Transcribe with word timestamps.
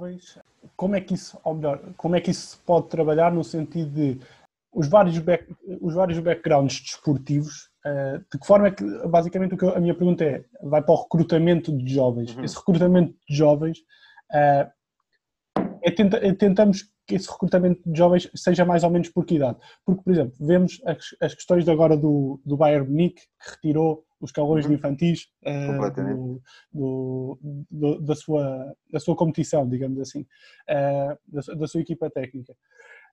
jovens, 0.00 0.38
como 0.76 0.96
é 0.96 1.00
que 1.00 1.14
isso, 1.14 1.38
ou 1.44 1.54
melhor, 1.54 1.80
como 1.96 2.16
é 2.16 2.20
que 2.20 2.30
isso 2.30 2.56
se 2.56 2.58
pode 2.58 2.88
trabalhar 2.88 3.32
no 3.32 3.44
sentido 3.44 3.90
de 3.90 4.20
os 4.72 4.88
vários, 4.88 5.18
back, 5.18 5.44
os 5.80 5.94
vários 5.94 6.18
backgrounds 6.20 6.80
desportivos, 6.80 7.70
uh, 7.84 8.18
de 8.32 8.38
que 8.38 8.46
forma 8.46 8.68
é 8.68 8.70
que, 8.70 8.84
basicamente, 9.08 9.54
o 9.54 9.58
que 9.58 9.64
eu, 9.64 9.74
a 9.74 9.80
minha 9.80 9.94
pergunta 9.94 10.24
é, 10.24 10.44
vai 10.62 10.80
para 10.80 10.94
o 10.94 11.02
recrutamento 11.02 11.76
de 11.76 11.92
jovens. 11.92 12.34
Uhum. 12.34 12.44
Esse 12.44 12.56
recrutamento 12.56 13.14
de 13.28 13.36
jovens, 13.36 13.78
uh, 14.32 14.70
é 15.82 15.90
tenta, 15.90 16.16
é, 16.18 16.32
tentamos 16.32 16.88
que 17.10 17.16
esse 17.16 17.28
recrutamento 17.28 17.82
de 17.84 17.98
jovens 17.98 18.30
seja 18.36 18.64
mais 18.64 18.84
ou 18.84 18.90
menos 18.90 19.08
por 19.08 19.26
que 19.26 19.34
idade? 19.34 19.58
Porque, 19.84 20.02
por 20.02 20.12
exemplo, 20.12 20.34
vemos 20.38 20.80
as, 20.86 21.16
as 21.20 21.34
questões 21.34 21.64
de 21.64 21.70
agora 21.70 21.96
do, 21.96 22.40
do 22.46 22.56
Bayern 22.56 22.88
Munique, 22.88 23.22
que 23.22 23.50
retirou 23.50 24.04
os 24.20 24.30
calões 24.30 24.64
uhum. 24.64 24.74
infantis 24.74 25.26
uh, 25.44 25.90
do, 25.90 26.42
do, 26.72 27.38
do, 27.68 28.00
da, 28.00 28.14
sua, 28.14 28.76
da 28.92 29.00
sua 29.00 29.16
competição, 29.16 29.68
digamos 29.68 29.98
assim, 29.98 30.20
uh, 30.20 31.18
da, 31.26 31.54
da, 31.54 31.66
sua 31.66 31.80
equipa 31.80 32.08
técnica. 32.08 32.52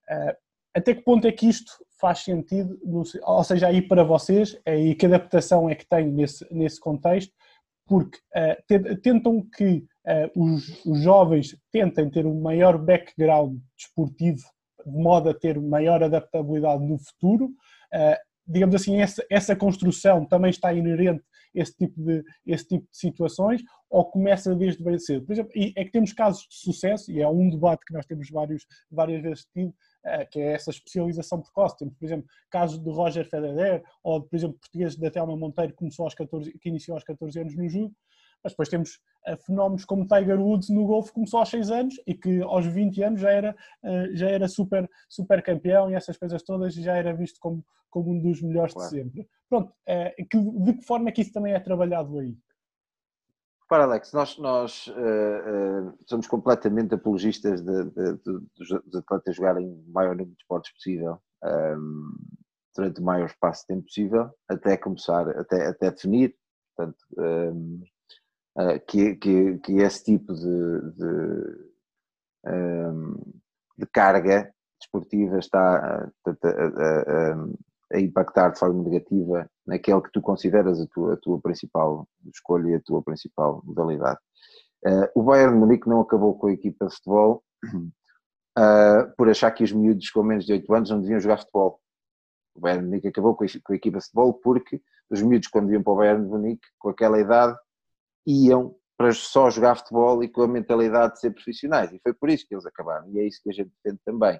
Uh, 0.10 0.36
até 0.76 0.94
que 0.94 1.02
ponto 1.02 1.26
é 1.26 1.32
que 1.32 1.48
isto 1.48 1.72
faz 2.00 2.20
sentido, 2.20 2.80
no, 2.84 3.02
ou 3.24 3.44
seja, 3.44 3.68
aí 3.68 3.82
para 3.82 4.04
vocês, 4.04 4.60
e 4.68 4.94
que 4.94 5.08
adaptação 5.08 5.68
é 5.68 5.74
que 5.74 5.88
tem 5.88 6.12
nesse, 6.12 6.46
nesse 6.54 6.80
contexto, 6.80 7.34
porque 7.88 8.20
tentam 9.02 9.42
que 9.42 9.88
os, 10.36 10.86
os 10.86 11.02
jovens 11.02 11.58
tentem 11.72 12.10
ter 12.10 12.26
um 12.26 12.40
maior 12.40 12.78
background 12.78 13.58
desportivo 13.78 14.42
de 14.86 14.98
modo 14.98 15.30
a 15.30 15.34
ter 15.34 15.60
maior 15.60 16.02
adaptabilidade 16.02 16.86
no 16.86 16.98
futuro, 16.98 17.50
digamos 18.48 18.76
assim, 18.76 19.02
essa, 19.02 19.26
essa 19.30 19.56
construção 19.56 20.26
também 20.26 20.50
está 20.50 20.74
inerente 20.74 21.24
esse 21.54 21.76
tipo 21.76 22.02
de, 22.02 22.24
esse 22.46 22.68
tipo 22.68 22.88
de 22.90 22.98
situações 22.98 23.62
ou 23.90 24.06
começa 24.06 24.54
desde 24.56 24.84
bem 24.84 24.98
cedo? 25.00 25.26
Por 25.26 25.34
exemplo, 25.34 25.52
é 25.56 25.84
que 25.84 25.92
temos 25.92 26.14
casos 26.14 26.48
de 26.48 26.56
sucesso, 26.56 27.12
e 27.12 27.22
é 27.22 27.28
um 27.28 27.50
debate 27.50 27.84
que 27.86 27.94
nós 27.94 28.06
temos 28.06 28.30
vários, 28.30 28.66
várias 28.92 29.22
vezes 29.22 29.46
tido, 29.54 29.74
eh, 30.06 30.26
que 30.26 30.40
é 30.40 30.54
essa 30.54 30.70
especialização 30.70 31.42
precoce. 31.42 31.78
Temos, 31.78 31.96
por 31.96 32.06
exemplo, 32.06 32.28
casos 32.50 32.80
de 32.80 32.90
Roger 32.90 33.28
Federer 33.30 33.84
ou, 34.04 34.22
por 34.22 34.36
exemplo, 34.36 34.58
portugueses 34.60 34.98
da 34.98 35.10
Thelma 35.10 35.36
Monteiro 35.36 35.72
que, 35.72 35.78
começou 35.78 36.06
aos 36.06 36.14
14, 36.14 36.52
que 36.60 36.70
iniciou 36.70 36.96
aos 36.96 37.04
14 37.04 37.40
anos 37.40 37.56
no 37.56 37.68
judo, 37.68 37.94
mas 38.44 38.54
depois 38.54 38.70
temos 38.70 39.00
uh, 39.28 39.38
fenómenos 39.46 39.86
como 39.86 40.08
Tiger 40.08 40.40
Woods 40.40 40.70
no 40.70 40.86
golfe, 40.86 41.12
começou 41.12 41.40
aos 41.40 41.50
6 41.50 41.72
anos 41.72 41.96
e 42.06 42.14
que 42.14 42.42
aos 42.42 42.66
20 42.66 43.04
anos 43.04 43.22
já 43.22 43.32
era, 43.32 43.56
uh, 43.84 44.16
já 44.16 44.30
era 44.30 44.48
super, 44.48 44.90
super 45.10 45.44
campeão 45.44 45.90
e 45.90 45.96
essas 45.96 46.18
coisas 46.18 46.42
todas 46.44 46.74
já 46.74 46.96
era 46.96 47.14
visto 47.14 47.40
como, 47.40 47.64
como 47.90 48.12
um 48.12 48.20
dos 48.20 48.42
melhores 48.42 48.74
claro. 48.74 48.90
de 48.90 48.96
sempre. 48.96 49.30
Pronto, 49.50 49.70
uh, 49.70 50.28
que, 50.30 50.40
de 50.40 50.74
que 50.74 50.86
forma 50.86 51.10
é 51.10 51.12
que 51.12 51.22
isso 51.22 51.34
também 51.34 51.54
é 51.54 51.60
trabalhado 51.60 52.18
aí? 52.20 52.38
Para 53.70 53.84
Alex, 53.84 54.14
nós, 54.14 54.38
nós 54.38 54.90
somos 56.06 56.26
completamente 56.26 56.96
apologistas 56.96 57.62
de, 57.62 57.84
de, 57.84 58.14
de, 58.14 58.40
dos 58.56 58.96
atletas 58.96 59.36
jogarem 59.36 59.68
o 59.68 59.92
maior 59.92 60.16
número 60.16 60.32
de 60.38 60.42
esportes 60.42 60.72
possível. 60.72 61.22
Um, 61.44 61.50
ehm, 61.50 62.38
durante 62.78 63.02
o 63.02 63.04
maior 63.04 63.26
espaço 63.26 63.64
de 63.64 63.68
tempo 63.68 63.84
possível, 63.84 64.30
até 64.48 64.78
começar, 64.78 65.28
até, 65.38 65.68
até 65.68 65.92
definir. 65.92 66.34
Portanto, 66.76 66.98
um, 67.18 67.24
ehm, 67.24 67.84
uh, 68.58 68.80
que, 68.88 69.16
que, 69.16 69.58
que, 69.60 69.74
esse 69.78 70.04
tipo 70.04 70.34
de, 70.34 70.82
de, 70.92 71.72
um, 72.48 73.16
de 73.78 73.86
carga 73.88 74.52
desportiva 74.80 75.40
está 75.40 75.60
a, 75.60 76.04
a, 76.04 76.32
a, 76.32 77.48
a, 77.94 78.00
impactar 78.00 78.52
de 78.52 78.60
forma 78.60 78.84
negativa 78.84 79.50
naquele 79.66 80.02
que 80.02 80.12
tu 80.12 80.22
consideras 80.22 80.80
a 80.80 80.88
tua, 80.88 81.18
tua 81.18 81.40
principal 81.40 82.08
escolha 82.32 82.70
e 82.70 82.76
a 82.76 82.82
tua 82.82 83.02
principal 83.02 83.62
modalidade. 83.64 84.20
Uh, 84.86 85.10
o 85.16 85.24
Bayern 85.24 85.54
de 85.54 85.60
Munique 85.60 85.90
não 85.90 86.02
acabou 86.02 86.38
com 86.38 86.48
a 86.48 86.54
equipa 86.54 86.86
de 86.86 86.96
futebol 86.96 87.44
uh, 88.58 89.12
por 89.18 89.30
achar 89.30 89.52
que 89.52 89.64
os 89.64 89.72
miúdos 89.72 90.10
com 90.12 90.22
menos 90.22 90.46
de 90.46 90.54
8 90.54 90.74
anos 90.74 90.90
não 90.90 91.02
deviam 91.02 91.20
jogar 91.20 91.40
futebol. 91.40 91.80
O 92.56 92.60
Bayern 92.60 92.84
de 92.84 92.90
Munique 92.90 93.08
acabou 93.08 93.36
com 93.36 93.44
a, 93.44 93.48
com 93.64 93.74
a 93.74 93.76
equipa 93.76 93.98
de 93.98 94.06
futebol 94.06 94.34
porque 94.36 94.82
os 95.10 95.22
miúdos 95.22 95.48
quando 95.48 95.72
iam 95.72 95.82
para 95.82 95.94
o 95.94 95.96
Bayern 95.96 96.24
de 96.24 96.30
Munique 96.30 96.68
com 96.78 96.90
aquela 96.90 97.20
idade 97.20 97.58
iam 98.28 98.76
para 98.98 99.14
só 99.14 99.50
jogar 99.50 99.76
futebol 99.76 100.24
e 100.24 100.28
com 100.28 100.42
a 100.42 100.48
mentalidade 100.48 101.14
de 101.14 101.20
ser 101.22 101.32
profissionais. 101.32 101.92
E 101.94 102.00
foi 102.00 102.14
por 102.14 102.30
isso 102.30 102.46
que 102.48 102.54
eles 102.54 102.66
acabaram. 102.66 103.10
E 103.12 103.20
é 103.20 103.28
isso 103.28 103.40
que 103.42 103.50
a 103.50 103.54
gente 103.54 103.72
defende 103.84 104.02
também. 104.04 104.40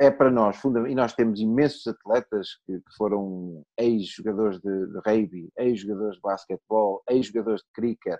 É 0.00 0.10
para 0.10 0.32
nós, 0.32 0.60
e 0.64 0.94
nós 0.96 1.14
temos 1.14 1.38
imensos 1.40 1.86
atletas 1.86 2.48
que 2.66 2.82
foram 2.96 3.64
ex-jogadores 3.78 4.58
de, 4.58 4.68
rugby, 5.06 5.48
ex-jogadores 5.56 6.16
de 6.16 6.22
basquetebol, 6.22 7.04
ex-jogadores 7.08 7.60
de 7.60 7.68
cricket, 7.72 8.18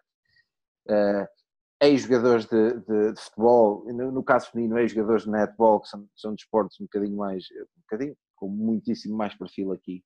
uh, 0.89 1.27
ex-jogadores 1.81 2.47
de, 2.47 2.75
de, 2.81 3.13
de, 3.15 3.21
futebol, 3.21 3.85
no, 3.93 4.23
caso 4.23 4.51
feminino, 4.53 4.79
ex-jogadores 4.79 5.25
de 5.25 5.31
netball, 5.31 5.81
que 5.81 5.89
são, 5.89 6.09
são 6.15 6.35
desportos 6.35 6.79
um 6.81 6.85
bocadinho 6.85 7.17
mais, 7.17 7.45
um 7.51 7.81
bocadinho, 7.81 8.17
com 8.37 8.49
muitíssimo 8.49 9.17
mais 9.17 9.35
perfil 9.35 9.73
aqui. 9.73 10.05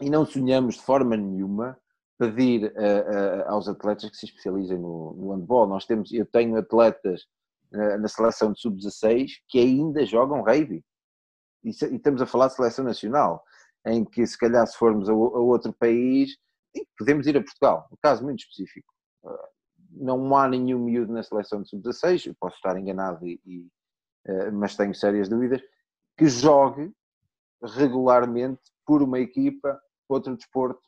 E 0.00 0.10
não 0.10 0.26
sonhamos 0.26 0.74
de 0.76 0.82
forma 0.82 1.16
nenhuma 1.16 1.78
pedir 2.18 2.64
uh, 2.64 2.68
uh, 2.68 3.48
aos 3.48 3.68
atletas 3.68 4.10
que 4.10 4.16
se 4.16 4.26
especializem 4.26 4.76
no, 4.76 5.14
no 5.14 5.32
handball. 5.32 5.68
Nós 5.68 5.86
temos, 5.86 6.12
eu 6.12 6.26
tenho 6.26 6.56
atletas 6.56 7.22
uh, 7.72 7.98
na 7.98 8.08
seleção 8.08 8.52
de 8.52 8.60
sub-16 8.60 9.34
que 9.46 9.60
ainda 9.60 10.04
jogam 10.04 10.42
rugby. 10.42 10.84
E, 11.62 11.70
e, 11.70 11.96
estamos 11.96 12.20
a 12.20 12.26
falar 12.26 12.48
de 12.48 12.54
seleção 12.54 12.84
nacional, 12.84 13.42
em 13.86 14.04
que 14.04 14.26
se 14.26 14.36
calhar 14.36 14.66
se 14.66 14.76
formos 14.76 15.08
a, 15.08 15.12
a 15.12 15.14
outro 15.14 15.72
país, 15.72 16.36
podemos 16.98 17.26
ir 17.26 17.36
a 17.36 17.42
Portugal, 17.42 17.88
um 17.92 17.96
caso 18.02 18.24
muito 18.24 18.40
específico. 18.40 18.92
não 19.90 20.36
há 20.36 20.48
nenhum 20.48 20.80
miúdo 20.80 21.12
na 21.12 21.22
seleção 21.22 21.62
de 21.62 21.68
sub-16, 21.68 22.34
posso 22.38 22.56
estar 22.56 22.76
enganado, 22.76 23.26
e, 23.26 23.40
e 23.46 23.66
mas 24.52 24.76
tenho 24.76 24.94
sérias 24.94 25.28
dúvidas, 25.28 25.62
que 26.16 26.28
jogue 26.28 26.92
regularmente 27.62 28.60
por 28.84 29.02
uma 29.02 29.18
equipa, 29.18 29.80
outro 30.08 30.36
desporto 30.36 30.82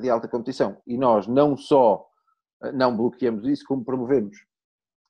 de 0.00 0.10
alta 0.10 0.28
competição. 0.28 0.80
E 0.86 0.96
nós 0.96 1.26
não 1.26 1.56
só 1.56 2.06
eh, 2.62 2.72
não 2.72 2.96
bloqueamos 2.96 3.46
isso, 3.46 3.64
como 3.66 3.84
promovemos. 3.84 4.36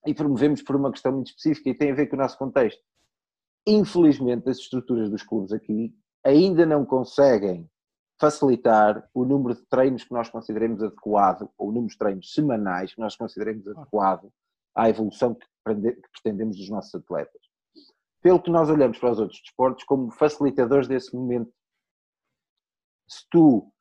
E 0.07 0.15
promovemos 0.15 0.63
por 0.63 0.77
uma 0.77 0.91
questão 0.91 1.13
muito 1.13 1.29
específica 1.29 1.71
e 1.71 1.75
tem 1.75 1.93
a 1.93 1.95
ver 1.95 2.07
com 2.07 2.17
o 2.17 2.19
nosso 2.19 2.39
contexto. 2.39 2.83
Infelizmente, 3.67 4.49
as 4.49 4.59
estruturas 4.59 5.11
dos 5.11 5.23
clubes 5.23 5.53
aqui 5.53 5.95
ainda 6.25 6.67
não 6.67 6.85
conseguem 6.85 7.71
facilitar 8.21 9.09
o 9.13 9.25
número 9.25 9.55
de 9.55 9.65
treinos 9.67 10.05
que 10.05 10.13
nós 10.13 10.29
consideremos 10.29 10.83
adequado, 10.83 11.51
ou 11.59 11.69
o 11.69 11.73
número 11.73 11.93
de 11.93 11.99
treinos 11.99 12.33
semanais 12.33 12.95
que 12.95 13.01
nós 13.01 13.17
consideremos 13.17 13.67
adequado 13.67 14.33
à 14.75 14.89
evolução 14.89 15.35
que 15.35 15.47
pretendemos 15.65 16.57
dos 16.57 16.69
nossos 16.69 16.95
atletas. 16.95 17.43
Pelo 18.21 18.41
que 18.41 18.51
nós 18.51 18.69
olhamos 18.71 18.99
para 18.99 19.11
os 19.11 19.19
outros 19.19 19.41
desportos 19.41 19.85
como 19.85 20.11
facilitadores 20.13 20.87
desse 20.87 21.15
momento. 21.15 21.53
Se 23.09 23.27
tu 23.29 23.73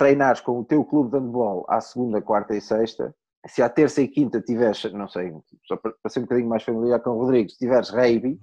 treinares 0.00 0.40
com 0.40 0.58
o 0.58 0.64
teu 0.64 0.82
clube 0.82 1.10
de 1.10 1.18
handball 1.18 1.66
à 1.68 1.78
segunda, 1.78 2.22
quarta 2.22 2.56
e 2.56 2.60
sexta, 2.62 3.14
se 3.46 3.60
à 3.60 3.68
terça 3.68 4.00
e 4.00 4.08
quinta 4.08 4.40
tiveres, 4.40 4.82
não 4.94 5.06
sei, 5.06 5.30
só 5.66 5.76
para 5.76 5.92
ser 6.08 6.20
um 6.20 6.22
bocadinho 6.22 6.48
mais 6.48 6.62
familiar 6.62 7.00
com 7.00 7.10
o 7.10 7.18
Rodrigo, 7.18 7.50
se 7.50 7.58
tiveres 7.58 7.90
rave, 7.90 8.40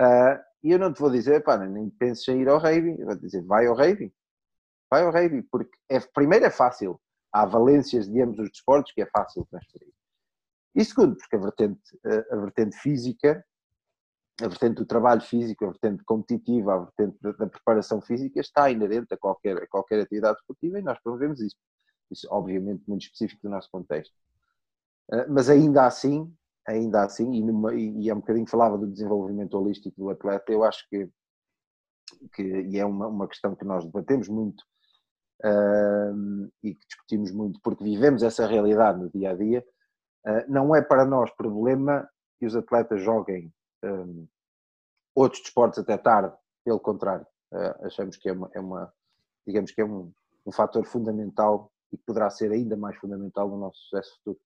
uh, 0.00 0.40
e 0.62 0.72
eu 0.72 0.78
não 0.78 0.90
te 0.90 1.00
vou 1.00 1.10
dizer, 1.10 1.44
pá, 1.44 1.58
nem 1.58 1.90
penses 1.90 2.26
em 2.28 2.40
ir 2.40 2.48
ao 2.48 2.56
rave, 2.56 2.98
eu 2.98 3.04
vou 3.04 3.14
dizer, 3.14 3.42
vai 3.42 3.66
ao 3.66 3.74
rave, 3.74 4.10
vai 4.90 5.02
ao 5.02 5.12
rave, 5.12 5.42
porque 5.42 5.76
é, 5.90 6.00
primeiro 6.00 6.46
é 6.46 6.50
fácil, 6.50 6.98
há 7.30 7.44
valências 7.44 8.08
de 8.08 8.22
ambos 8.22 8.38
os 8.38 8.48
desportos 8.48 8.90
que 8.92 9.02
é 9.02 9.06
fácil 9.06 9.46
transferir. 9.50 9.92
E 10.74 10.82
segundo, 10.82 11.14
porque 11.14 11.36
a 11.36 11.40
vertente, 11.40 12.00
a 12.30 12.36
vertente 12.36 12.76
física 12.78 13.44
a 14.42 14.48
vertente 14.48 14.76
do 14.76 14.86
trabalho 14.86 15.20
físico, 15.20 15.64
a 15.64 15.68
vertente 15.68 16.02
competitiva, 16.04 16.74
a 16.74 16.78
vertente 16.78 17.16
da, 17.20 17.46
preparação 17.46 18.00
física 18.00 18.40
está 18.40 18.70
inerente 18.70 19.14
a 19.14 19.16
qualquer, 19.16 19.56
a 19.58 19.66
qualquer 19.66 20.00
atividade 20.00 20.38
esportiva 20.38 20.78
e 20.78 20.82
nós 20.82 20.98
promovemos 21.00 21.40
isso. 21.40 21.56
Isso, 22.10 22.26
obviamente, 22.30 22.82
muito 22.86 23.02
específico 23.02 23.42
do 23.42 23.50
nosso 23.50 23.70
contexto. 23.70 24.14
Uh, 25.12 25.24
mas 25.28 25.48
ainda 25.48 25.86
assim, 25.86 26.34
ainda 26.66 27.04
assim, 27.04 27.32
e, 27.32 27.42
numa, 27.42 27.74
e, 27.74 28.08
é 28.08 28.14
um 28.14 28.18
bocadinho 28.18 28.46
falava 28.48 28.76
do 28.76 28.90
desenvolvimento 28.90 29.54
holístico 29.54 29.94
do 29.96 30.10
atleta, 30.10 30.52
eu 30.52 30.64
acho 30.64 30.88
que, 30.88 31.08
que 32.34 32.42
e 32.42 32.78
é 32.78 32.84
uma, 32.84 33.06
uma 33.06 33.28
questão 33.28 33.54
que 33.54 33.64
nós 33.64 33.84
debatemos 33.84 34.28
muito 34.28 34.62
uh, 35.44 36.50
e 36.62 36.74
que 36.74 36.86
discutimos 36.86 37.30
muito, 37.30 37.60
porque 37.62 37.84
vivemos 37.84 38.22
essa 38.22 38.46
realidade 38.46 38.98
no 38.98 39.10
dia 39.10 39.30
a 39.30 39.34
dia, 39.34 39.64
uh, 40.26 40.52
não 40.52 40.74
é 40.74 40.82
para 40.82 41.04
nós 41.04 41.30
problema 41.36 42.08
que 42.38 42.46
os 42.46 42.56
atletas 42.56 43.00
joguem 43.02 43.52
um, 43.84 44.26
outros 45.14 45.42
desportos 45.42 45.78
até 45.78 45.96
tarde, 45.96 46.34
pelo 46.64 46.80
contrário, 46.80 47.26
uh, 47.52 47.86
achamos 47.86 48.16
que 48.16 48.28
é 48.28 48.32
uma, 48.32 48.50
é 48.54 48.60
uma, 48.60 48.92
digamos 49.46 49.70
que 49.70 49.80
é 49.80 49.84
um, 49.84 50.12
um 50.46 50.52
fator 50.52 50.84
fundamental 50.84 51.70
e 51.92 51.96
que 51.96 52.04
poderá 52.04 52.28
ser 52.30 52.50
ainda 52.50 52.76
mais 52.76 52.96
fundamental 52.96 53.48
no 53.48 53.58
nosso 53.58 53.78
sucesso 53.82 54.16
futuro. 54.16 54.40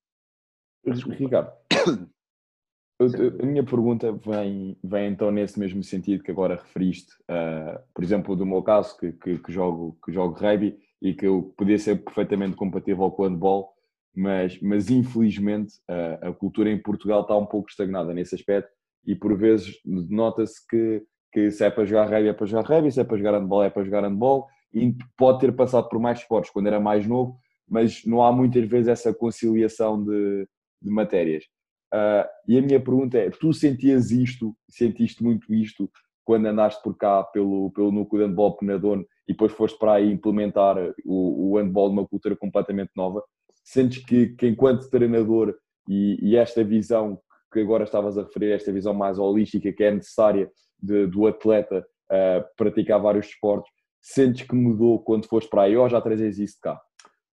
Ricardo, 1.10 1.52
a 3.42 3.46
minha 3.46 3.64
pergunta 3.64 4.12
vem, 4.12 4.78
vem 4.82 5.12
então 5.12 5.30
nesse 5.30 5.58
mesmo 5.58 5.82
sentido 5.82 6.22
que 6.22 6.30
agora 6.30 6.56
referiste, 6.56 7.12
uh, 7.22 7.80
por 7.94 8.04
exemplo, 8.04 8.36
do 8.36 8.46
meu 8.46 8.62
caso, 8.62 8.96
que, 8.98 9.12
que, 9.12 9.38
que, 9.38 9.52
jogo, 9.52 9.98
que 10.04 10.12
jogo 10.12 10.34
rugby 10.34 10.78
e 11.00 11.14
que 11.14 11.26
eu 11.26 11.54
podia 11.56 11.78
ser 11.78 12.04
perfeitamente 12.04 12.56
compatível 12.56 13.10
com 13.10 13.22
o 13.22 13.28
handball, 13.28 13.72
mas, 14.14 14.60
mas 14.60 14.90
infelizmente 14.90 15.74
a, 15.88 16.28
a 16.28 16.32
cultura 16.32 16.70
em 16.70 16.80
Portugal 16.80 17.22
está 17.22 17.36
um 17.36 17.46
pouco 17.46 17.70
estagnada 17.70 18.12
nesse 18.12 18.34
aspecto 18.34 18.70
e 19.08 19.16
por 19.16 19.36
vezes 19.36 19.80
nota-se 19.84 20.64
que, 20.68 21.02
que 21.32 21.50
se 21.50 21.64
é 21.64 21.70
para 21.70 21.86
jogar 21.86 22.04
rugby 22.04 22.28
é 22.28 22.32
para 22.34 22.46
jogar 22.46 22.66
rugby, 22.66 22.92
se 22.92 23.00
é 23.00 23.04
para 23.04 23.16
jogar 23.16 23.38
handball 23.38 23.64
é 23.64 23.70
para 23.70 23.82
jogar 23.82 24.04
handball 24.04 24.46
e 24.72 24.94
pode 25.16 25.40
ter 25.40 25.56
passado 25.56 25.88
por 25.88 25.98
mais 25.98 26.18
esportes 26.18 26.52
quando 26.52 26.66
era 26.66 26.78
mais 26.78 27.06
novo, 27.06 27.38
mas 27.66 28.04
não 28.04 28.22
há 28.22 28.30
muitas 28.30 28.68
vezes 28.68 28.88
essa 28.88 29.14
conciliação 29.14 30.04
de, 30.04 30.46
de 30.82 30.90
matérias. 30.90 31.44
Uh, 31.92 32.28
e 32.46 32.58
a 32.58 32.62
minha 32.62 32.78
pergunta 32.78 33.16
é: 33.16 33.30
tu 33.30 33.50
sentias 33.54 34.10
isto, 34.10 34.54
sentiste 34.68 35.24
muito 35.24 35.54
isto 35.54 35.90
quando 36.22 36.44
andaste 36.44 36.82
por 36.82 36.94
cá 36.98 37.24
pelo, 37.24 37.70
pelo 37.70 37.90
núcleo 37.90 38.22
de 38.22 38.28
handball 38.28 38.58
Penadone 38.58 39.06
e 39.26 39.32
depois 39.32 39.52
foste 39.52 39.78
para 39.78 39.94
aí 39.94 40.12
implementar 40.12 40.76
o, 41.06 41.52
o 41.52 41.56
handball 41.56 41.88
numa 41.88 42.06
cultura 42.06 42.36
completamente 42.36 42.90
nova? 42.94 43.22
Sentes 43.64 44.04
que, 44.04 44.28
que 44.36 44.46
enquanto 44.46 44.90
treinador 44.90 45.54
e, 45.88 46.18
e, 46.20 46.36
esta 46.36 46.62
visão 46.62 47.18
que 47.52 47.60
agora 47.60 47.84
estavas 47.84 48.18
a 48.18 48.22
referir, 48.22 48.52
esta 48.52 48.72
visão 48.72 48.94
mais 48.94 49.18
holística 49.18 49.72
que 49.72 49.84
é 49.84 49.90
necessária 49.90 50.50
de, 50.78 51.06
do 51.06 51.26
atleta 51.26 51.86
uh, 52.10 52.44
praticar 52.56 53.00
vários 53.00 53.26
esportes, 53.26 53.72
sentes 54.00 54.46
que 54.46 54.54
mudou 54.54 55.02
quando 55.02 55.26
foste 55.26 55.48
para 55.48 55.62
aí 55.62 55.76
ou 55.76 55.88
já 55.88 56.00
trazes 56.00 56.38
isso 56.38 56.54
de 56.54 56.60
cá? 56.60 56.80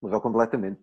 Mudou 0.01 0.21
completamente 0.21 0.83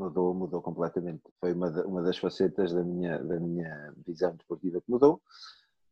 mudou, 0.00 0.34
mudou 0.34 0.62
completamente. 0.62 1.22
Foi 1.38 1.52
uma, 1.52 1.68
uma 1.84 2.02
das 2.02 2.16
facetas 2.16 2.72
da 2.72 2.82
minha, 2.82 3.18
da 3.22 3.38
minha 3.38 3.94
visão 4.06 4.34
desportiva 4.34 4.80
que 4.80 4.90
mudou. 4.90 5.20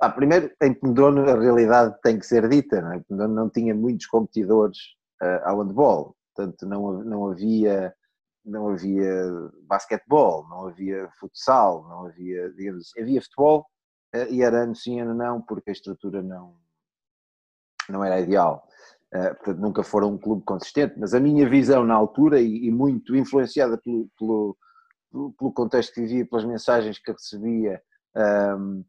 Ah, 0.01 0.11
primeiro, 0.11 0.51
em 0.63 0.73
Pendono 0.73 1.29
a 1.29 1.39
realidade 1.39 1.95
tem 2.03 2.19
que 2.19 2.27
ser 2.27 2.49
dita, 2.49 2.81
não 2.81 2.93
é? 2.93 3.03
Não 3.29 3.51
tinha 3.51 3.75
muitos 3.75 4.07
competidores 4.07 4.79
uh, 5.21 5.45
ao 5.45 5.59
handball, 5.59 6.17
portanto 6.35 6.67
não, 6.67 7.03
não 7.03 7.29
havia 7.29 7.93
não 8.49 8.69
havia 8.69 9.51
basquetebol, 9.63 10.47
não 10.49 10.67
havia 10.67 11.09
futsal, 11.21 11.87
não 11.89 12.07
havia, 12.07 12.51
digamos 12.51 12.93
havia 12.99 13.23
futebol 13.23 13.67
uh, 14.15 14.33
e 14.33 14.43
era 14.43 14.63
ano 14.63 14.75
sim, 14.75 15.01
ano 15.01 15.15
não, 15.15 15.41
porque 15.43 15.71
a 15.71 15.73
estrutura 15.73 16.23
não, 16.23 16.57
não 17.89 18.05
era 18.05 18.21
ideal. 18.21 18.67
Uh, 19.15 19.35
portanto, 19.37 19.59
nunca 19.59 19.83
foram 19.83 20.13
um 20.13 20.19
clube 20.19 20.45
consistente, 20.45 20.99
mas 20.99 21.15
a 21.15 21.21
minha 21.21 21.49
visão 21.49 21.85
na 21.85 21.95
altura, 21.95 22.41
e, 22.41 22.71
muito 22.71 23.17
influenciada 23.17 23.79
pelo, 23.79 24.09
pelo, 24.19 24.57
pelo, 25.11 25.53
contexto 25.53 25.95
que 25.95 26.03
vivia, 26.03 26.27
pelas 26.27 26.45
mensagens 26.45 26.99
que 26.99 27.13
recebia, 27.13 27.83
ehm, 28.17 28.83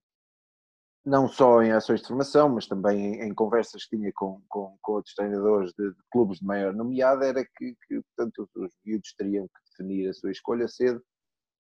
não 1.09 1.27
só 1.27 1.61
em 1.61 1.71
ações 1.71 2.01
de 2.01 2.07
formação, 2.07 2.49
mas 2.49 2.67
também 2.67 3.15
em, 3.15 3.29
em 3.29 3.33
conversas 3.33 3.85
que 3.85 3.97
tinha 3.97 4.11
com, 4.15 4.41
com, 4.47 4.77
com 4.81 4.91
outros 4.93 5.15
treinadores 5.15 5.73
de, 5.73 5.89
de, 5.89 5.97
clubes 6.11 6.39
de 6.39 6.45
maior 6.45 6.73
nomeada, 6.73 7.25
era 7.25 7.43
que, 7.43 7.75
que 7.87 8.01
portanto, 8.15 8.47
os 8.55 8.71
miúdos 8.85 9.13
teriam 9.17 9.47
que 9.47 9.69
definir 9.71 10.09
a 10.09 10.13
sua 10.13 10.31
escolha 10.31 10.67
cedo, 10.67 11.01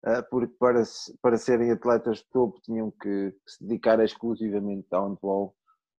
uh, 0.06 0.22
porque 0.30 0.54
para, 0.58 0.82
para 1.20 1.36
serem 1.36 1.70
atletas 1.70 2.18
de 2.18 2.24
topo 2.32 2.58
tinham 2.62 2.90
que, 2.90 3.34
se 3.46 3.62
dedicar 3.62 4.02
exclusivamente 4.02 4.88
ao 4.92 5.08
handball 5.08 5.54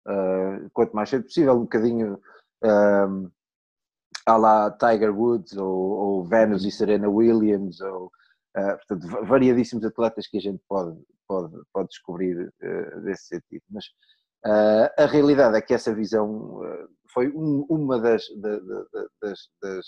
uh, 0.09 0.71
quanto 0.73 0.97
mais 0.97 1.11
cedo 1.11 1.25
possível, 1.25 1.55
um 1.55 1.61
bocadinho 1.61 2.19
um, 2.65 3.31
à 4.25 4.37
la 4.37 4.71
Tiger 4.71 5.15
Woods 5.15 5.57
ou, 5.57 5.69
ou 5.69 6.25
Venus 6.25 6.65
e 6.65 6.71
Serena 6.71 7.09
Williams, 7.09 7.81
ou, 7.83 8.11
portanto, 8.63 9.27
variadíssimos 9.27 9.85
atletas 9.85 10.27
que 10.27 10.39
a 10.39 10.41
gente 10.41 10.63
pode, 10.69 10.99
pode, 11.29 11.55
pode 11.73 11.89
descobrir 11.89 12.37
uh, 12.63 13.01
desse 13.03 13.27
sentido. 13.27 13.63
Mas 13.71 13.85
uh, 14.47 14.91
a 14.99 15.07
realidade 15.07 15.57
é 15.57 15.61
que 15.61 15.75
essa 15.75 15.95
visão 15.95 16.61
foi 17.13 17.29
um, 17.29 17.67
uma 17.69 18.01
das, 18.01 18.25
das, 18.37 19.39
das, 19.63 19.87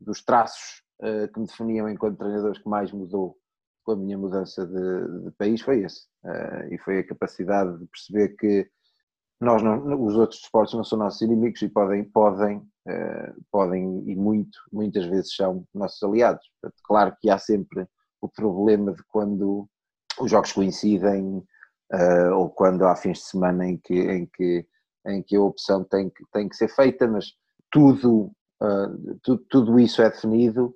dos 0.00 0.22
traços 0.24 0.82
que 1.32 1.40
me 1.40 1.46
definiam 1.46 1.88
enquanto 1.88 2.18
treinadores 2.18 2.58
que 2.58 2.68
mais 2.68 2.92
mudou 2.92 3.34
com 3.82 3.92
a 3.92 3.96
minha 3.96 4.18
mudança 4.18 4.66
de, 4.66 5.24
de 5.24 5.30
país 5.38 5.62
foi 5.62 5.82
esse. 5.82 6.06
e 6.70 6.76
foi 6.78 6.98
a 6.98 7.06
capacidade 7.06 7.78
de 7.78 7.86
perceber 7.86 8.36
que 8.36 8.70
nós 9.40 9.62
não, 9.62 10.04
os 10.04 10.16
outros 10.16 10.40
esportes 10.42 10.74
não 10.74 10.84
são 10.84 10.98
nossos 10.98 11.20
inimigos 11.22 11.62
e 11.62 11.68
podem, 11.68 12.04
podem, 12.04 12.58
uh, 12.58 13.44
podem 13.50 14.02
e 14.06 14.14
muito, 14.14 14.58
muitas 14.70 15.06
vezes 15.06 15.34
são 15.34 15.64
nossos 15.74 16.02
aliados. 16.02 16.46
Portanto, 16.60 16.80
claro 16.84 17.16
que 17.18 17.30
há 17.30 17.38
sempre 17.38 17.86
o 18.20 18.28
problema 18.28 18.92
de 18.92 19.02
quando 19.08 19.66
os 20.20 20.30
jogos 20.30 20.52
coincidem 20.52 21.38
uh, 21.92 22.34
ou 22.34 22.50
quando 22.50 22.84
há 22.84 22.94
fins 22.94 23.18
de 23.18 23.24
semana 23.24 23.66
em 23.66 23.78
que, 23.78 23.94
em 23.94 24.26
que, 24.26 24.66
em 25.06 25.22
que 25.22 25.36
a 25.36 25.40
opção 25.40 25.84
tem 25.84 26.10
que, 26.10 26.22
tem 26.32 26.46
que 26.46 26.56
ser 26.56 26.68
feita, 26.68 27.08
mas 27.08 27.32
tudo, 27.70 28.30
uh, 28.62 29.18
tudo, 29.22 29.44
tudo 29.48 29.80
isso 29.80 30.02
é 30.02 30.10
definido 30.10 30.74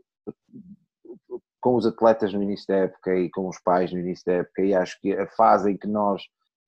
com 1.60 1.76
os 1.76 1.86
atletas 1.86 2.32
no 2.32 2.42
início 2.42 2.66
da 2.68 2.76
época 2.76 3.14
e 3.14 3.30
com 3.30 3.46
os 3.46 3.58
pais 3.60 3.92
no 3.92 3.98
início 3.98 4.24
da 4.26 4.32
época 4.32 4.62
e 4.62 4.74
acho 4.74 4.98
que 5.00 5.12
a 5.14 5.26
fase 5.28 5.70
em 5.70 5.76
que 5.76 5.86
nós 5.86 6.22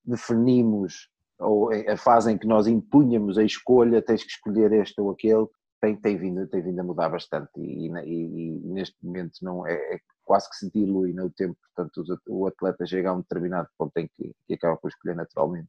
definimos 0.05 1.11
ou 1.39 1.71
a 1.73 1.97
fase 1.97 2.33
em 2.33 2.39
que 2.39 2.47
nós 2.47 2.67
impunhamos 2.67 3.39
a 3.39 3.45
escolha, 3.45 4.03
tens 4.03 4.23
que 4.23 4.31
escolher 4.31 4.73
este 4.73 5.01
ou 5.01 5.11
aquele, 5.11 5.47
tem, 5.81 5.97
tem, 5.97 6.17
vindo, 6.17 6.47
tem 6.49 6.63
vindo 6.63 6.81
a 6.81 6.85
mudar 6.85 7.09
bastante 7.09 7.51
e, 7.57 7.89
e, 7.89 8.61
e 8.65 8.73
neste 8.73 8.97
momento 9.03 9.35
não 9.43 9.67
é, 9.67 9.75
é, 9.75 10.01
quase 10.25 10.49
que 10.49 10.57
se 10.57 10.71
dilui 10.71 11.13
no 11.13 11.31
tempo, 11.31 11.57
portanto 11.75 12.05
o 12.29 12.47
atleta 12.47 12.87
chega 12.87 13.11
a 13.11 13.15
um 13.15 13.21
determinado 13.21 13.69
ponto 13.77 13.97
em 13.99 14.09
que, 14.09 14.33
que 14.47 14.55
acaba 14.55 14.77
por 14.77 14.89
escolher 14.89 15.15
naturalmente. 15.15 15.69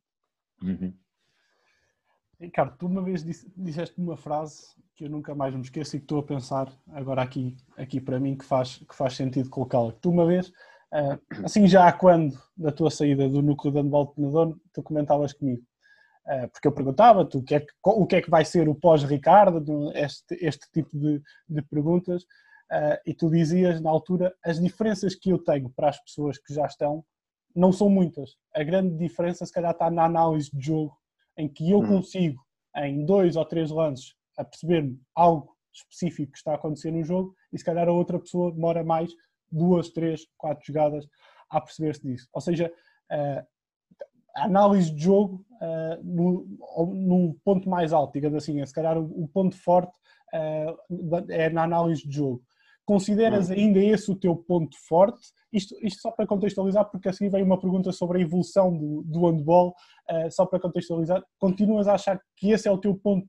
Uhum. 0.61 0.93
Ricardo, 2.39 2.77
tu 2.77 2.85
uma 2.85 3.01
vez 3.01 3.23
disseste 3.23 3.99
uma 3.99 4.15
frase 4.15 4.63
que 4.95 5.05
eu 5.05 5.09
nunca 5.09 5.33
mais 5.35 5.53
me 5.53 5.61
esqueço 5.61 5.95
e 5.95 5.99
que 5.99 6.05
estou 6.05 6.19
a 6.19 6.23
pensar 6.23 6.71
agora 6.91 7.21
aqui, 7.21 7.57
aqui 7.75 7.99
para 7.99 8.19
mim 8.19 8.35
que 8.35 8.45
faz, 8.45 8.77
que 8.77 8.95
faz 8.95 9.15
sentido 9.15 9.49
colocá-la. 9.49 9.91
Tu 9.91 10.09
uma 10.09 10.25
vez 10.25 10.51
Uh, 10.93 11.43
assim, 11.43 11.67
já 11.67 11.87
há 11.87 11.91
quando, 11.91 12.37
da 12.55 12.71
tua 12.71 12.89
saída 12.89 13.27
do 13.27 13.41
núcleo 13.41 13.73
de 13.73 13.79
handball 13.79 14.07
de 14.07 14.13
Penador, 14.13 14.57
tu 14.73 14.81
comentavas 14.81 15.33
comigo, 15.33 15.61
uh, 16.25 16.47
porque 16.49 16.67
eu 16.67 16.71
perguntava-te 16.71 17.37
o, 17.37 17.43
que 17.43 17.55
é 17.55 17.59
que, 17.59 17.67
o 17.83 18.05
que 18.05 18.15
é 18.15 18.21
que 18.21 18.29
vai 18.29 18.45
ser 18.45 18.69
o 18.69 18.75
pós-Ricardo, 18.75 19.91
este, 19.93 20.35
este 20.39 20.71
tipo 20.71 20.97
de, 20.97 21.21
de 21.49 21.61
perguntas, 21.63 22.23
uh, 22.23 22.97
e 23.05 23.13
tu 23.13 23.29
dizias 23.29 23.81
na 23.81 23.89
altura, 23.89 24.33
as 24.43 24.59
diferenças 24.59 25.13
que 25.13 25.29
eu 25.29 25.39
tenho 25.39 25.69
para 25.69 25.89
as 25.89 26.01
pessoas 26.01 26.37
que 26.37 26.53
já 26.53 26.65
estão 26.65 27.03
não 27.53 27.71
são 27.73 27.89
muitas. 27.89 28.35
A 28.55 28.63
grande 28.63 28.95
diferença, 28.95 29.45
se 29.45 29.51
calhar, 29.51 29.71
está 29.71 29.91
na 29.91 30.05
análise 30.05 30.49
de 30.53 30.67
jogo, 30.67 30.95
em 31.37 31.49
que 31.49 31.69
eu 31.69 31.79
hum. 31.79 31.87
consigo, 31.87 32.41
em 32.77 33.03
dois 33.03 33.35
ou 33.35 33.43
três 33.43 33.71
lances, 33.71 34.13
a 34.37 34.45
perceber 34.45 34.95
algo 35.15 35.57
específico 35.73 36.31
que 36.31 36.37
está 36.37 36.51
a 36.51 36.55
acontecer 36.55 36.91
no 36.91 37.03
jogo, 37.03 37.35
e 37.51 37.57
se 37.57 37.65
calhar 37.65 37.87
a 37.87 37.91
outra 37.91 38.19
pessoa 38.19 38.51
demora 38.51 38.83
mais 38.83 39.11
duas, 39.51 39.89
três, 39.89 40.25
quatro 40.37 40.65
jogadas 40.65 41.07
a 41.49 41.61
perceber-se 41.61 42.01
disso. 42.01 42.27
Ou 42.33 42.41
seja, 42.41 42.71
eh, 43.11 43.45
a 44.37 44.45
análise 44.45 44.93
de 44.93 45.03
jogo 45.03 45.43
uh, 45.59 46.03
no, 46.03 46.45
num 46.93 47.35
ponto 47.43 47.67
mais 47.67 47.91
alto, 47.91 48.13
digamos 48.13 48.37
assim, 48.37 48.61
é, 48.61 48.65
se 48.65 48.73
calhar 48.73 48.97
o, 48.97 49.27
ponto 49.27 49.55
forte 49.55 49.97
uh, 50.33 51.31
é 51.31 51.49
na 51.49 51.63
análise 51.63 52.07
de 52.07 52.15
jogo. 52.15 52.41
Consideras 52.85 53.49
hum. 53.49 53.53
ainda 53.53 53.79
esse 53.79 54.11
o 54.11 54.15
teu 54.15 54.35
ponto 54.35 54.77
forte? 54.87 55.19
Isto, 55.51 55.75
isto 55.81 56.01
só 56.01 56.11
para 56.11 56.27
contextualizar, 56.27 56.85
porque 56.89 57.09
assim 57.09 57.29
veio 57.29 57.45
uma 57.45 57.59
pergunta 57.59 57.91
sobre 57.91 58.19
a 58.19 58.21
evolução 58.21 58.77
do, 58.77 59.01
do 59.03 59.25
handball, 59.25 59.73
uh, 60.09 60.31
só 60.31 60.45
para 60.45 60.59
contextualizar. 60.59 61.23
Continuas 61.39 61.87
a 61.87 61.95
achar 61.95 62.21
que 62.35 62.51
esse 62.51 62.67
é 62.67 62.71
o 62.71 62.77
teu 62.77 62.95
ponto 62.95 63.27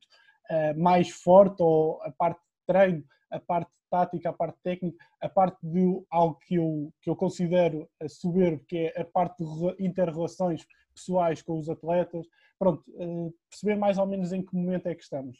mais 0.78 1.10
forte, 1.10 1.62
ou 1.62 2.00
a 2.02 2.10
parte 2.10 2.38
de 2.38 2.66
treino, 2.66 3.04
a 3.30 3.38
parte 3.38 3.70
tática, 3.90 4.30
a 4.30 4.32
parte 4.32 4.58
técnica, 4.62 4.96
a 5.20 5.28
parte 5.28 5.58
de 5.62 6.02
algo 6.10 6.38
que 6.46 6.56
eu, 6.56 6.92
que 7.00 7.10
eu 7.10 7.16
considero 7.16 7.88
soberbo, 8.08 8.64
que 8.66 8.92
é 8.94 9.00
a 9.00 9.04
parte 9.04 9.44
de 9.44 9.84
inter-relações 9.84 10.66
pessoais 10.94 11.42
com 11.42 11.58
os 11.58 11.68
atletas. 11.68 12.26
Pronto, 12.58 12.82
eh, 12.98 13.30
perceber 13.48 13.76
mais 13.76 13.98
ou 13.98 14.06
menos 14.06 14.32
em 14.32 14.44
que 14.44 14.54
momento 14.54 14.86
é 14.86 14.94
que 14.94 15.02
estamos. 15.02 15.38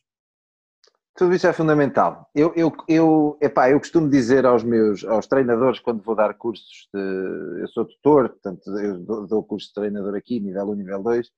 Tudo 1.18 1.34
isso 1.34 1.48
é 1.48 1.52
fundamental. 1.52 2.30
Eu, 2.32 2.52
eu, 2.54 2.72
eu, 2.86 3.36
epá, 3.40 3.68
eu 3.68 3.80
costumo 3.80 4.08
dizer 4.08 4.46
aos 4.46 4.62
meus 4.62 5.04
aos 5.04 5.26
treinadores 5.26 5.80
quando 5.80 6.00
vou 6.00 6.14
dar 6.14 6.32
cursos 6.34 6.88
de. 6.94 7.60
Eu 7.60 7.66
sou 7.68 7.84
tutor, 7.84 8.28
portanto, 8.28 8.70
eu 8.78 9.26
dou, 9.26 9.42
curso 9.42 9.66
de 9.66 9.74
treinador 9.74 10.14
aqui, 10.14 10.38
nível 10.38 10.70
1, 10.70 10.74
nível 10.76 11.02
2, 11.02 11.28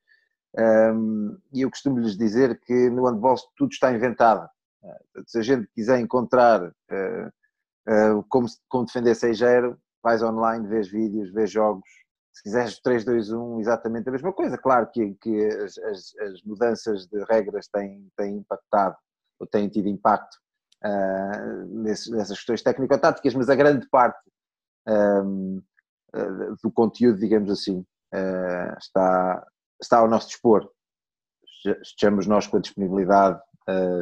um, 0.95 1.39
e 1.55 1.63
eu 1.63 1.71
costumo 1.71 1.99
lhes 1.99 2.15
dizer 2.15 2.61
que 2.61 2.91
no 2.91 3.07
handball 3.07 3.37
tudo 3.57 3.73
está 3.73 3.91
inventado. 3.91 4.47
Se 5.27 5.39
a 5.39 5.43
gente 5.43 5.69
quiser 5.75 6.01
encontrar 6.01 6.63
uh, 6.63 7.29
uh, 7.89 8.25
como, 8.29 8.47
como 8.69 8.87
defender 8.87 9.13
6-0, 9.13 9.77
vais 10.03 10.23
online, 10.23 10.67
vês 10.67 10.89
vídeos, 10.89 11.33
vês 11.33 11.51
jogos. 11.51 11.89
Se 12.33 12.43
quiseres 12.45 12.81
3-2-1, 12.81 13.61
exatamente 13.61 14.09
a 14.09 14.13
mesma 14.13 14.33
coisa. 14.33 14.57
Claro 14.57 14.91
que, 14.91 15.15
que 15.21 15.47
as, 15.47 15.77
as, 15.79 16.15
as, 16.21 16.43
mudanças 16.43 17.07
de 17.07 17.23
regras 17.25 17.69
têm, 17.69 18.09
têm 18.17 18.37
impactado, 18.37 18.97
ou 19.39 19.47
têm 19.47 19.69
tido 19.69 19.89
impacto 19.89 20.37
uh, 20.85 21.67
nessas 21.83 22.39
questões 22.39 22.63
técnico-táticas, 22.63 23.35
mas 23.35 23.51
a 23.51 23.55
grande 23.55 23.87
parte 23.91 24.19
um, 24.89 25.61
ehm, 26.15 26.55
do 26.63 26.73
conteúdo, 26.73 27.19
digamos 27.19 27.51
assim, 27.51 27.85
está, 28.79 29.47
está 29.81 29.99
ao 29.99 30.09
nosso 30.09 30.29
dispor. 30.29 30.71
Estejamos 31.83 32.27
nós 32.27 32.47
com 32.47 32.57
a 32.57 32.61
disponibilidade 32.61 33.39
uh, 33.39 33.50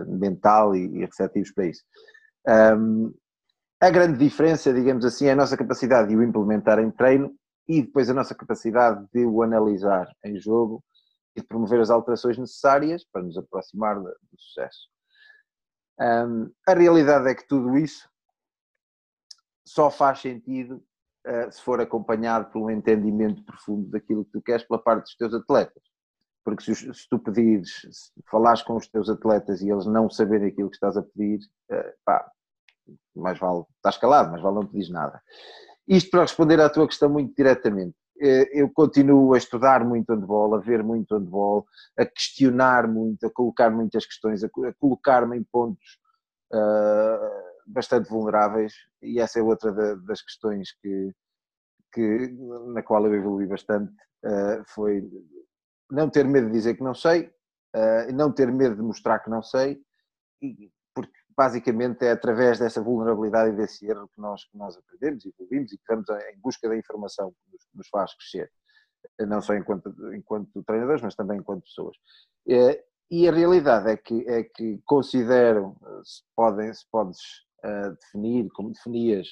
mental 0.06 0.74
e, 0.74 0.86
e, 0.86 1.04
receptivos 1.04 1.52
para 1.52 1.66
isso. 1.66 1.82
Um, 2.46 3.14
A 3.80 3.90
grande 3.90 4.18
diferença, 4.18 4.72
digamos 4.72 5.04
assim, 5.04 5.26
é 5.26 5.32
a 5.32 5.36
nossa 5.36 5.56
capacidade 5.56 6.08
de 6.08 6.16
o 6.16 6.22
implementar 6.22 6.78
em 6.78 6.90
treino 6.90 7.32
e 7.68 7.82
depois 7.82 8.08
a 8.08 8.14
nossa 8.14 8.34
capacidade 8.34 9.06
de 9.12 9.24
o 9.24 9.42
analisar 9.42 10.10
em 10.24 10.38
jogo 10.40 10.82
e 11.36 11.40
de 11.40 11.46
promover 11.46 11.80
as 11.80 11.90
alterações 11.90 12.38
necessárias 12.38 13.04
para 13.04 13.22
nos 13.22 13.36
aproximar 13.36 14.00
do 14.00 14.12
sucesso. 14.36 14.88
Um, 16.00 16.50
a 16.66 16.74
realidade 16.74 17.28
é 17.28 17.34
que 17.34 17.46
tudo 17.46 17.76
isso 17.76 18.08
só 19.66 19.90
faz 19.90 20.20
sentido 20.20 20.82
uh, 21.26 21.52
se 21.52 21.60
for 21.60 21.80
acompanhado 21.80 22.50
por 22.50 22.62
um 22.62 22.70
entendimento 22.70 23.44
profundo 23.44 23.90
daquilo 23.90 24.24
que 24.24 24.32
tu 24.32 24.40
queres 24.40 24.66
pela 24.66 24.82
parte 24.82 25.02
dos 25.04 25.16
teus 25.16 25.34
atletas. 25.34 25.82
Porque 26.48 26.74
se, 26.74 26.94
se 26.94 27.08
tu 27.10 27.18
pedires, 27.18 27.86
se 27.90 28.12
falares 28.30 28.62
com 28.62 28.76
os 28.76 28.88
teus 28.88 29.10
atletas 29.10 29.60
e 29.60 29.68
eles 29.68 29.84
não 29.84 30.08
saberem 30.08 30.48
aquilo 30.48 30.70
que 30.70 30.76
estás 30.76 30.96
a 30.96 31.02
pedir, 31.02 31.40
uh, 31.70 31.92
pá, 32.04 32.30
mais 33.14 33.38
vale, 33.38 33.64
estás 33.76 33.98
calado, 33.98 34.30
mais 34.30 34.42
vale 34.42 34.54
não 34.54 34.66
pedires 34.66 34.90
nada. 34.90 35.20
Isto 35.86 36.10
para 36.10 36.22
responder 36.22 36.60
à 36.60 36.70
tua 36.70 36.86
questão 36.86 37.10
muito 37.10 37.34
diretamente. 37.36 37.94
Eh, 38.20 38.60
eu 38.60 38.70
continuo 38.70 39.34
a 39.34 39.38
estudar 39.38 39.84
muito 39.84 40.12
handball, 40.12 40.54
a 40.54 40.58
ver 40.58 40.82
muito 40.82 41.14
handball, 41.14 41.66
a 41.96 42.04
questionar 42.04 42.88
muito, 42.88 43.26
a 43.26 43.30
colocar 43.30 43.70
muitas 43.70 44.04
questões, 44.06 44.42
a 44.42 44.48
colocar-me 44.78 45.36
em 45.36 45.44
pontos 45.44 45.98
uh, 46.52 47.48
bastante 47.66 48.08
vulneráveis 48.08 48.74
e 49.02 49.20
essa 49.20 49.38
é 49.38 49.42
outra 49.42 49.96
das 49.96 50.20
questões 50.22 50.72
que, 50.80 51.12
que, 51.92 52.36
na 52.72 52.82
qual 52.82 53.06
eu 53.06 53.14
evolui 53.14 53.46
bastante, 53.46 53.92
uh, 54.24 54.64
foi 54.66 55.08
não 55.90 56.08
ter 56.10 56.24
medo 56.24 56.46
de 56.46 56.52
dizer 56.52 56.74
que 56.76 56.82
não 56.82 56.94
sei, 56.94 57.32
uh, 57.76 58.12
não 58.12 58.32
ter 58.32 58.50
medo 58.52 58.76
de 58.76 58.82
mostrar 58.82 59.18
que 59.20 59.30
não 59.30 59.42
sei, 59.42 59.80
porque 60.94 61.12
basicamente 61.36 62.04
é 62.04 62.12
através 62.12 62.58
dessa 62.58 62.82
vulnerabilidade 62.82 63.52
e 63.52 63.56
desse 63.56 63.86
erro 63.86 64.08
que 64.08 64.20
nós, 64.20 64.44
que 64.44 64.56
nós 64.56 64.76
aprendemos, 64.76 65.24
evoluímos 65.24 65.72
e 65.72 65.78
que 65.78 65.84
vamos 65.88 66.08
em 66.08 66.38
busca 66.40 66.68
da 66.68 66.76
informação 66.76 67.30
que 67.30 67.52
nos, 67.52 67.66
nos 67.74 67.88
faz 67.88 68.14
crescer, 68.14 68.50
não 69.20 69.40
só 69.40 69.54
enquanto, 69.54 69.92
enquanto 70.14 70.62
treinadores, 70.64 71.02
mas 71.02 71.14
também 71.14 71.38
enquanto 71.38 71.64
pessoas. 71.64 71.96
Eh, 72.48 72.84
e 73.10 73.26
a 73.26 73.32
realidade 73.32 73.90
é 73.90 73.96
que, 73.96 74.28
é 74.28 74.44
que 74.44 74.80
considero, 74.84 75.74
se, 76.04 76.22
podem, 76.36 76.72
se 76.74 76.84
podes 76.90 77.18
uh, 77.64 77.90
definir, 77.92 78.50
como 78.50 78.70
definias, 78.70 79.28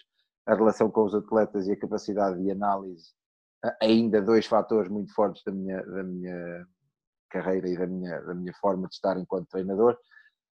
a 0.47 0.55
relação 0.55 0.91
com 0.91 1.05
os 1.05 1.15
atletas 1.15 1.67
e 1.67 1.73
a 1.73 1.79
capacidade 1.79 2.43
de 2.43 2.51
análise, 2.51 3.11
uh, 3.11 3.16
ainda 3.83 4.23
dois 4.23 4.47
fatores 4.47 4.91
muito 4.91 5.13
fortes 5.15 5.43
da 5.45 5.53
minha, 5.53 5.83
da 5.83 6.03
minha 6.03 6.67
carreira 7.31 7.69
e 7.69 7.77
da 7.77 7.87
minha, 7.87 8.21
da 8.23 8.35
minha 8.35 8.53
forma 8.61 8.89
de 8.89 8.95
estar 8.95 9.19
enquanto 9.19 9.49
treinador, 9.49 9.97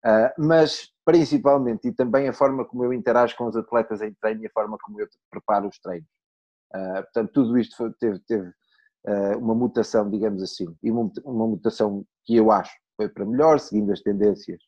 Uh, 0.06 0.30
mas 0.38 0.90
principalmente 1.04 1.88
e 1.88 1.92
também 1.92 2.28
a 2.28 2.34
forma 2.34 2.64
como 2.64 2.86
eu 2.86 2.94
interajo 2.94 3.36
com 3.36 3.46
os 3.46 3.56
atletas 3.56 4.02
em 4.02 4.14
treino 4.22 4.44
e 4.44 4.48
a 4.48 4.52
forma 4.52 4.78
como 4.82 5.02
eu 5.02 5.08
preparo 5.30 5.68
os 5.68 5.80
treinos. 5.80 6.08
Uh, 6.74 7.04
portanto, 7.04 7.32
tudo 7.34 7.58
isto 7.58 7.94
teve, 8.00 8.20
teve 8.20 8.48
uh, 8.48 9.38
uma 9.38 9.56
mutação, 9.56 10.10
digamos 10.10 10.44
assim, 10.44 10.68
e 10.84 10.92
uma, 10.92 11.12
mutação 11.26 12.06
que 12.26 12.36
eu 12.36 12.52
acho 12.52 12.74
foi 12.96 13.10
para 13.10 13.26
melhor, 13.26 13.60
seguindo 13.60 13.92
as 13.92 14.02
tendências 14.02 14.60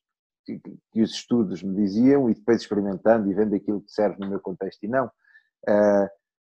que, 0.46 0.60
que, 0.92 1.02
os 1.02 1.12
estudos 1.12 1.62
me 1.62 1.76
diziam 1.76 2.30
e 2.30 2.34
depois 2.34 2.62
experimentando 2.62 3.30
e 3.30 3.34
vendo 3.34 3.56
aquilo 3.56 3.82
que 3.82 3.92
serve 3.92 4.20
no 4.20 4.30
meu 4.30 4.40
contexto 4.40 4.84
e 4.84 4.88
não. 4.88 5.10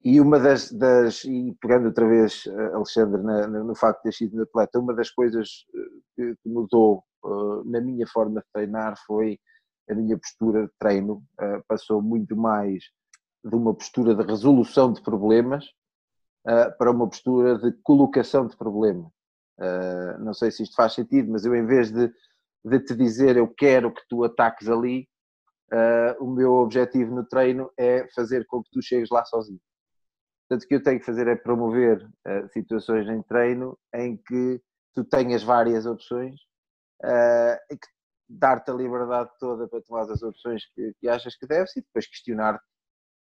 E 0.03 0.19
uma 0.19 0.39
das, 0.39 0.72
das, 0.72 1.24
e 1.24 1.55
pegando 1.62 1.88
outra 1.88 2.07
vez, 2.07 2.43
Alexandre, 2.74 3.22
na, 3.22 3.48
no 3.48 3.75
facto 3.75 4.00
de 4.00 4.03
ter 4.03 4.13
sido 4.13 4.41
atleta, 4.41 4.79
uma 4.79 4.93
das 4.93 5.10
coisas 5.10 5.65
que, 6.15 6.36
que 6.41 6.50
mudou 6.50 7.03
uh, 7.24 7.63
na 7.65 7.81
minha 7.81 8.05
forma 8.07 8.41
de 8.41 8.48
treinar 8.53 8.95
foi 9.05 9.39
a 9.89 9.95
minha 9.95 10.17
postura 10.17 10.65
de 10.65 10.72
treino 10.79 11.24
uh, 11.39 11.63
passou 11.67 12.01
muito 12.01 12.36
mais 12.36 12.83
de 13.43 13.55
uma 13.55 13.74
postura 13.74 14.15
de 14.15 14.24
resolução 14.24 14.93
de 14.93 15.01
problemas 15.01 15.65
uh, 16.48 16.77
para 16.77 16.91
uma 16.91 17.07
postura 17.07 17.57
de 17.57 17.72
colocação 17.83 18.48
de 18.48 18.55
problema. 18.55 19.12
não 20.19 20.33
sei 20.33 20.51
se 20.51 20.63
isto 20.63 20.75
faz 20.75 20.93
sentido, 20.93 21.31
mas 21.31 21.45
eu 21.45 21.55
em 21.55 21.65
vez 21.65 21.91
de, 21.91 22.12
de 22.65 22.79
te 22.79 22.95
dizer 22.95 23.38
eu 23.38 23.48
quero 23.48 23.93
que 23.93 24.01
tu 24.10 24.24
ataques 24.24 24.67
ali, 24.67 25.07
o 26.19 26.27
meu 26.27 26.53
objetivo 26.53 27.13
no 27.15 27.25
treino 27.25 27.72
é 27.77 28.07
fazer 28.15 28.45
com 28.45 28.62
que 28.63 28.69
tu 28.72 28.81
chegues 28.81 29.10
lá 29.10 29.24
sozinho. 29.25 29.60
Portanto, 30.53 30.65
o 30.65 30.67
que 30.67 30.75
eu 30.75 30.83
tenho 30.83 31.00
que 31.00 31.05
fazer 31.05 31.27
é 31.27 31.36
promover 31.36 32.07
situações 32.51 33.07
em 33.10 33.22
treino 33.24 33.77
em 33.95 34.15
que 34.17 34.62
tu 34.93 35.03
tenhas 35.03 35.41
várias 35.41 35.88
opções 35.88 36.36
uh, 37.03 37.57
e 37.72 37.75
que 37.75 37.88
dar-te 38.29 38.69
a 38.69 38.74
liberdade 38.74 39.31
toda 39.39 39.67
para 39.67 39.81
tomar 39.81 40.01
as 40.01 40.22
opções 40.22 40.63
que, 40.75 40.93
que 41.00 41.10
achas 41.10 41.36
que 41.36 41.48
deves 41.48 41.75
e 41.75 41.81
depois 41.81 42.05
questionar-te 42.05 42.63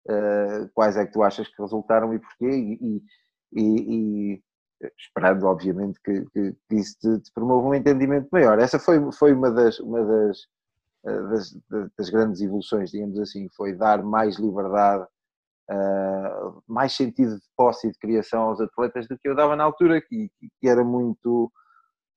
uh, 0.09 0.71
quais 0.75 0.97
é 0.97 1.05
que 1.05 1.13
tu 1.13 1.23
achas 1.23 1.49
que 1.49 1.61
resultaram 1.61 2.15
e 2.15 2.21
porquê 2.21 2.51
e, 2.51 3.03
e, 3.53 4.33
e 4.33 4.43
esperando 4.97 5.45
obviamente 5.45 6.01
que, 6.01 6.25
que, 6.27 6.57
que 6.69 6.77
isso 6.77 6.97
te, 7.01 7.19
te, 7.21 7.33
promova 7.33 7.67
um 7.67 7.75
entendimento 7.75 8.29
maior. 8.31 8.61
Essa 8.61 8.79
foi, 8.79 9.01
foi 9.11 9.33
uma, 9.33 9.51
das, 9.51 9.81
uma 9.81 10.05
das, 10.05 10.47
das, 11.03 11.59
das 11.99 12.11
grandes 12.11 12.41
evoluções, 12.41 12.93
digamos 12.93 13.19
assim, 13.19 13.49
foi 13.57 13.75
dar 13.75 14.05
mais 14.05 14.37
liberdade 14.37 15.09
Uh, 15.71 16.63
mais 16.67 16.95
sentido 16.95 17.37
de 17.37 17.47
posse 17.55 17.89
e 17.89 17.93
de 17.93 17.99
criação 17.99 18.45
aos 18.45 18.61
atletas 18.61 19.07
do 19.07 19.19
que 19.19 19.29
eu 19.29 19.35
dava 19.35 19.55
na 19.55 19.65
altura, 19.65 20.01
que, 20.01 20.31
que, 20.39 20.69
era 20.69 20.83
muito 20.83 21.53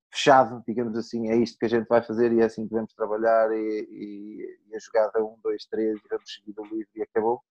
fechado, 0.09 0.63
digamos 0.65 0.97
assim, 0.97 1.29
é 1.29 1.35
isto 1.35 1.57
que 1.57 1.65
a 1.65 1.69
gente 1.69 1.87
vai 1.87 2.01
fazer 2.01 2.31
e 2.31 2.39
é 2.39 2.45
assim 2.45 2.65
que 2.65 2.73
vamos 2.73 2.93
trabalhar 2.93 3.51
e, 3.51 3.87
e, 3.89 4.59
e 4.69 4.75
a 4.75 4.79
jogada 4.79 5.23
1, 5.23 5.39
2, 5.43 5.65
3 5.65 5.97
e 5.97 6.01
vamos 6.09 6.33
seguir 6.33 6.53
o 6.57 6.63
livro 6.63 6.89
e 6.95 7.01
acabou. 7.01 7.41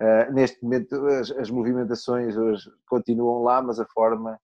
Uh, 0.00 0.32
neste 0.32 0.62
momento 0.62 0.94
as, 1.06 1.30
as, 1.32 1.50
movimentações 1.50 2.36
hoje 2.36 2.70
continuam 2.86 3.42
lá, 3.42 3.60
mas 3.60 3.78
a 3.78 3.86
forma 3.86 4.38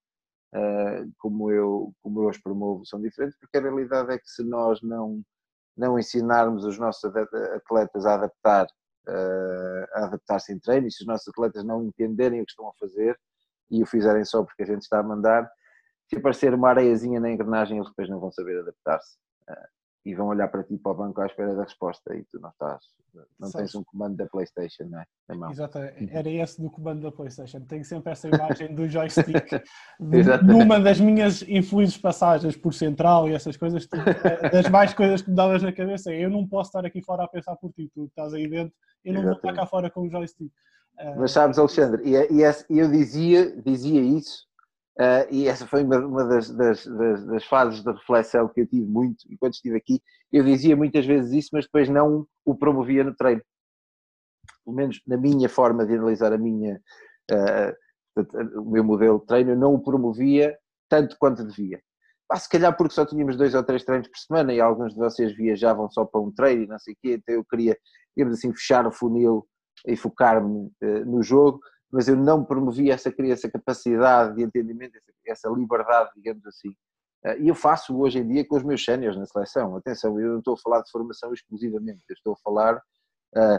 uh, 0.54 1.12
como, 1.18 1.50
eu, 1.50 1.92
como 2.02 2.22
eu 2.22 2.28
as 2.28 2.38
promovo 2.38 2.84
são 2.84 3.00
diferentes, 3.00 3.38
porque 3.38 3.56
a 3.56 3.62
realidade 3.62 4.12
é 4.12 4.18
que 4.18 4.28
se 4.28 4.42
nós 4.42 4.82
não, 4.82 5.22
não 5.76 5.98
ensinarmos 5.98 6.64
os 6.64 6.78
nossos 6.78 7.04
atletas 7.54 8.04
a 8.04 8.14
adaptar 8.14 8.66
a 9.10 10.04
adaptar-se 10.04 10.52
em 10.52 10.58
treino 10.58 10.86
e 10.86 10.90
se 10.90 11.02
os 11.02 11.06
nossos 11.06 11.28
atletas 11.28 11.64
não 11.64 11.84
entenderem 11.84 12.40
o 12.40 12.44
que 12.44 12.52
estão 12.52 12.68
a 12.68 12.74
fazer 12.74 13.18
e 13.70 13.82
o 13.82 13.86
fizerem 13.86 14.24
só 14.24 14.42
porque 14.42 14.62
a 14.62 14.66
gente 14.66 14.82
está 14.82 14.98
a 14.98 15.02
mandar, 15.02 15.50
se 16.08 16.16
aparecer 16.16 16.54
uma 16.54 16.70
areiazinha 16.70 17.20
na 17.20 17.30
engrenagem, 17.30 17.76
eles 17.76 17.88
depois 17.88 18.08
não 18.08 18.18
vão 18.18 18.32
saber 18.32 18.60
adaptar-se. 18.60 19.18
E 20.08 20.14
vão 20.14 20.28
olhar 20.28 20.48
para 20.48 20.64
ti 20.64 20.78
para 20.78 20.92
o 20.92 20.94
banco 20.94 21.20
à 21.20 21.26
espera 21.26 21.54
da 21.54 21.64
resposta 21.64 22.16
e 22.16 22.24
tu 22.24 22.40
não 22.40 22.48
estás, 22.48 22.82
não 23.38 23.50
Sabes. 23.50 23.72
tens 23.72 23.78
um 23.78 23.84
comando 23.84 24.16
da 24.16 24.26
Playstation, 24.26 24.84
não 24.84 25.00
é? 25.00 25.50
Exato, 25.50 25.78
era 25.78 26.30
esse 26.30 26.62
do 26.62 26.70
comando 26.70 27.02
da 27.02 27.12
Playstation. 27.12 27.60
Tenho 27.60 27.84
sempre 27.84 28.12
essa 28.12 28.26
imagem 28.26 28.74
do 28.74 28.88
joystick 28.88 29.62
numa 30.00 30.80
das 30.80 30.98
minhas 30.98 31.42
infelizes 31.42 31.98
passagens 31.98 32.56
por 32.56 32.72
central 32.72 33.28
e 33.28 33.34
essas 33.34 33.58
coisas, 33.58 33.86
eh, 33.92 34.48
das 34.48 34.70
mais 34.70 34.94
coisas 34.94 35.20
que 35.20 35.28
me 35.28 35.36
davas 35.36 35.62
na 35.62 35.72
cabeça. 35.72 36.10
Eu 36.10 36.30
não 36.30 36.48
posso 36.48 36.70
estar 36.70 36.86
aqui 36.86 37.02
fora 37.02 37.24
a 37.24 37.28
pensar 37.28 37.54
por 37.56 37.70
ti, 37.74 37.90
tu 37.94 38.06
estás 38.06 38.32
aí 38.32 38.48
dentro, 38.48 38.74
eu 39.04 39.12
não 39.12 39.20
Exatamente. 39.20 39.42
vou 39.42 39.50
estar 39.50 39.62
cá 39.62 39.66
fora 39.66 39.90
com 39.90 40.06
o 40.06 40.10
joystick. 40.10 40.50
Mas 41.18 41.32
sabes, 41.32 41.58
Alexandre, 41.58 42.02
e, 42.02 42.14
e 42.14 42.78
eu 42.78 42.90
dizia, 42.90 43.54
dizia 43.60 44.00
isso 44.00 44.47
Uh, 45.00 45.30
e 45.30 45.46
essa 45.46 45.64
foi 45.64 45.84
uma, 45.84 45.98
uma 45.98 46.24
das, 46.24 46.50
das, 46.50 46.84
das, 46.84 47.24
das, 47.24 47.44
fases 47.44 47.84
de 47.84 47.92
reflexão 47.92 48.48
que 48.48 48.62
eu 48.62 48.66
tive 48.66 48.84
muito 48.84 49.24
enquanto 49.30 49.54
estive 49.54 49.76
aqui. 49.76 50.02
Eu 50.32 50.42
dizia 50.42 50.74
muitas 50.74 51.06
vezes 51.06 51.32
isso, 51.32 51.50
mas 51.52 51.66
depois 51.66 51.88
não 51.88 52.26
o 52.44 52.54
promovia 52.56 53.04
no 53.04 53.14
treino. 53.14 53.40
Pelo 54.64 54.76
menos 54.76 55.00
na 55.06 55.16
minha 55.16 55.48
forma 55.48 55.86
de 55.86 55.94
analisar 55.94 56.32
a 56.32 56.38
minha, 56.38 56.80
uh, 57.30 58.60
o 58.60 58.70
meu 58.72 58.82
modelo 58.82 59.20
de 59.20 59.26
treino, 59.26 59.52
eu 59.52 59.56
não 59.56 59.74
o 59.74 59.82
promovia 59.82 60.58
tanto 60.88 61.16
quanto 61.16 61.46
devia. 61.46 61.80
Ah, 62.28 62.38
se 62.38 62.48
calhar 62.48 62.76
porque 62.76 62.94
só 62.94 63.06
tínhamos 63.06 63.36
dois 63.36 63.54
ou 63.54 63.62
três 63.62 63.84
treinos 63.84 64.08
por 64.08 64.18
semana 64.18 64.52
e 64.52 64.60
alguns 64.60 64.94
de 64.94 64.98
vocês 64.98 65.32
viajavam 65.34 65.88
só 65.90 66.04
para 66.04 66.20
um 66.20 66.32
treino 66.32 66.64
e 66.64 66.66
não 66.66 66.78
sei 66.78 66.94
o 66.94 66.96
quê, 67.00 67.14
então 67.14 67.36
eu 67.36 67.44
queria, 67.44 67.78
digamos 68.16 68.36
assim, 68.36 68.52
fechar 68.52 68.84
o 68.84 68.90
funil 68.90 69.46
e 69.86 69.96
focar-me 69.96 70.66
uh, 70.82 71.04
no 71.06 71.22
jogo 71.22 71.60
mas 71.90 72.08
eu 72.08 72.16
não 72.16 72.44
promovia 72.44 72.94
essa, 72.94 73.12
essa 73.24 73.50
capacidade 73.50 74.36
de 74.36 74.42
entendimento, 74.42 74.96
essa, 74.96 75.12
essa 75.26 75.48
liberdade, 75.48 76.10
digamos 76.16 76.46
assim. 76.46 76.74
Eh, 77.24 77.40
e 77.40 77.48
eu 77.48 77.54
faço 77.54 77.98
hoje 77.98 78.18
em 78.18 78.28
dia 78.28 78.46
com 78.46 78.56
os 78.56 78.62
meus 78.62 78.84
séniores 78.84 79.18
na 79.18 79.26
seleção. 79.26 79.76
Atenção, 79.76 80.20
eu 80.20 80.32
não 80.32 80.38
estou 80.38 80.54
a 80.54 80.58
falar 80.58 80.82
de 80.82 80.90
formação 80.90 81.32
exclusivamente, 81.32 82.02
eu 82.08 82.14
estou 82.14 82.34
a 82.34 82.36
falar 82.36 82.76
uh, 82.76 83.58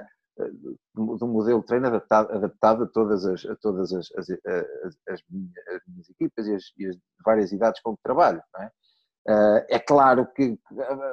de 1.18 1.24
um 1.24 1.28
modelo 1.28 1.60
de 1.60 1.66
treino 1.66 1.88
adaptado, 1.88 2.32
adaptado 2.32 2.84
a 2.84 2.88
todas 2.88 3.26
as, 3.26 3.46
a 3.46 3.56
todas 3.56 3.92
as, 3.94 4.08
as, 4.16 4.30
as, 4.30 4.98
as, 5.10 5.22
minhas, 5.30 5.68
as 5.68 5.82
minhas, 5.88 6.10
equipas 6.10 6.48
e 6.48 6.56
as, 6.56 6.64
e 6.78 6.88
as, 6.88 6.98
várias 7.26 7.52
idades 7.52 7.82
com 7.82 7.96
que 7.96 8.04
trabalho. 8.04 8.42
É? 8.58 9.66
É? 9.72 9.80
claro 9.80 10.26
que 10.34 10.58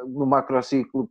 no 0.07 0.27
macrociclo, 0.27 1.09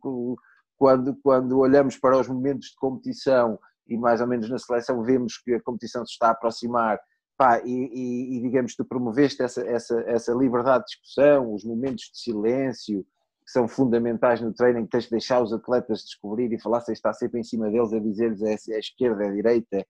quando, 0.78 1.16
quando 1.22 1.60
olhamos 1.60 1.98
para 1.98 2.18
os 2.18 2.28
momentos 2.28 2.68
de 2.68 2.76
competição 2.78 3.60
e 3.88 3.98
mais 3.98 4.22
ou 4.22 4.28
menos 4.28 4.50
na 4.50 4.58
seleção 4.58 5.04
vemos 5.04 5.38
que 5.38 5.54
a 5.54 5.62
competição 5.62 6.06
se 6.06 6.14
está 6.14 6.28
a 6.28 6.32
aproximar 6.32 7.00
pá, 7.38 7.62
e, 7.64 7.72
e, 7.72 8.38
e, 8.38 8.42
digamos 8.42 8.76
tu 8.76 8.86
promoveste 8.86 9.44
essa, 9.44 9.62
essa, 9.68 10.00
essa 10.08 10.34
liberdade 10.34 10.86
de 10.86 10.92
discussão, 10.92 11.54
os 11.54 11.64
momentos 11.64 12.06
de 12.12 12.20
silêncio 12.20 13.06
que 13.46 13.52
são 13.52 13.68
fundamentais 13.68 14.42
no 14.42 14.52
treino, 14.52 14.84
que 14.84 14.90
tens 14.90 15.04
de 15.04 15.12
deixar 15.12 15.42
os 15.42 15.54
atletas 15.54 16.04
descobrir 16.04 16.52
e 16.52 16.60
falar, 16.60 16.82
se 16.82 16.92
está 16.92 17.14
sempre 17.14 17.40
em 17.40 17.44
cima 17.44 17.70
deles 17.70 17.94
a 17.94 18.00
dizer-lhes 18.00 18.42
é, 18.42 18.74
é 18.74 18.80
esquerda, 18.80 19.24
é 19.24 19.32
direita, 19.32 19.86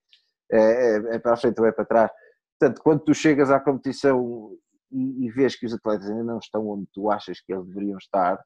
é, 0.52 0.58
é, 0.58 0.96
é, 1.16 1.20
para 1.20 1.34
a 1.34 1.38
frente 1.38 1.60
ou 1.62 1.66
é 1.66 1.72
para 1.72 1.86
trás. 1.86 2.12
Portanto, 2.60 2.82
quando 2.84 3.00
tu 3.02 3.14
chegas 3.14 3.50
à 3.50 3.60
competição 3.60 4.52
e, 4.92 5.26
e 5.26 5.30
vês 5.30 5.56
que 5.56 5.66
os 5.66 5.74
atletas 5.74 6.10
ainda 6.10 6.24
não 6.24 6.38
estão 6.38 6.68
onde 6.68 6.86
tu 6.94 7.10
achas 7.10 7.40
que 7.40 7.54
eles 7.54 7.66
deveriam 7.68 7.98
estar, 7.98 8.44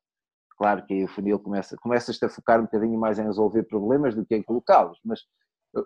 claro 0.60 0.86
que 0.86 0.94
aí 0.94 1.04
o 1.06 1.08
funil 1.08 1.40
começa, 1.40 1.78
começas-te 1.78 2.26
a 2.26 2.30
focar 2.30 2.60
um 2.60 2.64
bocadinho 2.64 3.00
mais 3.00 3.18
em 3.18 3.24
resolver 3.24 3.64
problemas 3.64 4.14
do 4.14 4.26
que 4.26 4.36
em 4.36 4.44
colocá-los, 4.44 5.00
mas 5.06 5.22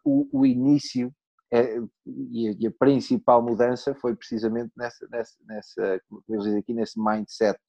o, 0.03 0.27
o 0.33 0.45
início 0.45 1.13
é, 1.53 1.77
e, 2.05 2.49
a, 2.49 2.55
e, 2.59 2.67
a, 2.67 2.71
principal 2.71 3.41
mudança 3.43 3.93
foi 3.93 4.15
precisamente 4.15 4.71
nessa, 4.75 5.07
nessa, 5.11 5.37
nessa 5.45 6.01
como 6.09 6.23
eu 6.27 6.39
digo 6.39 6.57
aqui, 6.57 6.73
nesse 6.73 6.99
mindset 6.99 7.59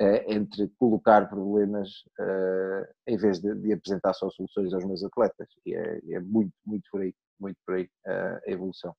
é, 0.00 0.32
entre 0.32 0.68
colocar 0.78 1.28
problemas 1.28 1.88
uh, 2.20 2.86
em 3.08 3.16
vez 3.16 3.40
de, 3.40 3.52
de, 3.56 3.72
apresentar 3.72 4.14
só 4.14 4.30
soluções 4.30 4.72
aos 4.72 4.84
meus 4.84 5.02
atletas. 5.02 5.48
E 5.66 5.74
é, 5.74 6.00
é 6.12 6.20
muito, 6.20 6.52
muito 6.64 6.88
por 6.92 7.00
aí, 7.00 7.12
muito 7.40 7.56
por 7.66 7.74
aí 7.74 7.88
a 8.06 8.40
evolução. 8.46 8.94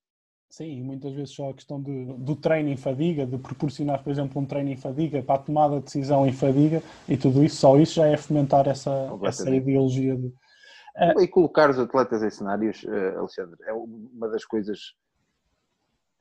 Sim, 0.49 0.79
e 0.79 0.81
muitas 0.81 1.13
vezes 1.13 1.29
só 1.29 1.51
a 1.51 1.53
questão 1.53 1.81
de, 1.81 2.05
do 2.17 2.35
treino 2.35 2.69
em 2.69 2.77
fadiga, 2.77 3.25
de 3.25 3.37
proporcionar, 3.37 4.03
por 4.03 4.11
exemplo, 4.11 4.41
um 4.41 4.45
treino 4.45 4.71
em 4.71 4.75
fadiga 4.75 5.21
para 5.21 5.35
a 5.35 5.43
tomada 5.43 5.77
de 5.77 5.83
decisão 5.83 6.25
em 6.25 6.33
fadiga 6.33 6.81
e 7.07 7.15
tudo 7.15 7.43
isso, 7.43 7.57
só 7.57 7.77
isso 7.77 7.95
já 7.95 8.07
é 8.07 8.17
fomentar 8.17 8.67
essa, 8.67 8.91
essa 9.23 9.49
ideologia 9.49 10.15
de, 10.15 10.33
Uh, 10.99 11.21
e 11.21 11.27
colocar 11.29 11.69
os 11.69 11.79
atletas 11.79 12.21
em 12.21 12.29
cenários, 12.29 12.83
uh, 12.83 13.19
Alexandre, 13.19 13.57
é 13.65 13.71
uma 13.71 14.27
das 14.27 14.43
coisas, 14.43 14.95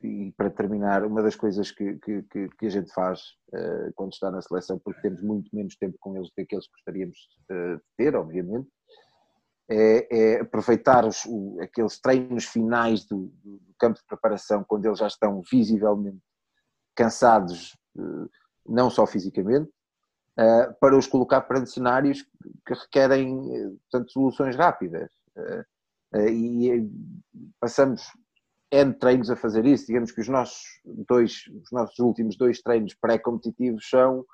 e 0.00 0.32
para 0.36 0.50
terminar, 0.50 1.04
uma 1.04 1.20
das 1.20 1.34
coisas 1.34 1.72
que, 1.72 1.96
que, 1.98 2.22
que, 2.56 2.66
a 2.66 2.70
gente 2.70 2.92
faz 2.92 3.20
uh, 3.52 3.92
quando 3.96 4.12
está 4.12 4.30
na 4.30 4.40
seleção, 4.40 4.78
porque 4.78 5.00
temos 5.00 5.20
muito 5.20 5.50
menos 5.52 5.74
tempo 5.74 5.96
com 5.98 6.16
eles 6.16 6.28
do 6.28 6.34
que 6.34 6.42
aqueles 6.42 6.66
que 6.66 6.72
gostaríamos 6.74 7.18
de 7.50 7.80
ter, 7.96 8.14
obviamente, 8.14 8.68
é, 9.70 10.08
é 10.10 10.40
aproveitar 10.40 11.04
os, 11.04 11.24
o, 11.26 11.58
aqueles 11.60 12.00
treinos 12.00 12.44
finais 12.44 13.04
do, 13.04 13.32
do, 13.44 13.60
campo 13.78 13.98
de 13.98 14.06
preparação, 14.06 14.64
quando 14.64 14.86
eles 14.86 14.98
já 14.98 15.06
estão 15.06 15.40
visivelmente 15.48 16.20
cansados, 16.96 17.76
não 18.66 18.90
só 18.90 19.06
fisicamente, 19.06 19.70
uh, 20.38 20.74
para 20.80 20.96
os 20.96 21.06
colocar 21.06 21.42
perante 21.42 21.70
cenários 21.70 22.22
que 22.66 22.74
requerem 22.74 23.54
eh, 23.54 23.70
portanto, 23.88 24.10
soluções 24.10 24.56
rápidas. 24.56 25.10
E 26.32 26.90
passamos 27.60 28.02
N 28.70 28.92
treinos 28.94 29.30
a 29.30 29.36
fazer 29.36 29.64
isso. 29.64 29.86
Digamos 29.86 30.10
que 30.10 30.20
os 30.20 30.28
nossos 30.28 30.64
dois, 31.06 31.46
os 31.62 31.70
nossos 31.70 31.98
últimos 31.98 32.36
dois 32.36 32.60
treinos 32.60 32.94
pré-competitivos 32.94 33.88
são 33.88 34.24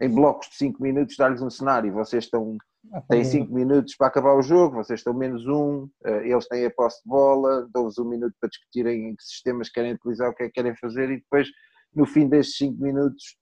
em 0.00 0.08
blocos 0.08 0.48
de 0.48 0.56
5 0.56 0.82
minutos 0.82 1.16
dar-lhes 1.16 1.42
um 1.42 1.50
cenário. 1.50 1.92
Vocês 1.92 2.24
estão 2.24 2.56
ah, 2.92 3.00
têm 3.02 3.24
5 3.24 3.52
minutos 3.52 3.94
para 3.96 4.06
acabar 4.06 4.34
o 4.34 4.42
jogo, 4.42 4.76
vocês 4.76 5.00
estão 5.00 5.12
menos 5.12 5.46
um, 5.46 5.88
eles 6.22 6.48
têm 6.48 6.64
a 6.64 6.70
posse 6.70 7.02
de 7.02 7.08
bola, 7.08 7.68
dão-vos 7.72 7.98
um 7.98 8.08
minuto 8.08 8.34
para 8.40 8.48
discutirem 8.48 9.14
que 9.14 9.22
sistemas 9.22 9.68
querem 9.68 9.92
utilizar, 9.92 10.30
o 10.30 10.34
que 10.34 10.44
é 10.44 10.46
que 10.46 10.52
querem 10.52 10.74
fazer 10.76 11.10
e 11.10 11.18
depois 11.18 11.48
no 11.94 12.06
fim 12.06 12.28
destes 12.28 12.56
5 12.56 12.82
minutos 12.82 13.36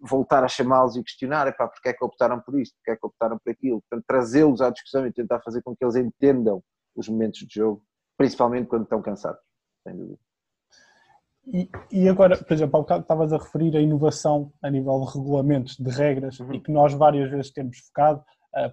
voltar 0.00 0.42
a 0.44 0.48
chamá-los 0.48 0.96
e 0.96 1.02
questionar, 1.02 1.46
epá, 1.46 1.68
porque 1.68 1.90
é 1.90 1.92
que 1.92 2.04
optaram 2.04 2.40
por 2.40 2.58
isto, 2.58 2.74
porque 2.76 2.92
é 2.92 2.96
que 2.96 3.06
optaram 3.06 3.38
por 3.38 3.50
aquilo, 3.50 3.82
portanto 3.82 4.04
trazê-los 4.06 4.60
à 4.60 4.70
discussão 4.70 5.06
e 5.06 5.12
tentar 5.12 5.40
fazer 5.40 5.62
com 5.62 5.76
que 5.76 5.84
eles 5.84 5.96
entendam 5.96 6.62
os 6.96 7.08
momentos 7.08 7.40
de 7.40 7.54
jogo, 7.54 7.82
principalmente 8.16 8.68
quando 8.68 8.84
estão 8.84 9.02
cansados, 9.02 9.40
sem 9.86 9.96
dúvida. 9.96 10.18
E, 11.46 11.68
e 11.90 12.08
agora, 12.08 12.36
por 12.36 12.52
exemplo, 12.52 12.78
há 12.78 12.80
bocado 12.80 13.02
estavas 13.02 13.32
a 13.32 13.38
referir 13.38 13.76
a 13.76 13.80
inovação 13.80 14.52
a 14.62 14.70
nível 14.70 15.00
de 15.00 15.18
regulamentos, 15.18 15.76
de 15.76 15.90
regras, 15.90 16.38
uhum. 16.38 16.54
e 16.54 16.60
que 16.60 16.70
nós 16.70 16.92
várias 16.92 17.30
vezes 17.30 17.50
temos 17.50 17.78
focado, 17.78 18.24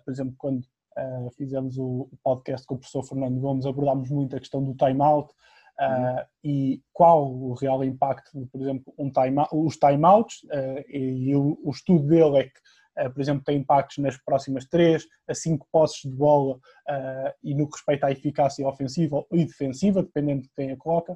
por 0.04 0.12
exemplo, 0.12 0.36
quando 0.38 0.62
uh, 0.62 1.30
fizemos 1.38 1.78
o, 1.78 2.10
podcast 2.24 2.66
com 2.66 2.76
o 2.76 2.78
professor 2.78 3.04
Fernando 3.04 3.40
Gomes, 3.40 3.66
abordámos 3.66 4.10
muito 4.10 4.36
a 4.36 4.40
questão 4.40 4.64
do 4.64 4.76
time-out, 4.76 5.34
Uh, 5.80 6.26
e 6.44 6.82
qual 6.92 7.32
o 7.32 7.54
real 7.54 7.84
impacto 7.84 8.32
de, 8.34 8.48
por 8.48 8.60
exemplo, 8.60 8.92
um 8.98 9.12
time, 9.12 9.46
os 9.54 9.78
timeouts, 9.78 10.42
uh, 10.46 10.84
e, 10.90 11.36
o, 11.36 11.56
o, 11.64 11.70
estudo 11.70 12.08
dele 12.08 12.38
é 12.40 12.44
que, 12.46 13.06
uh, 13.06 13.14
por 13.14 13.22
exemplo, 13.22 13.44
tem 13.44 13.60
impactos 13.60 14.00
nas 14.00 14.18
próximas 14.18 14.66
3 14.66 15.06
a 15.30 15.36
5 15.36 15.68
posses 15.72 16.02
de 16.02 16.10
bola 16.10 16.60
e 17.44 17.54
no 17.54 17.70
que 17.70 17.76
respeita 17.76 18.08
à 18.08 18.12
eficácia 18.12 18.68
ofensiva 18.68 19.24
e 19.32 19.46
defensiva, 19.46 20.02
dependendo 20.02 20.42
de 20.42 20.50
quem 20.56 20.72
a 20.72 20.78
coloca. 20.78 21.16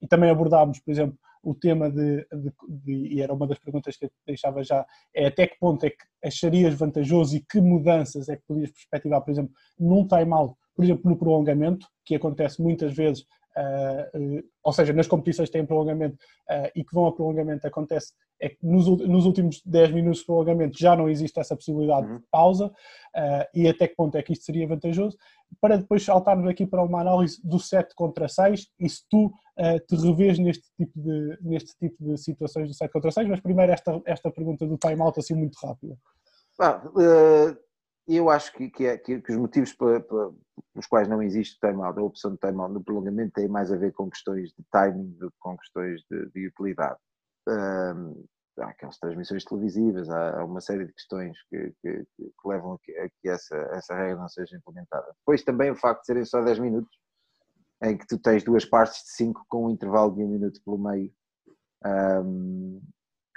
E 0.00 0.06
também 0.06 0.30
abordámos, 0.30 0.78
por 0.78 0.92
exemplo, 0.92 1.18
o 1.46 1.54
tema 1.54 1.88
de, 1.88 2.26
de, 2.32 2.52
de, 2.68 3.14
e 3.14 3.22
era 3.22 3.32
uma 3.32 3.46
das 3.46 3.58
perguntas 3.58 3.96
que 3.96 4.06
eu 4.06 4.10
deixava 4.26 4.64
já, 4.64 4.84
é 5.14 5.26
até 5.26 5.46
que 5.46 5.56
ponto 5.60 5.86
é 5.86 5.90
que 5.90 6.04
acharias 6.24 6.74
vantajoso 6.74 7.36
e 7.36 7.40
que 7.40 7.60
mudanças 7.60 8.28
é 8.28 8.36
que 8.36 8.42
podias 8.48 8.72
perspectivar, 8.72 9.22
por 9.22 9.30
exemplo, 9.30 9.52
num 9.78 10.06
timeout, 10.08 10.56
por 10.74 10.84
exemplo, 10.84 11.08
no 11.08 11.16
prolongamento, 11.16 11.86
que 12.04 12.16
acontece 12.16 12.60
muitas 12.60 12.92
vezes 12.94 13.24
Uh, 13.56 14.44
ou 14.62 14.70
seja, 14.70 14.92
nas 14.92 15.06
competições 15.06 15.48
que 15.48 15.54
têm 15.54 15.64
prolongamento 15.64 16.16
uh, 16.16 16.70
e 16.74 16.84
que 16.84 16.92
vão 16.92 17.06
a 17.06 17.12
prolongamento, 17.14 17.66
acontece 17.66 18.12
é 18.38 18.50
que 18.50 18.58
nos, 18.62 18.86
nos, 18.86 19.24
últimos 19.24 19.62
10 19.64 19.92
minutos 19.92 20.20
de 20.20 20.26
prolongamento 20.26 20.78
já 20.78 20.94
não 20.94 21.08
existe 21.08 21.40
essa 21.40 21.56
possibilidade 21.56 22.06
uhum. 22.06 22.18
de 22.18 22.24
pausa 22.30 22.70
e 23.54 23.66
até 23.66 23.88
que 23.88 23.96
ponto 23.96 24.14
é 24.14 24.22
que 24.22 24.34
isto 24.34 24.44
seria 24.44 24.68
vantajoso, 24.68 25.16
para 25.60 25.78
depois 25.78 26.04
saltarmos 26.04 26.48
aqui 26.48 26.66
para 26.66 26.82
uma 26.82 27.00
análise 27.00 27.40
do 27.42 27.58
7 27.58 27.94
contra 27.94 28.28
6 28.28 28.68
e 28.78 28.88
se 28.88 29.02
tu 29.08 29.32
te 29.88 29.96
revês 29.96 30.38
neste 30.38 30.64
tipo, 30.76 30.92
de, 31.00 31.38
neste 31.40 31.74
tipo 31.78 31.96
de 32.04 32.18
situações 32.18 32.68
do 32.68 32.74
7 32.74 32.92
contra 32.92 33.10
6, 33.10 33.28
mas 33.28 33.40
primeiro 33.40 33.72
esta, 33.72 34.00
esta 34.04 34.30
pergunta 34.30 34.66
do 34.66 34.76
time-out 34.76 35.18
assim 35.18 35.34
muito 35.34 35.56
rápida. 35.62 35.96
Ah, 36.60 36.82
eu 38.08 38.30
acho 38.30 38.52
que, 38.52 38.70
que, 38.70 38.86
é, 38.86 38.96
que, 38.96 39.20
que 39.20 39.32
os 39.32 39.38
motivos 39.38 39.72
pelos 39.72 40.86
quais 40.88 41.08
não 41.08 41.22
existe 41.22 41.58
timeout, 41.58 41.98
a 41.98 42.02
opção 42.02 42.32
de 42.32 42.38
timeout 42.38 42.72
no 42.72 42.82
prolongamento 42.82 43.32
tem 43.32 43.48
mais 43.48 43.72
a 43.72 43.76
ver 43.76 43.92
com 43.92 44.08
questões 44.08 44.50
de 44.50 44.64
timing 44.70 45.10
do 45.18 45.30
que 45.30 45.36
com 45.40 45.56
questões 45.56 46.02
de, 46.10 46.30
de 46.30 46.46
utilidade. 46.48 46.98
Um, 47.48 48.24
há 48.58 48.68
aquelas 48.68 48.98
transmissões 48.98 49.44
televisivas, 49.44 50.08
há, 50.10 50.44
uma 50.44 50.60
série 50.60 50.86
de 50.86 50.92
questões 50.92 51.36
que, 51.50 51.72
que, 51.82 52.06
que 52.16 52.48
levam 52.48 52.74
a 52.74 52.78
que, 52.78 52.92
a 52.98 53.08
que, 53.08 53.28
essa, 53.28 53.56
essa 53.72 53.94
regra 53.94 54.16
não 54.16 54.28
seja 54.28 54.56
implementada. 54.56 55.06
Depois 55.18 55.42
também 55.42 55.70
o 55.70 55.76
facto 55.76 56.00
de 56.00 56.06
serem 56.06 56.24
só 56.24 56.42
10 56.42 56.58
minutos, 56.58 56.96
em 57.82 57.96
que 57.96 58.06
tu 58.06 58.18
tens 58.18 58.42
duas 58.42 58.64
partes 58.64 59.02
de 59.04 59.10
5 59.10 59.44
com 59.48 59.66
um 59.66 59.70
intervalo 59.70 60.14
de 60.14 60.22
um 60.22 60.28
minuto 60.28 60.60
pelo 60.64 60.78
meio, 60.78 61.12
um, 62.24 62.80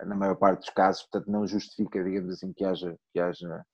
na 0.02 0.16
maior 0.16 0.36
parte 0.36 0.62
dos 0.62 0.70
casos, 0.70 1.04
portanto 1.04 1.32
não 1.32 1.46
justifica, 1.46 2.04
digamos 2.04 2.34
assim, 2.34 2.54
que 2.54 2.64
haja, 2.64 2.98
que 3.12 3.20
haja 3.20 3.66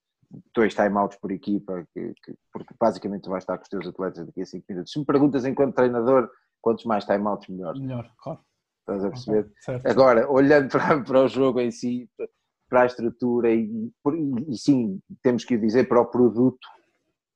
dois 0.54 0.74
timeouts 0.74 1.18
por 1.20 1.32
equipa, 1.32 1.86
que, 1.94 2.14
que, 2.24 2.36
porque 2.52 2.74
basicamente 2.80 3.24
tu 3.24 3.30
vais 3.30 3.44
estar 3.44 3.58
com 3.58 3.64
os 3.64 3.70
teus 3.70 3.88
atletas 3.88 4.26
daqui 4.26 4.42
a 4.42 4.46
5 4.46 4.66
minutos. 4.68 4.92
Se 4.92 5.00
me 5.00 5.06
perguntas 5.06 5.46
enquanto 5.46 5.76
treinador, 5.76 6.30
quantos 6.62 6.86
mais 6.86 7.06
timeouts, 7.06 7.48
melhor. 7.48 7.78
Melhor, 7.78 8.12
claro. 8.18 8.40
Estás 8.86 9.04
a 9.04 9.10
perceber? 9.10 9.52
Okay, 9.68 9.92
Agora, 9.92 10.30
olhando 10.32 10.70
para, 10.70 11.04
para 11.04 11.24
o 11.24 11.28
jogo 11.28 11.60
em 11.60 11.72
si, 11.72 12.08
para 12.70 12.84
a 12.84 12.86
estrutura, 12.86 13.52
e, 13.52 13.92
e 14.48 14.58
sim, 14.58 15.00
temos 15.24 15.44
que 15.44 15.56
o 15.56 15.60
dizer, 15.60 15.88
para 15.88 16.02
o 16.02 16.06
produto 16.06 16.66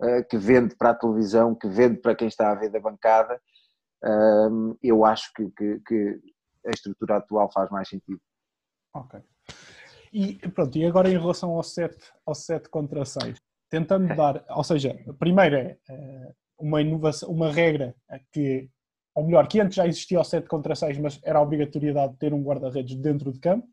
uh, 0.01 0.23
que 0.29 0.37
vende 0.37 0.75
para 0.75 0.91
a 0.91 0.95
televisão, 0.95 1.55
que 1.55 1.67
vende 1.67 1.97
para 1.97 2.15
quem 2.15 2.27
está 2.27 2.51
a 2.51 2.55
ver 2.55 2.69
da 2.69 2.79
bancada, 2.79 3.41
uh, 4.05 4.77
eu 4.81 5.03
acho 5.03 5.31
que, 5.33 5.49
que, 5.51 5.79
que 5.87 6.19
a 6.67 6.69
estrutura 6.69 7.17
atual 7.17 7.51
faz 7.51 7.69
mais 7.71 7.89
sentido. 7.89 8.21
Ok. 8.93 9.19
E 10.13 10.35
pronto, 10.49 10.77
e 10.77 10.85
agora 10.85 11.09
em 11.09 11.17
relação 11.17 11.51
ao 11.51 11.63
7, 11.63 11.97
ao 12.25 12.35
7 12.35 12.69
contra 12.69 13.05
6, 13.05 13.37
tentando 13.69 14.07
dar, 14.15 14.43
ou 14.49 14.63
seja, 14.63 14.95
primeiro 15.19 15.55
é 15.55 15.77
eh, 15.89 16.33
uma 16.59 16.81
inovação, 16.81 17.29
uma 17.29 17.51
regra 17.51 17.95
que, 18.31 18.69
ou 19.15 19.25
melhor, 19.25 19.47
que 19.47 19.59
antes 19.59 19.75
já 19.75 19.87
existia 19.87 20.17
ao 20.17 20.23
7 20.23 20.47
contra 20.47 20.75
6, 20.75 20.97
mas 20.99 21.19
era 21.23 21.39
a 21.39 21.41
obrigatoriedade 21.41 22.13
de 22.13 22.19
ter 22.19 22.33
um 22.33 22.43
guarda-redes 22.43 22.95
dentro 22.95 23.31
de 23.31 23.39
campo, 23.39 23.67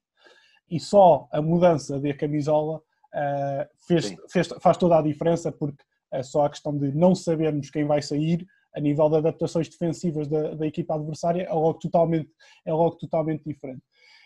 e 0.70 0.81
só 0.81 1.29
a 1.31 1.40
mudança 1.40 2.01
da 2.01 2.14
camisola 2.14 2.79
uh, 2.79 3.87
fez, 3.87 4.14
fez, 4.29 4.49
faz 4.61 4.77
toda 4.77 4.99
a 4.99 5.03
diferença, 5.03 5.53
porque 5.53 5.83
é 6.12 6.22
só 6.22 6.44
a 6.44 6.51
questão 6.51 6.77
de 6.77 6.92
não 6.92 7.14
sabermos 7.14 7.70
quem 7.70 7.85
vai 7.85 8.03
sair 8.03 8.46
a 8.75 8.81
nível 8.81 9.09
de 9.09 9.16
adaptações 9.16 9.68
defensivas 9.68 10.29
da, 10.29 10.55
da 10.55 10.66
equipa 10.66 10.94
adversária 10.94 11.42
é 11.42 11.53
logo 11.53 11.79
totalmente, 11.79 12.31
é 12.64 12.72
logo 12.72 12.96
totalmente 12.96 13.42
diferente. 13.44 13.83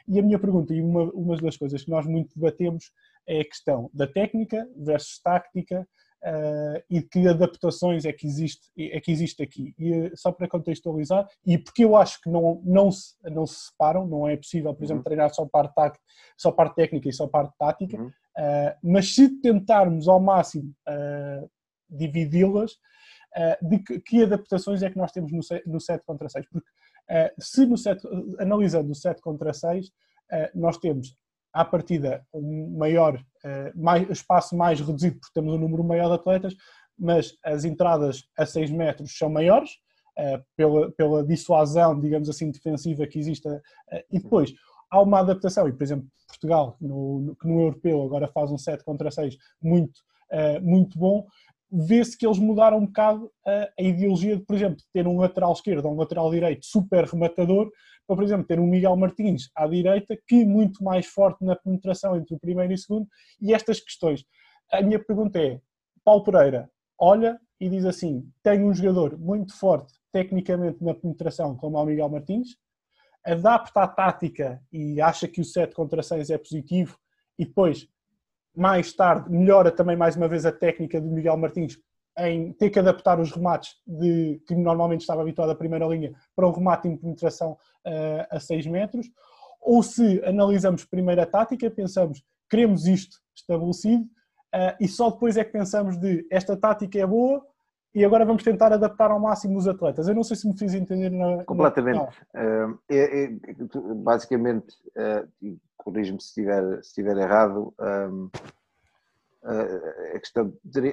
E 0.09 0.19
a 0.19 0.23
minha 0.23 0.41
pergunta, 0.41 0.75
e 0.75 0.83
uma, 0.83 1.05
uma 1.13 1.37
das 1.37 1.57
coisas 1.57 1.85
que 1.85 1.91
nós 1.91 2.05
muito 2.05 2.35
debatemos, 2.35 2.91
é 3.29 3.41
a 3.41 3.45
questão 3.45 3.89
da 3.95 4.09
técnica 4.09 4.69
versus 4.77 5.21
tática 5.23 5.87
uh, 6.25 6.83
e 6.89 7.01
de 7.01 7.09
que 7.09 7.29
adaptações 7.29 8.05
é 8.05 8.13
que 8.13 8.27
existe, 8.27 8.71
é 8.79 9.01
que 9.01 9.11
existe 9.11 9.43
aqui. 9.43 9.75
E 9.79 9.93
uh, 9.93 10.17
só 10.17 10.33
para 10.33 10.49
contextualizar, 10.49 11.27
e 11.47 11.59
porque 11.59 11.85
eu 11.85 11.97
acho 11.97 12.21
que 12.21 12.31
não, 12.31 12.61
não, 12.65 12.91
se, 12.91 13.15
não 13.25 13.47
se 13.47 13.67
separam, 13.67 14.07
não 14.07 14.29
é 14.29 14.37
possível, 14.37 14.75
por 14.75 14.85
exemplo, 14.85 15.01
uhum. 15.01 15.05
treinar 15.05 15.35
só 15.35 15.47
parte, 15.47 15.99
só 16.37 16.53
parte 16.53 16.75
técnica 16.77 17.09
e 17.09 17.13
só 17.13 17.27
parte 17.27 17.55
tática, 17.59 18.01
uhum. 18.01 18.09
uh, 18.09 18.77
mas 18.83 19.15
se 19.15 19.41
tentarmos 19.41 20.09
ao 20.09 20.21
máximo 20.21 20.75
dividi-las, 21.89 22.77
de 23.63 23.79
que, 23.81 24.01
que, 24.01 24.23
adaptações 24.23 24.83
é 24.83 24.91
que 24.91 24.97
nós 24.97 25.11
temos 25.11 25.33
no, 25.33 25.41
no 25.67 25.81
7 25.81 26.05
contra 26.05 26.29
6? 26.29 26.47
Porque 26.51 26.69
eh, 27.11 27.35
se 27.41 27.67
no 27.67 27.77
set, 27.77 28.01
analisando 28.39 28.93
o 28.93 28.95
7 28.95 29.21
contra 29.21 29.53
6, 29.53 29.91
eh, 30.31 30.51
nós 30.55 30.79
temos 30.79 31.17
à 31.53 31.65
partida, 31.65 32.25
um 32.33 32.77
maior, 32.79 33.17
uh, 33.17 33.81
mais, 33.81 34.09
espaço 34.11 34.57
mais 34.57 34.81
reduzido, 34.81 35.19
porque 35.19 35.33
temos 35.35 35.55
um 35.55 35.59
número 35.59 35.85
maior 35.85 36.09
de 36.09 36.15
atletas, 36.15 36.55
mas 36.99 37.33
as 37.45 37.65
entradas 37.65 38.25
a 38.37 38.47
6 38.47 38.71
metros 38.71 39.17
são 39.17 39.31
maiores, 39.31 39.71
uh, 40.19 40.43
pela, 40.57 40.91
pela 40.93 41.25
dissuasão, 41.25 41.99
digamos 41.99 42.29
assim, 42.29 42.51
defensiva 42.51 43.07
que 43.07 43.19
existe. 43.19 43.49
Uh, 43.49 43.61
e 44.11 44.21
depois, 44.21 44.53
há 44.91 45.01
uma 45.01 45.21
adaptação, 45.21 45.69
e 45.69 45.73
por 45.73 45.83
exemplo, 45.83 46.07
Portugal, 46.29 46.77
no, 46.81 47.21
no, 47.21 47.37
no 47.43 47.61
europeu, 47.63 48.03
agora 48.03 48.29
faz 48.29 48.51
um 48.51 48.59
7 48.59 48.85
contra 48.85 49.11
6 49.11 49.37
muito, 49.61 50.01
muito 50.63 50.97
bom, 50.97 51.27
vê-se 51.71 52.17
que 52.17 52.27
eles 52.27 52.39
mudaram 52.39 52.79
um 52.79 52.87
bocado 52.87 53.31
a, 53.47 53.69
a, 53.79 53.83
ideologia 53.83 54.37
de, 54.37 54.43
por 54.43 54.57
exemplo, 54.57 54.83
ter 54.93 55.07
um 55.07 55.19
lateral 55.19 55.53
esquerdo 55.53 55.87
ou 55.87 55.95
um 55.95 55.97
lateral 55.97 56.31
direito 56.31 56.67
super 56.67 57.05
rematador, 57.05 57.71
para, 58.07 58.17
por 58.17 58.25
exemplo, 58.25 58.47
ter 58.47 58.59
um 58.59 58.67
Miguel 58.67 58.97
Martins 58.97 59.51
à 59.55 59.67
direita, 59.67 60.19
que 60.27 60.45
muito 60.45 60.83
mais 60.83 61.07
forte 61.07 61.45
na 61.45 61.55
penetração 61.55 62.17
entre 62.17 62.35
o 62.35 62.41
primeiro 62.41 62.73
e 62.73 62.75
o 62.75 62.79
segundo, 62.79 63.07
e 63.41 63.55
estas 63.55 63.81
questões. 63.81 64.25
A 64.73 64.83
minha 64.83 64.99
pergunta 64.99 65.39
é, 65.41 65.61
Paulo 66.05 66.25
Pereira 66.25 66.71
olha 66.99 67.39
e 67.61 67.69
diz 67.69 67.85
assim, 67.85 68.29
tenho 68.43 68.67
um 68.67 68.75
jogador 68.75 69.19
muito 69.19 69.57
forte 69.57 69.93
tecnicamente 70.13 70.83
na 70.83 70.95
penetração, 70.95 71.57
como 71.57 71.79
é 71.79 71.81
o 71.81 71.87
Miguel 71.87 72.09
Martins, 72.09 72.57
adapta 73.25 73.83
a 73.83 73.89
tática 73.89 74.61
e 74.73 75.01
acha 75.01 75.29
que 75.29 75.41
o 75.41 75.45
7 75.45 75.75
contra 75.75 76.03
6 76.03 76.31
é 76.31 76.39
positivo, 76.39 76.99
e 77.39 77.45
depois 77.45 77.89
mais 78.57 78.93
tarde 78.93 79.31
melhora 79.31 79.71
também 79.71 79.97
mais 79.97 80.17
uma 80.17 80.29
vez 80.29 80.45
a 80.45 80.53
técnica 80.53 81.01
do 81.01 81.09
Miguel 81.09 81.37
Martins 81.37 81.79
em 82.19 82.53
ter 82.53 82.71
que 82.71 82.79
adaptar 82.79 83.21
os 83.21 83.31
remates 83.31 83.77
de, 83.87 84.43
que 84.47 84.55
normalmente 84.55 85.03
estava 85.03 85.23
habituado 85.23 85.51
à 85.51 85.55
primeira 85.55 85.87
linha 85.87 86.13
para 86.35 86.47
um 86.47 86.53
remate 86.53 86.89
em 86.89 86.97
penetração 86.97 87.53
uh, 87.87 88.27
a 88.31 88.41
6 88.41 88.67
metros, 88.67 89.07
ou 89.61 89.83
se 89.83 90.23
analisamos 90.25 90.85
primeiro 90.85 91.23
a 91.23 91.27
tática, 91.27 91.71
pensamos 91.71 92.23
queremos 92.51 92.87
isto 92.87 93.19
estabelecido 93.35 94.03
uh, 94.03 94.77
e 94.81 94.89
só 94.89 95.11
depois 95.11 95.37
é 95.37 95.45
que 95.45 95.53
pensamos 95.53 95.97
de 95.97 96.27
esta 96.31 96.57
tática 96.57 96.99
é 96.99 97.07
boa 97.07 97.45
e 97.95 98.05
agora 98.05 98.25
vamos 98.25 98.43
tentar 98.43 98.73
adaptar 98.73 99.11
ao 99.11 99.19
máximo 99.19 99.59
os 99.59 99.67
atletas. 99.67 100.07
Eu 100.07 100.15
não 100.15 100.23
sei 100.23 100.37
se 100.37 100.47
me 100.47 100.57
fiz 100.57 100.75
entender 100.75 101.11
na. 101.11 101.45
Completamente. 101.45 101.99
Na... 102.33 102.79
É, 102.89 103.27
é, 103.27 103.31
basicamente, 103.97 104.75
uh, 104.97 105.59
corrijo-me 105.77 106.21
se 106.21 106.29
estiver, 106.29 106.83
se 106.83 106.89
estiver 106.89 107.17
errado, 107.17 107.75
um, 107.81 108.31
a 109.43 110.19
questão 110.19 110.53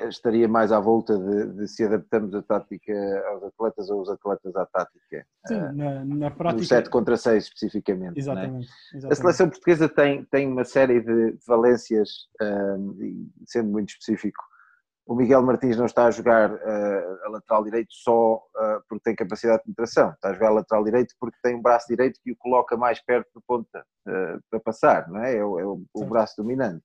estaria 0.10 0.48
mais 0.48 0.72
à 0.72 0.80
volta 0.80 1.18
de, 1.20 1.48
de, 1.54 1.68
se 1.68 1.84
adaptamos 1.84 2.34
a 2.34 2.42
tática 2.42 2.94
aos 3.28 3.44
atletas 3.44 3.90
ou 3.90 4.02
os 4.02 4.10
atletas 4.10 4.56
à 4.56 4.66
tática. 4.66 5.28
Sim, 5.46 5.56
uh, 5.56 5.74
na, 5.74 6.06
na 6.06 6.32
prática. 6.32 6.62
No 6.62 6.68
7 6.68 6.90
contra 6.90 7.18
6 7.18 7.44
especificamente. 7.44 8.18
Exatamente, 8.18 8.68
é? 8.68 8.98
exatamente, 8.98 9.12
A 9.12 9.16
seleção 9.16 9.50
portuguesa 9.50 9.88
tem, 9.88 10.24
tem 10.26 10.48
uma 10.48 10.64
série 10.64 11.02
de 11.02 11.38
valências, 11.46 12.28
sendo 13.46 13.70
muito 13.70 13.90
específico. 13.90 14.42
O 15.08 15.16
Miguel 15.16 15.42
Martins 15.42 15.78
não 15.78 15.86
está 15.86 16.06
a 16.06 16.12
jogar 16.12 16.52
uh, 16.52 17.26
a 17.26 17.30
lateral 17.30 17.64
direito 17.64 17.94
só 17.94 18.36
uh, 18.36 18.84
porque 18.90 19.04
tem 19.04 19.16
capacidade 19.16 19.60
de 19.60 19.64
penetração, 19.66 20.12
está 20.12 20.30
a 20.30 20.34
jogar 20.34 20.50
a 20.50 20.54
lateral 20.56 20.84
direito 20.84 21.16
porque 21.20 21.38
tem 21.42 21.56
um 21.56 21.62
braço 21.62 21.88
direito 21.88 22.20
que 22.22 22.32
o 22.32 22.38
coloca 22.38 22.76
mais 22.76 23.04
perto 23.04 23.30
da 23.34 23.42
ponta 23.48 23.86
para 24.50 24.60
passar, 24.60 25.08
não 25.10 25.22
é? 25.24 25.36
É 25.36 25.44
o, 25.44 25.60
é 25.60 25.66
o, 25.66 25.84
o 25.94 26.06
braço 26.06 26.36
dominante. 26.38 26.84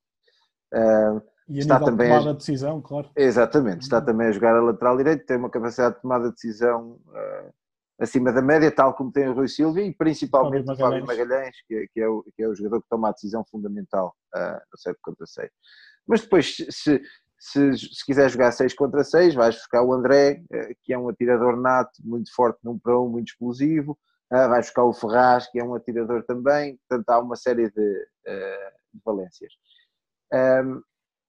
Uh, 0.72 1.20
e 1.48 1.58
está 1.58 1.78
também 1.78 2.08
de 2.08 2.14
tomada 2.14 2.30
a... 2.30 2.32
de 2.32 2.38
decisão, 2.38 2.80
claro. 2.80 3.10
Exatamente, 3.16 3.82
está 3.82 4.00
também 4.00 4.28
a 4.28 4.32
jogar 4.32 4.56
a 4.56 4.62
lateral 4.62 4.96
direito, 4.96 5.26
tem 5.26 5.36
uma 5.36 5.50
capacidade 5.50 5.96
de 5.96 6.02
tomada 6.02 6.28
de 6.28 6.34
decisão 6.34 6.92
uh, 7.08 7.52
acima 8.00 8.32
da 8.32 8.40
média, 8.40 8.70
tal 8.70 8.94
como 8.94 9.12
tem 9.12 9.28
o 9.28 9.34
Rui 9.34 9.48
Silva 9.48 9.80
e 9.80 9.94
principalmente 9.94 10.70
o 10.70 10.76
Fábio 10.76 11.04
Magalhães, 11.04 11.54
que, 11.66 11.74
é, 11.74 11.86
que, 11.92 12.00
é 12.00 12.08
o, 12.08 12.24
que 12.34 12.42
é 12.42 12.48
o 12.48 12.54
jogador 12.54 12.80
que 12.80 12.88
toma 12.88 13.08
a 13.08 13.12
decisão 13.12 13.44
fundamental 13.50 14.14
uh, 14.34 14.60
no 14.72 14.78
7 14.78 14.98
contra 15.02 15.26
6. 15.26 15.50
Mas 16.06 16.22
depois, 16.22 16.56
se, 16.70 17.00
se, 17.42 17.76
se 17.76 18.06
quiser 18.06 18.30
jogar 18.30 18.52
6 18.52 18.72
contra 18.74 19.02
6, 19.02 19.34
vais 19.34 19.56
buscar 19.56 19.82
o 19.82 19.92
André, 19.92 20.44
uh, 20.44 20.76
que 20.84 20.92
é 20.92 20.98
um 20.98 21.08
atirador 21.08 21.56
nato, 21.56 21.92
muito 22.04 22.32
forte 22.32 22.60
num 22.62 22.78
para 22.78 22.96
um, 23.00 23.08
muito 23.08 23.32
explosivo, 23.32 23.98
uh, 24.32 24.48
vais 24.48 24.66
buscar 24.66 24.84
o 24.84 24.92
Ferraz, 24.92 25.50
que 25.50 25.58
é 25.58 25.64
um 25.64 25.74
atirador 25.74 26.22
também, 26.22 26.78
portanto 26.88 27.08
há 27.08 27.18
uma 27.18 27.34
série 27.34 27.68
de, 27.68 28.06
de 28.94 29.00
valências. 29.04 29.52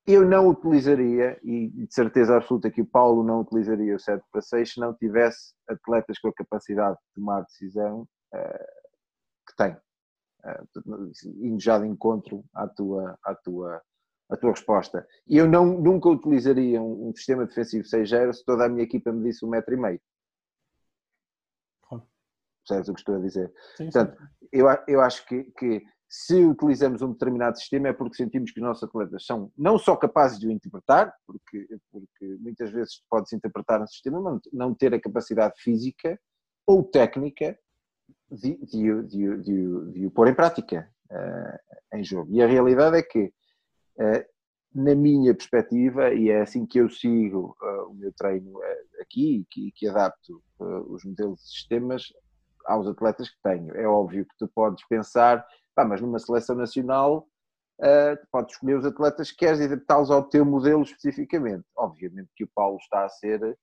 Eu 0.06 0.26
não 0.26 0.50
utilizaria, 0.50 1.40
e 1.42 1.70
de 1.70 1.94
certeza 1.94 2.36
absoluta 2.36 2.70
que 2.70 2.82
o 2.82 2.86
Paulo 2.86 3.24
não 3.24 3.40
utilizaria 3.40 3.96
o 3.96 4.00
7 4.00 4.22
para 4.32 4.42
6 4.42 4.74
se 4.74 4.80
não 4.80 4.94
tivesse 4.94 5.54
atletas 5.68 6.20
com 6.20 6.28
a 6.28 6.34
capacidade 6.34 6.96
de 6.96 7.16
tomar 7.16 7.42
decisão 7.42 8.02
uh, 8.02 8.66
que 9.48 9.56
tem. 9.58 9.78
Indo 11.42 11.60
já 11.60 11.80
de 11.80 11.88
encontro 11.88 12.44
à 12.54 12.68
tua, 12.68 13.18
à 13.24 13.34
tua, 13.34 13.82
à 14.34 14.38
tua 14.38 14.52
resposta. 14.52 15.08
E 15.28 15.38
eu 15.38 15.48
não, 15.48 15.66
nunca 15.80 16.10
utilizaria 16.10 16.82
um, 16.82 17.10
um 17.10 17.16
sistema 17.16 17.46
defensivo 17.46 17.86
6-0 17.86 18.34
se 18.34 18.44
toda 18.44 18.66
a 18.66 18.70
minha 18.70 18.84
equipa 18.84 19.12
me 19.12 19.24
disse 19.24 19.46
um 19.46 19.50
metro 19.50 19.74
e 19.74 19.78
meio. 19.78 20.02
Percebes 22.66 22.90
o 22.90 22.94
que 22.94 23.00
estou 23.02 23.16
a 23.16 23.20
dizer? 23.20 23.54
Sim, 23.76 23.86
Portanto, 23.86 24.18
sim. 24.18 24.48
Eu, 24.52 24.68
eu 24.88 25.02
acho 25.02 25.26
que, 25.26 25.44
que 25.58 25.84
se 26.08 26.46
utilizamos 26.46 27.02
um 27.02 27.12
determinado 27.12 27.58
sistema 27.58 27.90
é 27.90 27.94
porque 27.94 28.16
sentimos 28.16 28.52
que 28.52 28.60
os 28.60 28.66
nossos 28.66 28.84
atletas 28.84 29.26
são 29.26 29.52
não 29.58 29.78
só 29.78 29.96
capazes 29.96 30.40
de 30.40 30.48
o 30.48 30.52
interpretar, 30.52 31.14
porque, 31.26 31.68
porque 31.92 32.38
muitas 32.40 32.72
vezes 32.72 33.04
pode-se 33.10 33.36
interpretar 33.36 33.82
um 33.82 33.88
sistema, 33.88 34.22
mas 34.22 34.40
não 34.54 34.74
ter 34.74 34.94
a 34.94 35.02
capacidade 35.02 35.56
física 35.58 36.18
ou 36.66 36.84
técnica 36.84 37.58
de, 38.32 38.56
de, 38.58 39.04
de, 39.04 39.38
de, 39.38 39.92
de 39.92 40.06
o 40.06 40.12
pôr 40.12 40.28
em 40.28 40.36
prática 40.36 40.90
uh, 41.12 41.98
em 41.98 42.04
jogo. 42.04 42.32
E 42.34 42.42
a 42.42 42.48
realidade 42.48 42.96
é 42.96 43.02
que, 43.02 43.34
na 44.74 44.96
minha 44.96 45.34
perspectiva, 45.34 46.14
e 46.14 46.30
é 46.30 46.42
assim 46.42 46.66
que 46.66 46.80
eu 46.80 46.90
sigo 46.90 47.56
uh, 47.62 47.92
o 47.92 47.94
meu 47.94 48.12
treino 48.14 48.54
aqui, 49.02 49.46
que, 49.52 49.72
que 49.76 49.88
adapto 49.88 50.42
os 50.60 51.04
modelos 51.04 51.40
de 51.42 51.50
sistemas 51.50 52.12
aos 52.66 52.88
atletas 52.88 53.30
que 53.30 53.38
tenho. 53.44 53.76
É 53.76 53.88
óbvio 53.88 54.26
que 54.26 54.36
tu 54.38 54.48
podes 54.48 54.86
pensar 54.88 55.46
Pá, 55.76 55.84
mas 55.84 56.02
numa 56.02 56.20
seleção 56.20 56.56
nacional 56.56 57.28
podes 58.32 58.54
escolher 58.54 58.78
os 58.78 58.86
atletas 58.86 59.32
que 59.32 59.38
queres 59.38 59.60
e 59.60 59.64
adaptá-los 59.64 60.12
ao 60.12 60.24
teu 60.24 60.46
modelo 60.46 60.84
especificamente. 60.84 61.66
Obviamente 61.76 62.30
que 62.36 62.44
o 62.44 62.50
Paulo 62.54 62.78
está 62.78 63.04
a 63.04 63.10
ser 63.10 63.58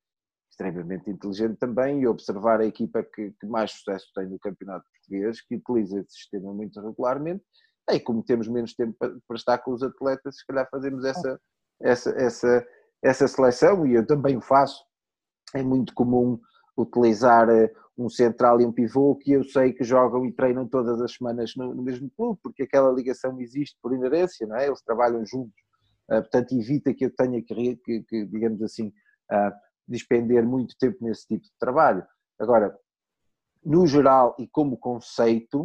extremamente 0.51 1.09
inteligente 1.09 1.57
também 1.57 2.03
e 2.03 2.07
observar 2.07 2.61
a 2.61 2.66
equipa 2.66 3.03
que, 3.03 3.31
que 3.31 3.47
mais 3.47 3.71
sucesso 3.71 4.11
tem 4.14 4.27
no 4.27 4.38
campeonato 4.38 4.85
português, 4.93 5.40
que 5.40 5.55
utiliza 5.55 6.01
esse 6.01 6.12
sistema 6.12 6.53
muito 6.53 6.81
regularmente, 6.81 7.45
e 7.90 8.01
como 8.01 8.23
temos 8.23 8.49
menos 8.49 8.75
tempo 8.75 8.97
para, 8.99 9.37
estar 9.37 9.59
com 9.59 9.73
os 9.73 9.83
atletas, 9.83 10.38
se 10.38 10.47
calhar 10.47 10.69
fazemos 10.71 11.05
essa, 11.05 11.40
essa, 11.81 12.11
essa, 12.11 12.66
essa 13.03 13.29
seleção, 13.29 13.87
e 13.87 13.95
eu 13.95 14.07
também 14.07 14.37
o 14.37 14.40
faço. 14.40 14.85
É 15.55 15.62
muito 15.62 15.93
comum 15.95 16.38
utilizar 16.77 17.49
eh, 17.49 17.73
um 17.99 18.09
central 18.09 18.61
e 18.61 18.66
um 18.66 18.73
pivô 18.73 19.16
que 19.16 19.33
eu 19.33 19.45
sei 19.45 19.73
que 19.73 19.85
jogam 19.85 20.25
e 20.25 20.33
treinam 20.33 20.66
todas 20.66 21.01
as 21.01 21.12
semanas 21.12 21.53
no, 21.57 21.75
no 21.75 21.83
mesmo 21.83 22.11
clube, 22.16 22.38
porque 22.43 22.62
aquela 22.62 22.93
ligação 22.93 23.40
existe 23.40 23.77
por 23.83 23.93
inerência, 23.93 24.47
não 24.47 24.57
é? 24.57 24.66
Eles 24.66 24.83
trabalham 24.83 25.25
juntos, 25.27 25.55
uh, 26.11 26.23
portanto 26.23 26.53
evita 26.53 26.95
que 26.95 27.05
eu 27.05 27.14
tenha 27.14 27.43
que, 27.43 27.77
que, 27.77 28.03
que 28.03 28.27
digamos 28.27 28.62
assim, 28.62 28.88
uh, 28.88 29.53
despender 29.87 30.47
muito 30.47 30.77
tempo 30.79 30.99
nesse 31.01 31.27
tipo 31.27 31.45
de 31.45 31.53
trabalho. 31.59 32.07
Agora, 32.38 32.75
no 33.64 33.87
geral 33.87 34.35
e 34.38 34.49
como 34.49 34.79
conceito, 34.79 35.64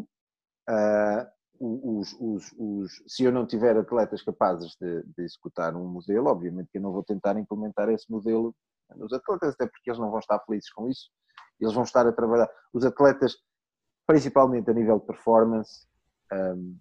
uh, 0.70 1.35
os, 1.60 2.14
os, 2.20 2.54
os, 2.58 3.04
se 3.08 3.24
eu 3.24 3.32
não 3.32 3.46
tiver 3.46 3.78
atletas 3.78 4.22
capazes 4.22 4.76
de, 4.80 5.04
de, 5.04 5.24
executar 5.24 5.76
um 5.76 5.88
modelo, 5.88 6.28
obviamente 6.28 6.70
que 6.72 6.78
eu 6.78 6.82
não 6.82 6.92
vou 6.92 7.04
tentar 7.04 7.38
implementar 7.38 7.90
esse 7.90 8.10
modelo 8.12 8.56
nos 8.96 9.12
atletas, 9.14 9.54
até 9.54 9.66
porque 9.66 9.90
eles 9.90 10.00
não 10.00 10.10
vão 10.10 10.20
estar 10.20 10.40
felizes 10.46 10.72
com 10.72 10.90
isso, 10.90 11.10
eles 11.60 11.74
vão 11.74 11.84
estar 11.84 12.06
a 12.08 12.12
trabalhar. 12.12 12.50
Os 12.74 12.86
atletas, 12.86 13.36
principalmente 14.06 14.70
a 14.70 14.74
nível 14.74 15.00
de 15.00 15.06
performance, 15.06 15.88
um, 16.32 16.78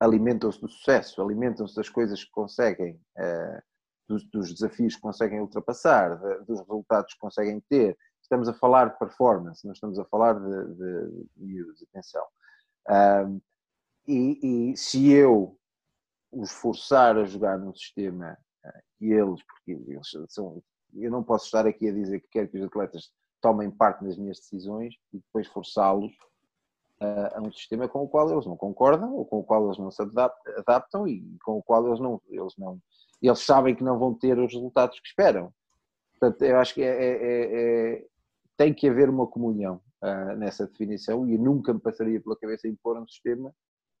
alimentam-se 0.00 0.60
do 0.60 0.68
sucesso, 0.68 1.20
alimentam-se 1.22 1.74
das 1.74 1.88
coisas 1.88 2.24
que 2.24 2.30
conseguem, 2.30 3.00
uh, 3.18 3.62
dos, 4.08 4.28
dos, 4.30 4.54
desafios 4.54 4.96
que 4.96 5.02
conseguem 5.02 5.40
ultrapassar, 5.40 6.16
de, 6.16 6.44
dos 6.44 6.60
resultados 6.60 7.14
que 7.14 7.20
conseguem 7.20 7.60
ter. 7.68 7.96
Estamos 8.22 8.48
a 8.48 8.54
falar 8.54 8.90
de 8.90 8.98
performance, 8.98 9.64
não 9.64 9.72
estamos 9.72 9.98
a 9.98 10.04
falar 10.04 10.34
de, 10.34 10.74
de, 10.74 11.74
de 11.74 11.84
atenção. 11.90 12.24
Um, 12.88 13.40
e, 14.06 14.70
e, 14.72 14.76
se 14.76 15.10
eu 15.10 15.58
os 16.32 16.50
forçar 16.50 17.16
a 17.16 17.24
jogar 17.24 17.58
num 17.58 17.74
sistema 17.74 18.38
uh, 18.64 18.82
e 19.00 19.12
eles, 19.12 19.42
porque 19.42 19.72
eles 19.72 20.08
são 20.28 20.62
eu 20.94 21.10
não 21.10 21.22
posso 21.22 21.46
estar 21.46 21.66
aqui 21.66 21.88
a 21.88 21.92
dizer 21.92 22.20
que 22.20 22.28
quero 22.28 22.48
que 22.48 22.58
os 22.58 22.64
atletas 22.64 23.10
tomem 23.40 23.70
parte 23.70 24.02
nas 24.04 24.16
minhas 24.16 24.38
decisões 24.38 24.94
e 25.12 25.18
depois 25.18 25.46
forçá-los 25.46 26.12
a, 27.00 27.38
a, 27.38 27.42
um 27.42 27.52
sistema 27.52 27.88
com 27.88 28.02
o 28.02 28.08
qual 28.08 28.30
eles 28.30 28.46
não 28.46 28.56
concordam 28.56 29.14
ou 29.14 29.24
com 29.24 29.38
o 29.38 29.44
qual 29.44 29.66
eles 29.66 29.78
não 29.78 29.90
se 29.90 30.02
adaptam 30.02 31.06
e 31.06 31.36
com 31.44 31.58
o 31.58 31.62
qual 31.62 31.86
eles 31.86 32.00
não, 32.00 32.20
eles 32.28 32.56
não 32.56 32.80
eles 33.20 33.40
sabem 33.40 33.74
que 33.74 33.84
não 33.84 33.98
vão 33.98 34.14
ter 34.14 34.38
os 34.38 34.52
resultados 34.52 34.98
que 35.00 35.08
esperam. 35.08 35.52
Portanto, 36.12 36.42
eu 36.42 36.56
acho 36.58 36.72
que 36.72 36.82
é, 36.82 36.86
é, 36.86 37.12
é, 37.12 37.94
é 37.96 38.06
tem 38.56 38.72
que 38.72 38.88
haver 38.88 39.08
uma 39.08 39.26
comunhão 39.26 39.80
uh, 40.02 40.36
nessa 40.36 40.66
definição 40.66 41.28
e 41.28 41.34
eu 41.34 41.38
nunca 41.38 41.72
me 41.72 41.80
passaria 41.80 42.20
pela 42.20 42.36
cabeça 42.36 42.68
impor 42.68 42.98
um 42.98 43.06
sistema 43.06 43.54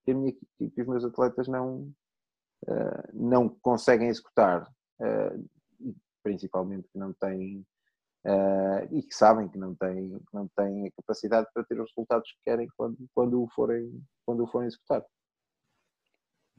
que, 0.04 0.12
a 0.12 0.14
minha, 0.14 0.32
que 0.32 0.80
os 0.80 0.86
meus 0.86 1.04
atletas 1.04 1.48
não, 1.48 1.92
uh, 2.66 3.08
não 3.12 3.48
conseguem 3.48 4.08
executar, 4.08 4.68
uh, 5.00 5.94
principalmente 6.22 6.88
que 6.88 6.98
não 6.98 7.12
têm 7.12 7.64
uh, 8.26 8.94
e 8.94 9.02
que 9.02 9.14
sabem 9.14 9.48
que 9.48 9.58
não 9.58 9.74
têm, 9.74 10.18
que 10.18 10.34
não 10.34 10.48
têm 10.56 10.86
a 10.86 10.92
capacidade 10.92 11.48
para 11.52 11.64
ter 11.64 11.80
os 11.80 11.90
resultados 11.90 12.30
que 12.32 12.38
querem 12.44 12.68
quando, 12.76 12.96
quando, 13.14 13.42
o, 13.42 13.48
forem, 13.48 14.02
quando 14.26 14.44
o 14.44 14.46
forem 14.46 14.68
executar. 14.68 15.04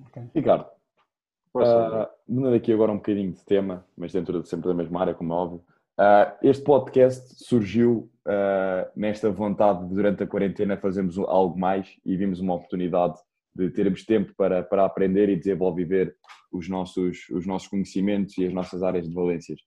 Okay. 0.08 0.30
Ricardo, 0.34 0.69
uh, 1.56 2.08
mudando 2.28 2.56
aqui 2.56 2.71
agora 2.71 2.91
um 2.91 2.97
bocadinho 2.97 3.34
de 3.34 3.43
tema, 3.43 3.86
mas 3.97 4.13
dentro 4.13 4.41
de, 4.41 4.47
sempre 4.47 4.69
da 4.69 4.73
mesma 4.73 5.02
área, 5.02 5.13
como 5.13 5.34
é 5.34 5.36
óbvio. 5.36 5.65
Uh, 6.00 6.32
este 6.42 6.64
podcast 6.64 7.44
surgiu 7.44 8.10
uh, 8.26 8.90
nesta 8.96 9.30
vontade 9.30 9.86
de, 9.86 9.94
durante 9.94 10.24
a 10.24 10.28
quarentena, 10.28 10.78
fazermos 10.78 11.18
algo 11.18 11.60
mais 11.60 11.90
e 12.06 12.16
vimos 12.16 12.40
uma 12.40 12.54
oportunidade 12.54 13.20
de 13.54 13.70
termos 13.70 14.06
tempo 14.06 14.34
para, 14.38 14.64
para 14.64 14.86
aprender 14.86 15.28
e 15.28 15.36
desenvolver 15.36 16.16
os 16.54 16.70
nossos, 16.70 17.28
os 17.30 17.46
nossos 17.46 17.68
conhecimentos 17.68 18.38
e 18.38 18.46
as 18.46 18.54
nossas 18.54 18.82
áreas 18.82 19.10
de 19.10 19.14
valências. 19.14 19.60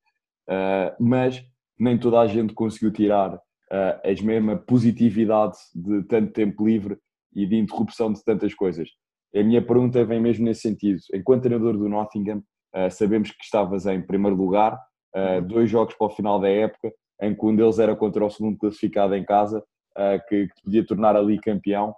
Uh, 0.49 0.97
mas 0.99 1.45
nem 1.79 1.99
toda 1.99 2.21
a 2.21 2.27
gente 2.27 2.55
conseguiu 2.55 2.91
tirar 2.91 3.35
uh, 3.35 3.41
a 3.71 4.25
mesma 4.25 4.57
positividade 4.57 5.59
de 5.75 6.03
tanto 6.05 6.33
tempo 6.33 6.67
livre 6.67 6.97
e 7.35 7.45
de 7.45 7.57
interrupção 7.57 8.11
de 8.11 8.25
tantas 8.25 8.55
coisas. 8.55 8.89
A 9.37 9.43
minha 9.43 9.61
pergunta 9.61 10.03
vem 10.03 10.19
mesmo 10.19 10.47
nesse 10.47 10.63
sentido. 10.63 10.99
Enquanto 11.13 11.43
treinador 11.43 11.77
do 11.77 11.91
Nottingham, 11.91 12.43
sabemos 12.91 13.31
que 13.31 13.43
estavas 13.43 13.87
em 13.87 14.03
primeiro 14.03 14.37
lugar, 14.37 14.79
uh, 15.15 15.43
dois 15.43 15.71
jogos 15.71 15.95
para 15.95 16.07
o 16.07 16.11
final 16.11 16.41
da 16.41 16.49
época, 16.49 16.93
em 17.21 17.35
que 17.35 17.47
um 17.47 17.55
deles 17.55 17.79
era 17.79 17.95
contra 17.95 18.25
o 18.25 18.31
segundo 18.31 18.59
classificado 18.59 19.15
em 19.15 19.25
casa, 19.25 19.59
uh, 19.97 20.29
que, 20.29 20.49
que 20.49 20.63
podia 20.65 20.87
tornar 20.87 21.17
ali 21.17 21.41
campeão. 21.41 21.95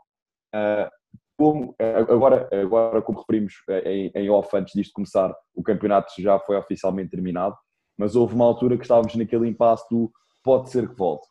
como, 1.36 1.74
agora, 2.08 2.48
agora, 2.52 3.02
como 3.02 3.18
referimos 3.18 3.54
em, 3.84 4.12
em 4.14 4.30
off 4.30 4.56
antes 4.56 4.72
disto 4.74 4.92
começar, 4.92 5.34
o 5.54 5.62
campeonato 5.62 6.12
já 6.18 6.38
foi 6.38 6.56
oficialmente 6.56 7.10
terminado, 7.10 7.56
mas 7.98 8.14
houve 8.14 8.34
uma 8.34 8.44
altura 8.44 8.76
que 8.76 8.84
estávamos 8.84 9.14
naquele 9.16 9.48
impasse 9.48 9.84
do 9.90 10.12
pode 10.44 10.70
ser 10.70 10.88
que 10.88 10.94
volte. 10.94 11.26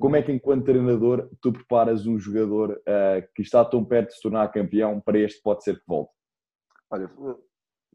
Como 0.00 0.16
é 0.16 0.22
que, 0.22 0.32
enquanto 0.32 0.64
treinador, 0.64 1.28
tu 1.42 1.52
preparas 1.52 2.06
um 2.06 2.18
jogador 2.18 2.70
uh, 2.70 3.22
que 3.34 3.42
está 3.42 3.62
tão 3.62 3.84
perto 3.84 4.08
de 4.08 4.14
se 4.14 4.22
tornar 4.22 4.50
campeão 4.50 4.98
para 4.98 5.18
este 5.18 5.42
pode 5.42 5.62
ser 5.62 5.76
que 5.76 5.84
volte? 5.86 6.10
Olha, 6.90 7.10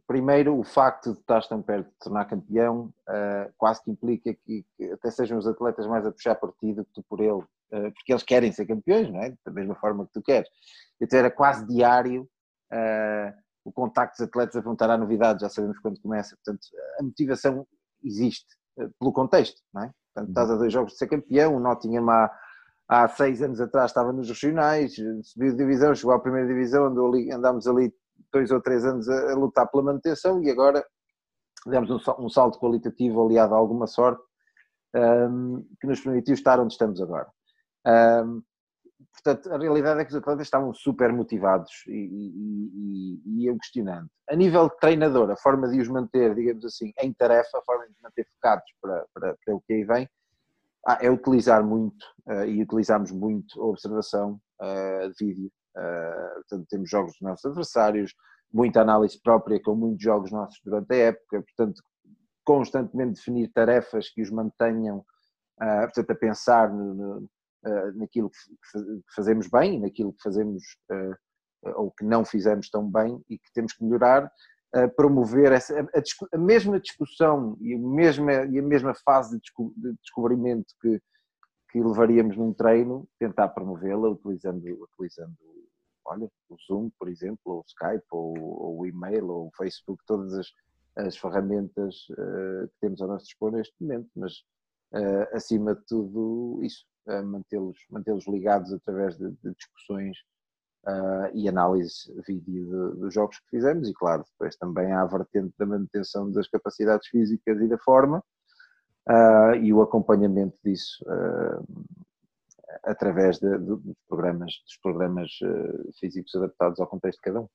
primeiro, 0.08 0.58
o 0.58 0.64
facto 0.64 1.14
de 1.14 1.20
estar 1.20 1.46
tão 1.48 1.62
perto 1.62 1.88
de 1.88 1.98
tornar 2.00 2.26
campeão 2.26 2.94
uh, 3.10 3.52
quase 3.58 3.84
que 3.84 3.92
implica 3.92 4.34
que, 4.34 4.66
que, 4.76 4.92
até 4.92 5.12
sejam 5.12 5.38
os 5.38 5.48
atletas 5.48 5.88
mais 5.88 6.06
a 6.06 6.12
puxar 6.12 6.36
partido 6.36 6.86
que 6.86 6.92
tu 6.94 7.04
por 7.10 7.20
ele, 7.20 7.32
uh, 7.32 7.92
porque 7.94 8.12
eles 8.12 8.24
querem 8.24 8.52
ser 8.52 8.66
campeões, 8.66 9.12
não 9.12 9.22
é? 9.22 9.34
Da 9.46 9.52
mesma 9.52 9.76
forma 9.76 10.06
que 10.06 10.14
tu 10.14 10.22
queres. 10.22 10.50
Então 11.02 11.20
era 11.20 11.32
quase 11.32 11.66
diário 11.68 12.28
o 13.64 13.72
contacto 13.72 14.18
dos 14.18 14.28
atletas 14.28 14.56
a 14.56 14.62
perguntar 14.62 14.90
a 14.90 14.98
novidades, 14.98 15.42
já 15.42 15.50
sabemos 15.50 15.80
quando 15.80 16.00
começa. 16.02 16.36
Portanto, 16.36 16.68
a 17.00 17.04
motivação 17.04 17.66
existe 18.04 18.46
pelo 19.00 19.14
contexto, 19.14 19.62
não 19.74 19.84
é? 19.84 19.92
Portanto, 20.14 20.30
estás 20.30 20.52
a 20.52 20.56
dois 20.56 20.74
jogos 20.74 20.94
de 20.94 20.98
ser 20.98 21.08
campeão, 21.08 21.56
o 21.56 21.60
Nottingham 21.60 22.10
há, 22.10 22.32
há 22.88 23.08
seis 23.08 23.42
anos 23.42 23.60
atrás 23.60 23.92
estava 23.92 24.14
nos 24.14 24.30
regionais, 24.30 24.96
subiu 25.24 25.52
de 25.52 25.58
divisão, 25.58 25.96
chegou 25.96 26.14
à 26.14 26.20
primeira 26.20 26.48
divisão, 26.48 26.88
ali, 27.08 27.32
andámos 27.32 27.68
ali 27.68 27.94
dois 28.32 28.52
ou 28.52 28.62
três 28.62 28.86
anos 28.86 29.08
a, 29.08 29.32
a 29.32 29.36
lutar 29.36 29.70
pela 29.70 29.84
manutenção 29.84 30.42
e 30.44 30.50
agora 30.50 30.86
demos 31.66 31.90
um, 31.90 32.26
um 32.26 32.30
salto 32.30 32.60
qualitativo 32.60 33.26
aliado 33.26 33.54
a 33.54 33.58
alguma 33.58 33.88
sorte 33.88 34.24
um, 34.96 35.66
que 35.80 35.88
nos 35.88 36.00
permitiu 36.00 36.34
estar 36.34 36.60
onde 36.60 36.74
estamos 36.74 37.02
agora. 37.02 37.28
Um, 37.86 38.42
portanto, 39.14 39.54
a 39.54 39.58
realidade 39.58 40.00
é 40.00 40.06
que 40.06 40.12
os 40.12 40.16
atletas 40.16 40.48
estavam 40.48 40.74
super 40.74 41.12
motivados 41.12 41.84
e, 41.88 41.92
e, 41.92 42.72
e, 42.76 43.42
e 43.42 43.48
eu 43.48 43.58
questionando. 43.58 44.08
A 44.30 44.36
nível 44.36 44.70
de 44.70 44.78
treinador, 44.78 45.30
a 45.32 45.38
forma 45.38 45.68
de 45.68 45.80
os 45.80 45.88
manter, 45.88 46.34
digamos 46.36 46.66
assim, 46.66 46.94
em 47.00 47.14
tarefa, 47.14 47.58
a 47.58 47.64
forma 47.64 47.86
de 47.86 47.92
os 47.92 48.02
manter 48.02 48.26
focados 48.34 48.66
para, 48.82 49.06
para, 49.14 49.36
para 49.44 49.56
o 49.56 49.62
que 49.62 49.74
aí 49.74 49.84
vem, 49.84 50.10
ah, 50.88 51.00
é 51.02 51.10
utilizar 51.10 51.64
muito 51.64 52.06
uh, 52.28 52.46
e 52.46 52.62
utilizamos 52.62 53.12
muito 53.12 53.60
a 53.60 53.66
observação 53.66 54.40
uh, 54.62 55.10
de 55.18 55.26
vídeo. 55.26 55.52
Uh, 55.76 56.36
portanto, 56.36 56.68
temos 56.70 56.90
jogos 56.90 57.12
dos 57.14 57.22
nossos 57.22 57.46
adversários, 57.46 58.14
muita 58.54 58.82
análise 58.82 59.20
própria 59.22 59.62
com 59.62 59.76
muitos 59.76 60.04
jogos 60.04 60.32
nossos 60.32 60.60
durante 60.64 60.94
a 60.94 60.98
época, 60.98 61.42
portanto, 61.42 61.82
constantemente 62.46 63.16
definir 63.16 63.52
tarefas 63.52 64.10
que 64.10 64.22
os 64.22 64.30
mantenham, 64.30 65.04
portanto, 65.58 66.12
a 66.12 66.16
pensar 66.16 66.72
no, 66.72 66.94
no, 66.94 67.30
eh, 67.66 67.92
naquilo 67.94 68.30
que 68.30 68.38
fazemos 69.16 69.50
bem, 69.50 69.80
naquilo 69.80 70.14
que 70.14 70.22
fazemos 70.24 70.64
ou 71.76 71.92
que 71.92 72.06
não 72.06 72.24
fizemos 72.24 72.70
tão 72.70 72.90
bem 72.90 73.20
e 73.28 73.40
que 73.40 73.52
temos 73.52 73.74
que 73.74 73.84
melhorar, 73.84 74.32
promover 74.96 75.52
essa, 75.52 75.74
a, 75.82 76.36
a, 76.36 76.38
mesma 76.38 76.80
discussão 76.80 77.58
e 77.60 77.74
a 77.74 77.80
mesma, 77.80 78.32
e 78.46 78.60
a 78.60 78.62
mesma 78.62 78.94
fase 78.94 79.40
de, 79.40 79.94
descobrimento 80.02 80.68
que, 80.80 81.02
que 81.72 81.82
levaríamos 81.82 82.38
num 82.38 82.54
treino, 82.54 83.08
tentar 83.18 83.50
promovê-la 83.50 84.10
utilizando, 84.10 84.64
utilizando 84.64 85.36
olha, 86.06 86.30
o 86.50 86.56
Zoom, 86.68 86.90
por 87.00 87.10
exemplo, 87.10 87.40
ou 87.46 87.60
o 87.60 87.66
Skype, 87.68 88.06
ou, 88.12 88.38
ou 88.40 88.80
o 88.80 88.86
e-mail, 88.86 89.28
ou 89.30 89.48
o 89.48 89.52
Facebook, 89.58 90.04
todas 90.06 90.34
as, 90.34 90.48
as 90.96 91.18
ferramentas 91.18 92.08
uh, 92.12 92.68
que 92.68 92.80
temos 92.82 93.02
ao 93.02 93.08
nosso 93.08 93.26
dispor 93.26 93.52
neste 93.52 93.74
momento, 93.82 94.10
mas 94.16 94.34
uh, 94.94 95.36
acima 95.36 95.76
de 95.76 95.82
tudo 95.86 96.60
isso, 96.64 96.86
mantê-los 97.26 97.78
mantê 97.90 98.12
ligados 98.28 98.74
através 98.74 99.16
de, 99.18 99.30
de 99.30 99.54
discussões 99.54 100.18
uh, 100.86 101.30
e 101.34 101.48
análise 101.50 102.12
vídeo 102.28 102.66
de, 102.66 103.00
dos 103.00 103.14
jogos 103.14 103.40
que 103.40 103.50
fizemos 103.50 103.90
e 103.90 103.94
claro, 103.94 104.24
depois 104.32 104.56
também 104.56 104.92
há 104.92 105.02
a 105.02 105.06
vertente 105.06 105.54
da 105.58 105.66
manutenção 105.66 106.32
das 106.32 106.48
capacidades 106.48 107.08
físicas 107.08 107.60
e 107.60 107.68
da 107.68 107.78
forma 107.78 108.24
uh, 109.10 109.56
e 109.62 109.74
o 109.74 109.82
acompanhamento 109.82 110.58
disso 110.64 111.04
uh, 111.04 111.86
através 112.84 113.40
de, 113.40 113.50
de, 113.58 113.66
dos 113.66 113.98
programas, 114.08 114.54
dos 114.64 114.78
programas 114.82 115.32
físicos 116.00 116.34
adaptados 116.36 116.80
ao 116.80 116.88
contexto 116.88 117.18
de 117.18 117.24
cada 117.24 117.42
um. 117.42 117.48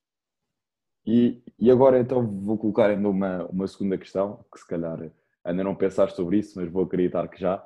E, 1.07 1.43
e 1.59 1.71
agora 1.71 1.99
então 1.99 2.27
vou 2.27 2.59
colocar 2.59 2.91
ainda 2.91 3.09
uma, 3.09 3.47
uma 3.47 3.67
segunda 3.67 3.97
questão, 3.97 4.45
que 4.53 4.61
se 4.61 4.67
calhar 4.67 5.11
ainda 5.45 5.65
não 5.65 5.75
pensaste 5.75 6.17
sobre 6.17 6.39
isso, 6.39 6.59
mas 6.59 6.71
vou 6.71 6.85
acreditar 6.85 7.29
que 7.29 7.41
já. 7.41 7.57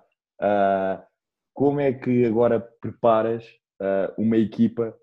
Uh, 0.40 1.02
como 1.52 1.80
é 1.80 1.92
que 1.92 2.24
agora 2.24 2.60
preparas 2.60 3.44
uh, 3.80 4.12
uma 4.20 4.36
equipa 4.36 4.96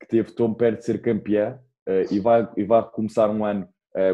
que 0.00 0.06
teve 0.06 0.32
tão 0.32 0.52
perto 0.52 0.78
de 0.78 0.84
ser 0.84 1.00
campeã 1.00 1.58
uh, 1.88 2.12
e, 2.12 2.18
vai, 2.20 2.48
e 2.56 2.64
vai 2.64 2.88
começar 2.90 3.30
um 3.30 3.44
ano, 3.44 3.68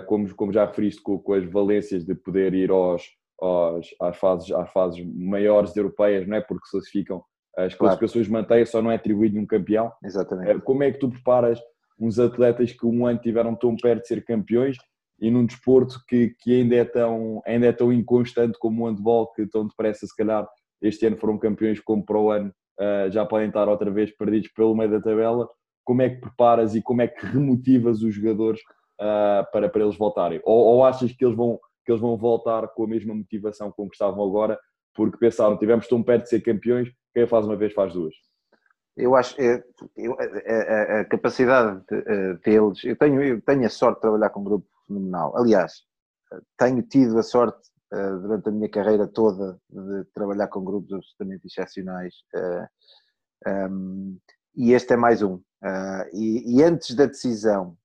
como, 0.07 0.35
como 0.35 0.53
já 0.53 0.67
referiste, 0.67 1.01
com, 1.01 1.21
com, 1.21 1.35
as 1.35 1.45
valências 1.45 2.05
de 2.05 2.13
poder 2.13 2.53
ir 2.53 2.69
aos, 2.69 3.09
aos, 3.41 3.95
às, 4.01 4.17
fases, 4.17 4.51
às 4.51 4.73
fases 4.73 5.07
maiores 5.15 5.77
europeias, 5.77 6.27
não 6.27 6.37
é? 6.37 6.41
Porque 6.41 6.67
se 6.67 6.73
classificam 6.73 7.25
as 7.59 7.75
claro. 7.75 7.99
classificações 7.99 8.29
mantêm, 8.29 8.65
só 8.65 8.81
não 8.81 8.91
é 8.91 8.95
atribuído 8.95 9.35
nenhum 9.35 9.47
campeão. 9.47 9.93
Exatamente. 10.05 10.61
como 10.61 10.83
é 10.85 10.93
que 10.93 10.99
tu 10.99 11.11
preparas 11.11 11.61
uns 11.99 12.19
atletas 12.19 12.73
que 12.73 12.87
um 12.87 13.07
ano 13.07 13.19
tiveram 13.19 13.57
tão 13.57 13.75
perto 13.75 14.03
de 14.03 14.09
ser 14.09 14.25
campeões 14.25 14.77
e 15.21 15.31
num 15.31 15.45
desporto 15.45 16.01
que, 16.07 16.35
que 16.39 16.61
ainda, 16.61 16.77
é 16.77 16.85
tão, 16.85 17.43
ainda 17.45 17.67
é 17.67 17.73
tão 17.73 17.93
inconstante 17.93 18.57
como 18.59 18.85
o 18.85 18.89
handball, 18.89 19.33
que 19.33 19.47
tão 19.47 19.67
depressa 19.67 20.07
se 20.07 20.17
calhar 20.17 20.47
este 20.81 21.07
ano 21.07 21.17
foram 21.17 21.37
campeões, 21.37 21.81
como 21.81 22.05
para 22.05 22.19
o 22.19 22.31
ano 22.31 22.53
uh, 22.79 23.11
já 23.11 23.27
podem 23.27 23.49
estar 23.49 23.69
outra 23.69 23.91
vez 23.91 24.17
perdidos 24.17 24.49
pelo 24.53 24.77
meio 24.77 24.91
da 24.91 25.01
tabela. 25.01 25.49
Como 25.85 26.03
é 26.03 26.11
que 26.11 26.21
preparas 26.21 26.77
e 26.77 26.83
como 26.83 27.03
é 27.03 27.09
que 27.09 27.27
remotivas 27.27 28.03
os 28.03 28.15
jogadores 28.15 28.61
uh, 29.01 29.51
para, 29.51 29.69
para 29.69 29.83
eles 29.83 29.97
voltarem? 29.97 30.41
Ou, 30.45 30.67
ou, 30.67 30.85
achas 30.85 31.11
que 31.13 31.25
eles, 31.25 31.37
vão, 31.37 31.59
que 31.85 31.91
eles 31.91 32.01
vão 32.01 32.17
voltar 32.17 32.69
com 32.69 32.85
a 32.85 32.89
mesma 32.89 33.13
motivação 33.13 33.73
com 33.73 33.89
que 33.89 33.97
estavam 33.97 34.25
agora, 34.25 34.57
porque 34.99 35.17
pensaram, 35.17 35.57
tivemos 35.57 35.87
tão 35.87 36.03
perto 36.03 36.25
de 36.25 36.31
ser 36.31 36.41
campeões, 36.41 36.93
quem 37.15 37.25
faz 37.25 37.47
uma 37.47 37.55
vez 37.55 37.73
faz 37.73 37.93
duas? 37.93 38.13
Eu 38.97 39.15
acho 39.15 39.41
é, 39.41 39.63
eu, 39.97 40.17
a, 40.19 40.25
a, 40.25 41.01
a, 41.01 41.05
capacidade 41.05 41.85
de, 41.89 42.35
deles, 42.45 42.83
eu 42.83 42.97
tenho, 42.97 43.23
eu 43.23 43.41
tenho 43.41 43.65
a 43.65 43.71
sorte 43.71 43.99
de 43.99 44.01
trabalhar 44.01 44.31
com 44.31 44.41
um 44.41 44.45
grupo 44.45 44.67
fenomenal. 44.89 45.37
Aliás, 45.37 45.85
tenho 46.59 46.83
tido 46.83 47.17
a 47.17 47.23
sorte 47.23 47.71
uh, 47.95 48.19
durante 48.19 48.49
a 48.49 48.51
minha 48.53 48.69
carreira 48.69 49.07
toda 49.07 49.61
de 49.71 50.05
trabalhar 50.13 50.49
com 50.49 50.65
grupos 50.65 50.93
absolutamente 50.93 51.47
excepcionais. 51.47 52.15
Eh, 52.35 52.69
ehm, 53.47 54.17
e 54.57 54.73
este 54.73 54.95
é 54.95 54.97
mais 54.97 55.23
um. 55.23 55.35
Uh, 55.35 56.09
e, 56.13 56.61
antes 56.65 56.97
da 56.97 57.07
decisão 57.07 57.77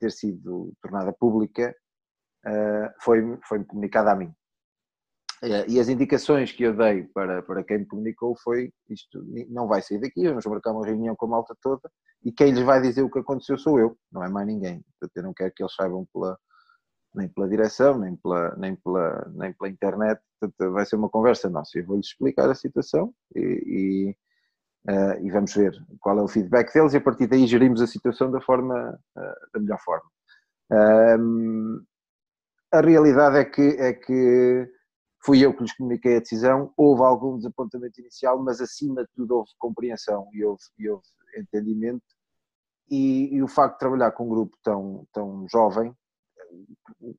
ter 0.00 0.10
sido 0.12 0.72
tornada 0.80 1.12
pública, 1.12 1.74
foi, 3.00 3.38
foi 3.48 3.64
comunicada 3.64 4.12
a 4.12 4.14
mim. 4.14 4.32
E 5.42 5.80
as 5.80 5.88
indicações 5.88 6.52
que 6.52 6.64
eu 6.64 6.76
dei 6.76 7.04
para, 7.14 7.42
para 7.42 7.64
quem 7.64 7.78
me 7.78 7.86
comunicou 7.86 8.36
foi 8.36 8.70
isto 8.90 9.24
não 9.48 9.66
vai 9.66 9.80
sair 9.80 9.98
daqui, 9.98 10.28
vamos 10.28 10.44
marcar 10.44 10.72
uma 10.72 10.84
reunião 10.84 11.16
com 11.16 11.24
a 11.24 11.28
malta 11.30 11.56
toda 11.62 11.90
e 12.22 12.30
quem 12.30 12.52
lhes 12.52 12.62
vai 12.62 12.80
dizer 12.80 13.02
o 13.02 13.10
que 13.10 13.20
aconteceu 13.20 13.56
sou 13.56 13.80
eu, 13.80 13.96
não 14.12 14.22
é 14.22 14.28
mais 14.28 14.46
ninguém. 14.46 14.84
Portanto, 14.98 15.16
eu 15.16 15.22
não 15.22 15.32
quero 15.32 15.52
que 15.54 15.62
eles 15.62 15.74
saibam 15.74 16.06
pela, 16.12 16.38
nem 17.14 17.28
pela 17.28 17.48
direção, 17.48 17.98
nem 17.98 18.16
pela, 18.16 18.54
nem 18.56 18.76
pela, 18.76 19.32
nem 19.34 19.52
pela 19.54 19.70
internet. 19.70 20.20
Portanto, 20.38 20.72
vai 20.72 20.84
ser 20.84 20.96
uma 20.96 21.08
conversa 21.08 21.48
nossa. 21.48 21.78
Eu 21.78 21.86
vou-lhes 21.86 22.08
explicar 22.08 22.50
a 22.50 22.54
situação 22.54 23.14
e, 23.34 24.14
uh, 24.88 25.24
e 25.24 25.30
vamos 25.30 25.54
ver 25.54 25.72
qual 25.98 26.18
é 26.18 26.22
o 26.22 26.28
feedback 26.28 26.72
deles 26.74 26.92
e 26.92 26.98
a 26.98 27.00
partir 27.00 27.26
daí 27.26 27.46
gerimos 27.46 27.80
a 27.80 27.86
situação 27.86 28.30
da 28.30 28.40
forma, 28.42 28.98
uh, 29.16 29.52
da 29.54 29.60
melhor 29.60 29.80
forma. 29.80 30.10
A 32.72 32.80
realidade 32.80 33.38
é 33.38 33.44
que, 33.44 33.62
é 33.62 33.92
que 33.92 34.70
fui 35.22 35.44
eu 35.44 35.54
que 35.54 35.62
lhes 35.62 35.76
comuniquei 35.76 36.16
a 36.16 36.20
decisão, 36.20 36.72
houve 36.76 37.02
algum 37.02 37.36
desapontamento 37.36 38.00
inicial, 38.00 38.42
mas 38.42 38.60
acima 38.60 39.02
de 39.02 39.10
tudo 39.14 39.36
houve 39.36 39.50
compreensão 39.58 40.28
e 40.32 40.44
houve, 40.44 40.62
e 40.78 40.88
houve 40.88 41.04
entendimento 41.36 42.04
e, 42.90 43.34
e, 43.34 43.42
o 43.42 43.46
facto 43.46 43.74
de 43.74 43.78
trabalhar 43.78 44.10
com 44.10 44.24
um 44.24 44.28
grupo 44.28 44.56
tão, 44.64 45.06
tão 45.12 45.46
jovem, 45.48 45.94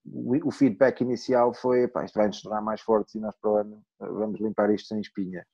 o, 0.06 0.50
o 0.50 0.52
feedback 0.52 1.00
inicial 1.00 1.54
foi, 1.54 1.88
pá, 1.88 2.04
isto 2.04 2.16
vai 2.16 2.28
nos 2.28 2.42
tornar 2.42 2.62
mais 2.62 2.82
fortes 2.82 3.16
e 3.16 3.20
nós 3.20 3.34
para 3.42 3.52
o 3.52 3.56
ano 3.56 3.82
vamos 3.98 4.42
limpar 4.42 4.70
isto 4.74 4.90
sem 4.90 5.00
espinha. 5.00 5.46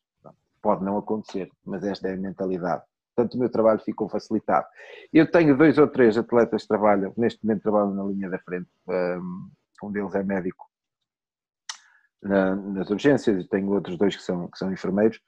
Pode 0.59 0.83
não 0.83 0.97
acontecer, 0.97 1.51
mas 1.63 1.83
esta 1.83 2.07
é 2.07 2.13
a 2.13 2.17
mentalidade. 2.17 2.83
Portanto, 3.15 3.35
o 3.35 3.39
meu 3.39 3.49
trabalho 3.49 3.79
ficou 3.79 4.09
facilitado. 4.09 4.65
Eu 5.13 5.29
tenho 5.29 5.55
dois 5.55 5.77
ou 5.77 5.87
três 5.87 6.17
atletas 6.17 6.63
que 6.63 6.67
trabalham, 6.67 7.13
neste 7.15 7.43
momento 7.45 7.61
trabalham 7.61 7.93
na 7.93 8.03
linha 8.03 8.29
da 8.29 8.39
frente. 8.39 8.69
Um 9.83 9.91
deles 9.91 10.15
é 10.15 10.23
médico 10.23 10.66
nas 12.21 12.89
urgências 12.89 13.43
e 13.43 13.47
tenho 13.47 13.69
outros 13.71 13.97
dois 13.97 14.15
que 14.15 14.23
são, 14.23 14.47
que 14.49 14.57
são 14.57 14.71
enfermeiros, 14.71 15.19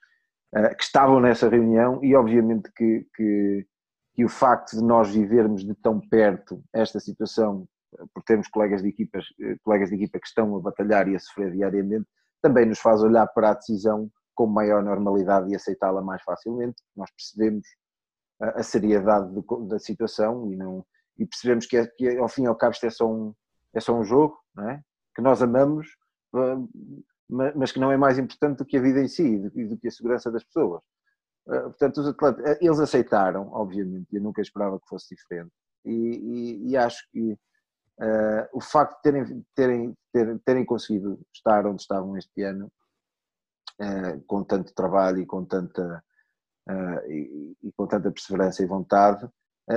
ah, 0.53 0.73
que 0.73 0.83
estavam 0.83 1.19
nessa 1.19 1.47
reunião 1.47 2.03
e 2.03 2.15
obviamente 2.15 2.71
que, 2.75 3.05
que, 3.15 3.67
que 4.15 4.25
o 4.25 4.29
facto 4.29 4.75
de 4.75 4.83
nós 4.83 5.13
vivermos 5.13 5.63
de 5.63 5.75
tão 5.75 5.99
perto 5.99 6.63
esta 6.73 6.99
situação, 6.99 7.67
por 8.13 8.23
termos 8.23 8.47
colegas 8.47 8.81
de, 8.81 8.89
equipas, 8.89 9.25
eh, 9.39 9.55
colegas 9.63 9.89
de 9.89 9.95
equipa 9.95 10.19
que 10.19 10.27
estão 10.27 10.55
a 10.55 10.59
batalhar 10.59 11.07
e 11.07 11.15
a 11.15 11.19
sofrer 11.19 11.51
diariamente, 11.51 12.07
também 12.41 12.65
nos 12.65 12.79
faz 12.79 13.01
olhar 13.01 13.27
para 13.27 13.51
a 13.51 13.53
decisão 13.53 14.09
com 14.35 14.47
maior 14.47 14.83
normalidade 14.83 15.51
e 15.51 15.55
aceitá-la 15.55 16.01
mais 16.01 16.21
facilmente. 16.23 16.81
Nós 16.95 17.09
percebemos 17.11 17.67
a, 18.41 18.59
a 18.59 18.63
seriedade 18.63 19.33
do, 19.33 19.43
da 19.67 19.79
situação 19.79 20.51
e, 20.51 20.55
não, 20.55 20.85
e 21.17 21.25
percebemos 21.25 21.65
que, 21.65 21.77
é, 21.77 21.87
que, 21.87 22.17
ao 22.17 22.29
fim 22.29 22.43
e 22.43 22.47
ao 22.47 22.55
cabo 22.55 22.73
isto 22.73 22.85
é 22.85 22.89
só 22.89 23.11
um, 23.11 23.33
é 23.73 23.79
só 23.79 23.93
um 23.93 24.03
jogo, 24.03 24.37
é? 24.67 24.79
que 25.15 25.21
nós 25.21 25.41
amamos, 25.41 25.87
mas 27.53 27.71
que 27.71 27.79
não 27.79 27.91
é 27.91 27.97
mais 27.97 28.17
importante 28.17 28.57
do 28.57 28.65
que 28.65 28.77
a 28.77 28.81
vida 28.81 28.99
em 28.99 29.07
si 29.07 29.49
e 29.55 29.65
do 29.65 29.77
que 29.77 29.87
a 29.87 29.91
segurança 29.91 30.31
das 30.31 30.43
pessoas. 30.43 30.81
Ah, 31.49 31.61
portanto, 31.61 31.97
os 32.01 32.07
atletas, 32.07 32.45
ah, 32.45 32.57
eles 32.61 32.79
aceitaram, 32.79 33.49
obviamente, 33.51 34.07
eu 34.15 34.21
nunca 34.21 34.41
esperava 34.41 34.79
que 34.79 34.87
fosse 34.87 35.15
diferente. 35.15 35.51
E, 35.85 35.91
e, 35.91 36.69
e 36.69 36.77
acho 36.77 37.07
que 37.11 37.33
uh, 37.33 38.47
o 38.53 38.61
facto 38.61 38.97
de 38.97 39.01
terem, 39.01 39.45
terem, 39.55 39.97
terem, 40.13 40.37
terem, 40.39 40.65
conseguido 40.65 41.19
estar 41.33 41.65
onde 41.65 41.81
estavam 41.81 42.17
este 42.17 42.43
ano, 42.43 42.71
uh, 43.81 44.21
com 44.27 44.43
tanto 44.43 44.73
trabalho 44.73 45.19
e 45.19 45.25
com 45.25 45.43
tanta, 45.45 46.03
uh, 46.69 47.11
e, 47.11 47.57
e, 47.63 47.71
com 47.71 47.87
tanta 47.87 48.11
perseverança 48.11 48.61
e 48.61 48.67
vontade, 48.67 49.27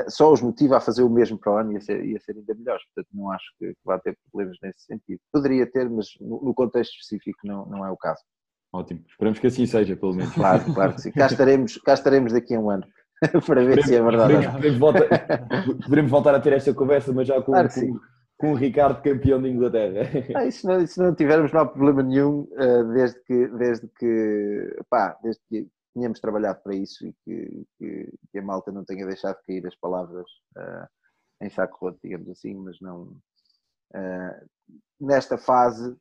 só 0.08 0.32
os 0.32 0.40
motiva 0.40 0.78
a 0.78 0.80
fazer 0.80 1.02
o 1.02 1.10
mesmo 1.10 1.38
para 1.38 1.52
o 1.52 1.56
ano 1.56 1.72
e 1.72 1.76
a 1.76 1.80
ser, 1.80 2.04
e 2.04 2.16
a 2.16 2.20
ser 2.20 2.36
ainda 2.36 2.54
melhores. 2.54 2.82
Portanto, 2.86 3.08
não 3.12 3.30
acho 3.30 3.44
que 3.58 3.74
vá 3.84 3.98
ter 3.98 4.16
problemas 4.30 4.56
nesse 4.62 4.84
sentido. 4.86 5.20
Poderia 5.32 5.66
ter, 5.66 5.88
mas 5.90 6.08
no, 6.20 6.54
contexto 6.54 6.92
específico 6.92 7.38
não, 7.44 7.66
não 7.66 7.86
é 7.86 7.90
o 7.90 7.96
caso. 7.96 8.22
Ótimo. 8.72 9.04
Esperamos 9.06 9.38
que 9.38 9.46
assim 9.46 9.66
seja, 9.66 9.94
pelo 9.94 10.14
menos. 10.14 10.32
Claro, 10.34 10.72
claro 10.72 10.94
que 10.94 11.02
sim. 11.02 11.12
Cá 11.12 11.26
estaremos, 11.26 11.76
cá 11.78 11.92
estaremos 11.94 12.32
daqui 12.32 12.54
a 12.54 12.60
um 12.60 12.70
ano 12.70 12.86
para 13.46 13.64
ver 13.64 13.84
se 13.84 13.94
é 13.94 14.02
verdade. 14.02 14.46
Poderemos, 14.46 14.78
voltar, 14.78 15.08
poderemos, 15.82 16.10
voltar, 16.10 16.34
a 16.34 16.40
ter 16.40 16.54
esta 16.54 16.72
conversa, 16.72 17.12
mas 17.12 17.28
já 17.28 17.36
com, 17.42 17.52
claro 17.52 17.68
com, 17.68 18.00
com, 18.38 18.52
o 18.52 18.54
Ricardo 18.54 19.02
campeão 19.02 19.42
de 19.42 19.50
Inglaterra. 19.50 20.08
Ah, 20.34 20.50
se, 20.50 20.66
não, 20.66 20.86
se 20.86 20.98
não 20.98 21.14
tivermos, 21.14 21.52
não 21.52 21.60
há 21.60 21.66
problema 21.66 22.02
nenhum, 22.02 22.48
uh, 22.52 22.92
desde 22.94 23.22
que, 23.24 23.46
desde 23.48 23.88
que, 23.98 24.76
pá, 24.88 25.18
desde 25.22 25.42
que 25.50 25.68
tínhamos 25.92 26.20
trabalhado 26.20 26.60
para 26.62 26.74
isso 26.74 27.06
e 27.06 27.12
que, 27.24 27.66
que, 27.78 28.18
que, 28.30 28.38
a 28.38 28.42
malta 28.42 28.72
não 28.72 28.84
tenha 28.84 29.06
deixado 29.06 29.36
de 29.38 29.42
cair 29.44 29.66
as 29.66 29.76
palavras 29.76 30.26
uh, 30.56 30.86
em 31.42 31.50
saco 31.50 31.76
roto, 31.80 31.98
digamos 32.02 32.28
assim, 32.28 32.54
mas 32.54 32.80
não. 32.80 33.16
Uh, 33.94 34.48
nesta 35.00 35.36
fase, 35.36 35.96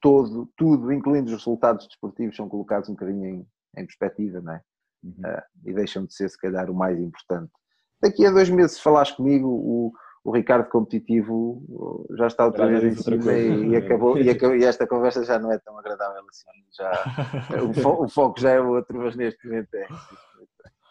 todo, 0.00 0.50
tudo, 0.56 0.92
incluindo 0.92 1.26
os 1.26 1.38
resultados 1.38 1.86
desportivos, 1.86 2.36
são 2.36 2.48
colocados 2.48 2.88
um 2.88 2.92
bocadinho 2.92 3.26
em, 3.26 3.48
em 3.76 3.86
perspectiva, 3.86 4.40
não 4.40 4.52
é? 4.52 4.62
Uhum. 5.02 5.12
Uh, 5.24 5.42
e 5.64 5.72
deixam 5.72 6.04
de 6.04 6.14
ser, 6.14 6.28
se 6.28 6.38
calhar, 6.38 6.70
o 6.70 6.74
mais 6.74 6.98
importante. 6.98 7.52
Daqui 8.00 8.26
a 8.26 8.30
dois 8.30 8.50
meses, 8.50 8.76
se 8.76 8.82
falares 8.82 9.12
comigo, 9.12 9.48
o, 9.48 9.92
o 10.24 10.30
Ricardo 10.30 10.68
competitivo 10.68 12.06
já 12.16 12.28
está 12.28 12.46
outra 12.46 12.66
vez 12.66 12.84
em 12.84 12.94
cima 12.94 13.32
e, 13.32 13.70
e, 13.70 13.76
acabou, 13.76 14.16
e, 14.16 14.30
acabou, 14.30 14.56
e, 14.56 14.64
esta 14.64 14.86
conversa 14.86 15.24
já 15.24 15.38
não 15.38 15.50
é 15.50 15.58
tão 15.58 15.76
agradável 15.78 16.22
assim. 16.28 16.46
Já, 16.76 16.92
o, 17.62 17.74
fo, 17.74 18.04
o, 18.04 18.08
foco 18.08 18.40
já 18.40 18.50
é 18.50 18.60
outro, 18.60 18.98
mas 18.98 19.16
neste 19.16 19.46
momento 19.46 19.74
é. 19.74 19.86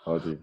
Ótimo. 0.06 0.39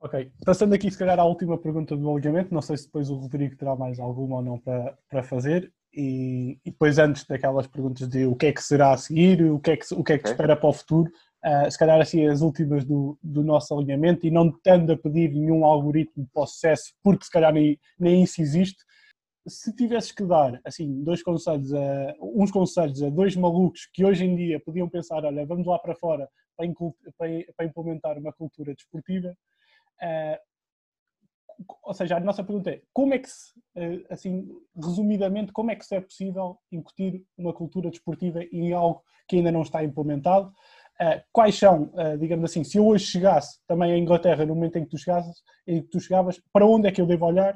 Ok, 0.00 0.30
passando 0.44 0.74
aqui 0.74 0.90
se 0.90 0.98
calhar 0.98 1.18
à 1.18 1.24
última 1.24 1.58
pergunta 1.58 1.96
do 1.96 2.10
alinhamento, 2.10 2.54
não 2.54 2.62
sei 2.62 2.76
se 2.76 2.86
depois 2.86 3.10
o 3.10 3.16
Rodrigo 3.16 3.56
terá 3.56 3.74
mais 3.74 3.98
alguma 3.98 4.36
ou 4.36 4.42
não 4.42 4.58
para, 4.58 4.96
para 5.10 5.22
fazer, 5.22 5.72
e, 5.92 6.58
e 6.64 6.70
depois 6.70 6.98
antes 6.98 7.24
daquelas 7.24 7.66
perguntas 7.66 8.06
de 8.06 8.26
o 8.26 8.36
que 8.36 8.46
é 8.46 8.52
que 8.52 8.62
será 8.62 8.92
a 8.92 8.96
seguir, 8.96 9.42
o 9.50 9.58
que 9.58 9.70
é 9.70 9.76
que, 9.76 9.94
o 9.94 10.04
que, 10.04 10.12
é 10.12 10.18
que 10.18 10.22
okay. 10.22 10.32
espera 10.32 10.54
para 10.54 10.68
o 10.68 10.72
futuro, 10.72 11.10
uh, 11.44 11.70
se 11.70 11.78
calhar 11.78 12.00
assim 12.00 12.26
as 12.26 12.40
últimas 12.40 12.84
do, 12.84 13.18
do 13.22 13.42
nosso 13.42 13.74
alinhamento 13.74 14.26
e 14.26 14.30
não 14.30 14.50
tendo 14.50 14.92
a 14.92 14.96
pedir 14.96 15.32
nenhum 15.32 15.64
algoritmo 15.64 16.28
para 16.32 16.42
o 16.42 16.46
sucesso, 16.46 16.92
porque 17.02 17.24
se 17.24 17.30
calhar 17.30 17.52
nem, 17.52 17.78
nem 17.98 18.22
isso 18.22 18.40
existe, 18.40 18.84
se 19.48 19.74
tivesses 19.74 20.12
que 20.12 20.24
dar 20.24 20.60
assim 20.64 21.02
dois 21.02 21.22
conselhos 21.22 21.72
a, 21.72 22.14
uns 22.20 22.50
conselhos 22.50 23.02
a 23.02 23.08
dois 23.08 23.36
malucos 23.36 23.88
que 23.92 24.04
hoje 24.04 24.24
em 24.24 24.34
dia 24.34 24.60
podiam 24.60 24.88
pensar, 24.88 25.24
olha, 25.24 25.46
vamos 25.46 25.66
lá 25.66 25.78
para 25.78 25.94
fora 25.94 26.28
para, 26.56 26.68
para, 27.16 27.28
para 27.56 27.66
implementar 27.66 28.18
uma 28.18 28.32
cultura 28.32 28.74
desportiva, 28.74 29.36
uh, 30.02 30.38
ou 31.82 31.94
seja, 31.94 32.16
a 32.16 32.20
nossa 32.20 32.44
pergunta 32.44 32.70
é 32.70 32.82
como 32.92 33.14
é 33.14 33.18
que 33.18 33.30
se, 33.30 33.58
uh, 33.76 34.06
assim, 34.10 34.48
resumidamente, 34.74 35.52
como 35.52 35.70
é 35.70 35.76
que 35.76 35.84
se 35.86 35.94
é 35.94 36.00
possível 36.00 36.58
incutir 36.72 37.24
uma 37.36 37.52
cultura 37.52 37.90
desportiva 37.90 38.42
em 38.52 38.72
algo 38.72 39.02
que 39.28 39.36
ainda 39.36 39.52
não 39.52 39.62
está 39.62 39.82
implementado? 39.84 40.52
Uh, 41.00 41.20
quais 41.30 41.58
são, 41.58 41.92
uh, 41.94 42.16
digamos 42.18 42.50
assim, 42.50 42.64
se 42.64 42.78
eu 42.78 42.86
hoje 42.86 43.04
chegasse 43.04 43.58
também 43.66 43.92
à 43.92 43.98
Inglaterra 43.98 44.46
no 44.46 44.54
momento 44.54 44.76
em 44.76 44.84
que 44.84 44.90
tu 44.90 44.98
chegasses, 44.98 45.42
em 45.66 45.82
que 45.82 45.88
tu 45.88 46.00
chegavas, 46.00 46.40
para 46.52 46.64
onde 46.66 46.88
é 46.88 46.92
que 46.92 47.00
eu 47.00 47.06
devo 47.06 47.26
olhar? 47.26 47.54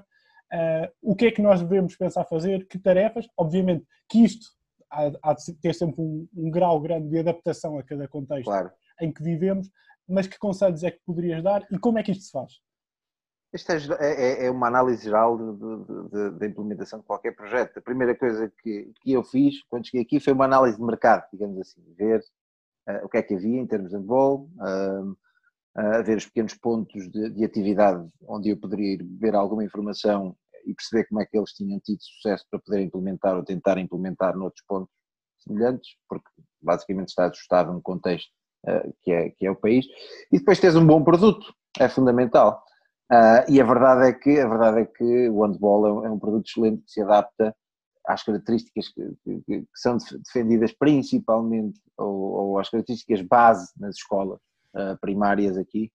Uh, 0.52 0.90
o 1.00 1.16
que 1.16 1.26
é 1.26 1.30
que 1.30 1.40
nós 1.40 1.62
devemos 1.62 1.96
pensar 1.96 2.24
fazer? 2.24 2.66
Que 2.66 2.78
tarefas? 2.78 3.26
Obviamente 3.38 3.86
que 4.08 4.24
isto 4.24 4.46
há, 4.90 5.10
há 5.22 5.32
de 5.32 5.54
ter 5.54 5.74
sempre 5.74 6.02
um, 6.02 6.28
um, 6.36 6.50
grau 6.50 6.80
grande 6.80 7.08
de 7.08 7.18
adaptação 7.18 7.78
a 7.78 7.82
cada 7.82 8.06
contexto 8.08 8.44
claro. 8.44 8.70
em 9.00 9.12
que 9.12 9.22
vivemos, 9.22 9.70
mas 10.06 10.26
que 10.26 10.38
conselhos 10.38 10.82
é 10.82 10.90
que 10.90 11.00
poderias 11.06 11.42
dar 11.42 11.66
e 11.70 11.78
como 11.78 11.98
é 11.98 12.02
que 12.02 12.12
isto 12.12 12.24
se 12.24 12.32
faz? 12.32 12.52
Isto 13.52 13.72
é, 13.72 14.44
é, 14.44 14.46
é 14.46 14.50
uma 14.50 14.68
análise 14.68 15.02
geral 15.02 15.36
da 16.38 16.46
implementação 16.46 17.00
de 17.00 17.04
qualquer 17.04 17.34
projeto. 17.34 17.78
A 17.78 17.82
primeira 17.82 18.14
coisa 18.14 18.52
que, 18.62 18.92
que 19.00 19.12
eu 19.12 19.24
fiz 19.24 19.64
quando 19.64 19.86
cheguei 19.86 20.02
aqui 20.02 20.20
foi 20.20 20.32
uma 20.32 20.44
análise 20.44 20.76
de 20.76 20.84
mercado, 20.84 21.26
digamos 21.32 21.58
assim, 21.58 21.82
ver 21.96 22.22
o 23.04 23.08
que 23.08 23.18
é 23.18 23.22
que 23.22 23.34
havia 23.34 23.60
em 23.60 23.66
termos 23.66 23.90
de 23.90 23.96
handball, 23.96 24.48
uh, 24.58 25.10
uh, 25.10 26.04
ver 26.04 26.16
os 26.16 26.26
pequenos 26.26 26.54
pontos 26.54 27.10
de, 27.10 27.30
de, 27.30 27.44
atividade 27.44 28.08
onde 28.28 28.50
eu 28.50 28.56
poderia 28.56 28.94
ir 28.94 29.04
ver 29.18 29.34
alguma 29.34 29.64
informação 29.64 30.36
e 30.66 30.74
perceber 30.74 31.06
como 31.08 31.20
é 31.20 31.26
que 31.26 31.36
eles 31.36 31.52
tinham 31.52 31.80
tido 31.80 31.98
sucesso 32.02 32.44
para 32.50 32.60
poder 32.60 32.82
implementar 32.82 33.36
ou 33.36 33.44
tentar 33.44 33.78
implementar 33.78 34.36
noutros 34.36 34.64
pontos 34.66 34.92
semelhantes, 35.42 35.90
porque 36.08 36.28
basicamente 36.60 37.08
está 37.08 37.26
ajustado 37.26 37.72
no 37.72 37.80
contexto 37.80 38.30
que, 39.02 39.10
é, 39.10 39.30
que 39.30 39.46
é 39.46 39.50
o 39.50 39.56
país, 39.56 39.86
e 40.30 40.38
depois 40.38 40.60
tens 40.60 40.76
um 40.76 40.86
bom 40.86 41.02
produto, 41.02 41.54
é 41.78 41.88
fundamental. 41.88 42.62
Uh, 43.10 43.42
e 43.48 43.60
a 43.60 43.64
verdade 43.64 44.08
é 44.08 44.12
que 44.12 44.38
a 44.38 44.48
verdade 44.48 44.80
é 44.82 44.84
que 44.84 45.28
o 45.30 45.42
handball 45.42 45.86
é 45.86 45.92
um, 45.92 46.06
é 46.06 46.10
um 46.10 46.18
produto 46.18 46.46
excelente 46.46 46.82
que 46.82 46.92
se 46.92 47.02
adapta 47.02 47.54
às 48.12 48.22
características 48.22 48.88
que, 48.88 49.16
que, 49.24 49.40
que 49.42 49.66
são 49.74 49.96
defendidas 49.96 50.72
principalmente, 50.72 51.80
ou, 51.96 52.14
ou, 52.14 52.58
às 52.58 52.68
características 52.68 53.22
base 53.22 53.70
nas 53.78 53.96
escolas 53.96 54.38
uh, 54.74 54.98
primárias 55.00 55.56
aqui. 55.56 55.90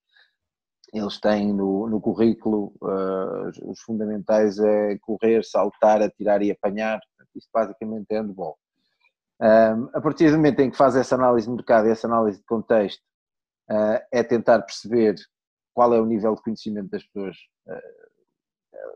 Eles 0.93 1.20
têm 1.20 1.53
no, 1.53 1.89
no 1.89 1.99
currículo 1.99 2.74
uh, 2.82 3.70
os 3.70 3.82
fundamentais 3.82 4.59
é 4.59 4.97
correr, 4.99 5.43
saltar, 5.43 6.01
atirar 6.01 6.41
e 6.41 6.51
apanhar. 6.51 6.99
Isto 7.36 7.49
basicamente 7.53 8.05
é 8.11 8.20
handball. 8.20 8.57
Um, 9.41 9.89
a 9.93 9.99
partir 9.99 10.32
do 10.32 10.38
momento 10.38 10.61
em 10.61 10.72
que 10.72 10.78
faz 10.78 10.95
essa 10.95 11.16
análise 11.16 11.47
de 11.47 11.53
mercado 11.53 11.88
e 11.88 11.91
essa 11.91 12.07
análise 12.07 12.38
de 12.38 12.45
contexto, 12.45 13.01
uh, 13.70 13.99
é 14.11 14.24
tentar 14.24 14.61
perceber 14.61 15.16
qual 15.74 15.93
é 15.93 15.99
o 15.99 16.05
nível 16.05 16.36
de 16.36 16.41
conhecimento 16.41 16.89
das 16.89 17.03
pessoas 17.03 17.36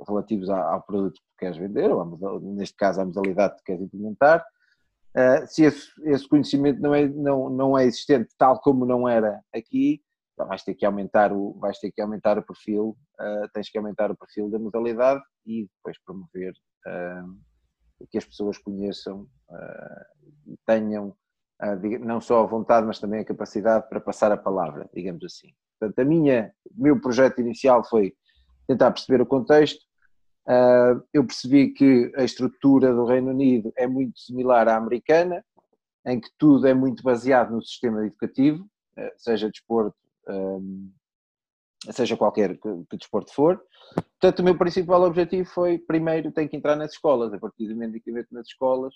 relativos 0.08 0.50
ao, 0.50 0.82
produto 0.84 1.16
que 1.16 1.46
queres 1.46 1.58
vender, 1.58 1.92
ou 1.92 2.40
neste 2.42 2.76
caso 2.76 3.02
à 3.02 3.06
modalidade 3.06 3.58
que 3.58 3.64
queres 3.66 3.82
implementar. 3.82 4.46
Uh, 5.10 5.46
se 5.48 5.64
esse, 5.64 5.90
esse, 6.04 6.28
conhecimento 6.28 6.80
não 6.80 6.94
é, 6.94 7.08
não, 7.08 7.50
não 7.50 7.78
é 7.78 7.86
existente 7.86 8.30
tal 8.38 8.60
como 8.62 8.86
não 8.86 9.10
era 9.10 9.42
aqui, 9.54 10.02
então 10.34 10.48
vais 10.48 10.64
ter 10.64 10.76
que 10.76 10.86
aumentar 10.86 11.34
o, 11.34 11.58
vais 11.60 11.80
ter 11.80 11.92
que 11.92 12.02
aumentar 12.02 12.38
o 12.38 12.44
perfil, 12.44 12.96
uh, 13.20 13.50
tens 13.54 13.70
que 13.70 13.78
aumentar 13.78 14.12
o 14.12 14.18
perfil 14.18 14.50
da 14.50 14.60
modalidade 14.60 15.22
e 15.46 15.68
depois 15.78 15.98
promover 16.06 16.54
uh, 16.88 18.08
que 18.12 18.18
as 18.18 18.26
pessoas 18.26 18.58
conheçam 18.58 19.28
e 20.48 20.56
tenham 20.66 21.14
não 22.00 22.22
só 22.22 22.44
a 22.44 22.48
vontade, 22.48 22.88
mas 22.88 23.00
também 23.00 23.20
a 23.20 23.26
capacidade 23.26 23.90
para 23.90 24.00
passar 24.00 24.32
a 24.32 24.38
palavra, 24.38 24.90
digamos 24.94 25.24
assim. 25.26 25.50
Portanto, 25.78 26.00
a 26.00 26.06
minha, 26.06 26.54
o 26.78 26.84
meu 26.84 27.02
projeto 27.02 27.40
inicial 27.40 27.84
foi 27.84 28.14
tentar 28.70 28.92
perceber 28.92 29.20
o 29.20 29.26
contexto. 29.26 29.84
Uh, 30.48 31.02
eu 31.12 31.26
percebi 31.26 31.70
que 31.74 32.12
a 32.16 32.24
estrutura 32.24 32.94
do 32.94 33.06
Reino 33.06 33.32
Unido 33.32 33.74
é 33.76 33.88
muito 33.88 34.20
similar 34.20 34.68
à 34.68 34.78
americana, 34.78 35.44
em 36.06 36.20
que 36.20 36.30
tudo 36.38 36.68
é 36.68 36.74
muito 36.74 37.02
baseado 37.02 37.52
no 37.52 37.64
sistema 37.64 38.06
educativo, 38.06 38.64
uh, 38.64 39.12
seja 39.18 39.50
desporto, 39.50 39.98
um, 40.28 40.92
seja 41.92 42.16
qualquer 42.16 42.60
que, 42.60 42.98
desporto 42.98 43.34
for. 43.34 43.60
Portanto, 44.20 44.40
o 44.40 44.44
meu 44.44 44.56
principal 44.56 45.02
objetivo 45.02 45.50
foi, 45.50 45.80
primeiro, 45.80 46.32
tenho 46.32 46.48
que 46.48 46.56
entrar 46.56 46.76
nas 46.76 46.92
escolas. 46.92 47.34
A 47.34 47.40
partir 47.40 47.68
do 47.68 47.74
momento 47.74 47.98
em 47.98 48.00
que 48.00 48.12
eu 48.12 48.26
nas 48.32 48.48
escolas, 48.48 48.94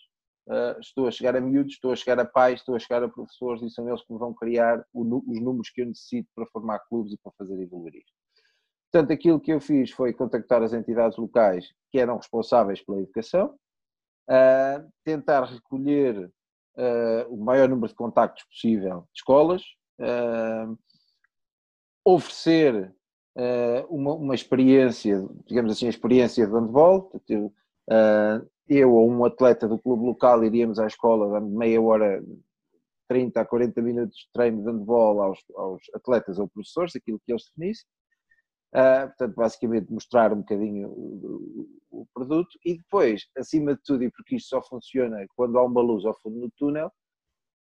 estou 0.81 1.07
a 1.07 1.11
chegar 1.11 1.35
a 1.35 1.41
miúdos, 1.41 1.73
estou 1.73 1.93
a 1.93 1.95
chegar 1.95 2.19
a 2.19 2.25
pais, 2.25 2.59
estou 2.59 2.75
a 2.75 2.79
chegar 2.79 3.01
a 3.01 3.09
professores 3.09 3.63
e 3.63 3.69
são 3.69 3.87
eles 3.87 4.03
que 4.05 4.13
me 4.13 4.19
vão 4.19 4.33
criar 4.33 4.85
os 4.93 5.07
números 5.41 5.69
que 5.69 5.81
eu 5.81 5.87
necessito 5.87 6.29
para 6.35 6.45
formar 6.47 6.79
clubes 6.89 7.13
e 7.13 7.17
para 7.17 7.31
fazer 7.37 7.59
evoluir 7.59 7.95
isto. 7.95 8.22
Portanto, 8.93 9.11
aquilo 9.11 9.39
que 9.39 9.51
eu 9.51 9.59
fiz 9.59 9.89
foi 9.89 10.13
contactar 10.13 10.61
as 10.61 10.71
entidades 10.71 11.17
locais 11.17 11.73
que 11.91 11.97
eram 11.97 12.17
responsáveis 12.17 12.79
pela 12.79 12.99
educação, 12.99 13.55
uh, 14.29 14.87
tentar 15.03 15.45
recolher 15.45 16.29
uh, 16.77 17.33
o 17.33 17.43
maior 17.43 17.67
número 17.67 17.87
de 17.87 17.95
contactos 17.95 18.43
possível 18.43 19.07
de 19.11 19.17
escolas, 19.19 19.63
uh, 19.99 20.77
oferecer 22.05 22.93
uma, 23.89 24.13
uma, 24.13 24.35
experiência, 24.35 25.27
digamos 25.47 25.71
assim, 25.71 25.87
a 25.87 25.89
experiência 25.89 26.45
de 26.45 26.53
handball. 26.53 27.11
eu 28.69 28.93
ou 28.93 29.09
um 29.09 29.25
atleta 29.25 29.67
do 29.67 29.79
clube 29.79 30.05
local 30.05 30.43
iríamos 30.43 30.77
à 30.77 30.85
escola, 30.85 31.39
dando 31.39 31.49
meia 31.49 31.81
hora 31.81 32.23
30 33.07 33.41
a 33.41 33.45
40 33.45 33.81
minutos 33.81 34.17
de 34.17 34.29
treino 34.31 34.61
de 34.61 34.69
handball 34.69 35.23
aos, 35.23 35.39
aos 35.55 35.81
atletas 35.95 36.37
ou 36.37 36.47
professores, 36.47 36.95
aquilo 36.95 37.19
que 37.25 37.31
eles 37.31 37.45
definissem. 37.45 37.87
Uh, 38.73 39.07
portanto, 39.07 39.35
basicamente 39.35 39.93
mostrar 39.93 40.33
um 40.33 40.37
bocadinho 40.37 40.89
o, 40.89 41.69
o, 41.91 42.01
o, 42.01 42.07
produto 42.11 42.57
e 42.65 42.75
depois, 42.75 43.27
acima 43.37 43.75
de 43.75 43.81
tudo, 43.83 44.03
e 44.03 44.09
porque 44.09 44.35
isto 44.35 44.49
só 44.49 44.63
funciona 44.63 45.23
quando 45.35 45.59
há 45.59 45.63
uma 45.63 45.79
luz 45.79 46.03
ao 46.05 46.19
fundo 46.21 46.39
do 46.39 46.51
túnel, 46.57 46.91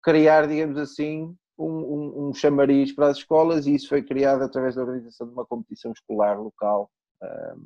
criar, 0.00 0.46
digamos 0.46 0.78
assim, 0.78 1.36
um, 1.58 1.64
um, 1.66 2.28
um 2.28 2.34
chamariz 2.34 2.92
para 2.92 3.08
as 3.08 3.18
escolas 3.18 3.66
e 3.66 3.74
isso 3.74 3.88
foi 3.88 4.02
criado 4.02 4.42
através 4.42 4.76
da 4.76 4.82
organização 4.82 5.26
de 5.26 5.32
uma 5.32 5.44
competição 5.44 5.90
escolar 5.90 6.40
local 6.40 6.88
uh, 7.20 7.58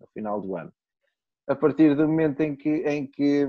no 0.00 0.06
final 0.14 0.40
do 0.40 0.56
ano. 0.56 0.72
A 1.46 1.54
partir 1.54 1.94
do 1.94 2.08
momento 2.08 2.40
em 2.40 2.56
que, 2.56 2.70
em 2.70 3.06
que, 3.06 3.46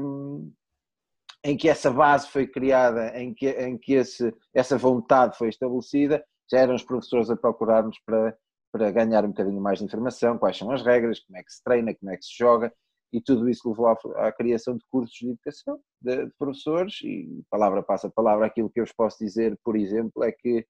em 1.43 1.55
que 1.55 1.69
essa 1.69 1.89
base 1.89 2.27
foi 2.27 2.47
criada, 2.47 3.17
em 3.17 3.33
que, 3.33 3.47
em 3.49 3.77
que 3.77 3.93
esse, 3.93 4.33
essa 4.53 4.77
vontade 4.77 5.37
foi 5.37 5.47
estabelecida, 5.47 6.21
já 6.49 6.59
eram 6.59 6.75
os 6.75 6.83
professores 6.83 7.29
a 7.29 7.37
procurar-nos 7.37 7.97
para 7.99 8.35
para 8.71 8.91
ganhar 8.91 9.25
um 9.25 9.29
bocadinho 9.29 9.61
mais 9.61 9.79
de 9.79 9.85
informação, 9.85 10.37
quais 10.37 10.57
são 10.57 10.71
as 10.71 10.81
regras, 10.81 11.19
como 11.19 11.37
é 11.37 11.43
que 11.43 11.51
se 11.51 11.63
treina, 11.63 11.93
como 11.93 12.11
é 12.11 12.17
que 12.17 12.25
se 12.25 12.37
joga, 12.37 12.73
e 13.13 13.19
tudo 13.19 13.49
isso 13.49 13.67
levou 13.67 13.87
à, 13.87 13.97
à 14.27 14.31
criação 14.31 14.77
de 14.77 14.85
cursos 14.89 15.17
de 15.17 15.29
educação 15.29 15.79
de, 16.01 16.25
de, 16.25 16.31
professores, 16.39 17.01
e 17.03 17.43
palavra 17.49 17.83
passa 17.83 18.09
palavra, 18.09 18.45
aquilo 18.45 18.69
que 18.69 18.79
eu 18.79 18.85
vos 18.85 18.93
posso 18.93 19.17
dizer, 19.19 19.59
por 19.63 19.75
exemplo, 19.75 20.23
é 20.23 20.31
que 20.31 20.65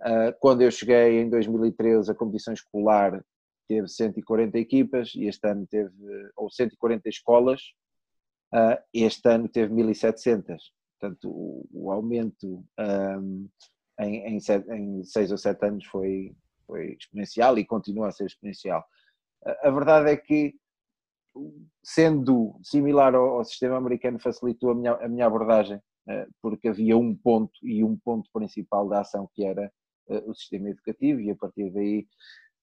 uh, 0.00 0.34
quando 0.40 0.62
eu 0.62 0.70
cheguei 0.70 1.20
em 1.20 1.30
2013 1.30 2.10
a 2.10 2.14
competição 2.14 2.52
escolar 2.52 3.24
teve 3.68 3.86
140 3.86 4.58
equipas, 4.58 5.12
e 5.14 5.26
este 5.26 5.46
ano 5.46 5.64
teve, 5.70 5.92
ou 6.36 6.50
140 6.50 7.08
escolas, 7.08 7.60
uh, 8.52 8.76
este 8.92 9.28
ano 9.28 9.48
teve 9.48 9.72
1700, 9.72 10.72
portanto 10.98 11.30
o, 11.30 11.68
o 11.72 11.92
aumento 11.92 12.64
um, 12.78 13.48
em, 14.00 14.36
em, 14.36 14.38
em 14.72 15.04
seis 15.04 15.30
ou 15.30 15.38
sete 15.38 15.64
anos 15.66 15.86
foi, 15.86 16.34
foi 16.70 16.96
exponencial 16.98 17.58
e 17.58 17.64
continua 17.64 18.08
a 18.08 18.12
ser 18.12 18.26
exponencial. 18.26 18.84
A 19.62 19.70
verdade 19.70 20.10
é 20.10 20.16
que, 20.16 20.54
sendo 21.82 22.58
similar 22.62 23.14
ao, 23.14 23.44
sistema 23.44 23.76
americano, 23.76 24.18
facilitou 24.20 24.70
a 24.70 24.74
minha, 24.74 24.92
a 24.92 25.08
minha 25.08 25.26
abordagem, 25.26 25.80
eh, 26.08 26.26
porque 26.40 26.68
havia 26.68 26.96
um 26.96 27.14
ponto 27.14 27.52
e 27.62 27.82
um 27.82 27.96
ponto 27.96 28.28
principal 28.32 28.88
da 28.88 29.00
ação 29.00 29.28
que 29.34 29.44
era 29.44 29.72
eh, 30.08 30.22
o 30.26 30.34
sistema 30.34 30.68
educativo, 30.70 31.20
e 31.20 31.30
a 31.30 31.36
partir 31.36 31.70
daí 31.70 32.06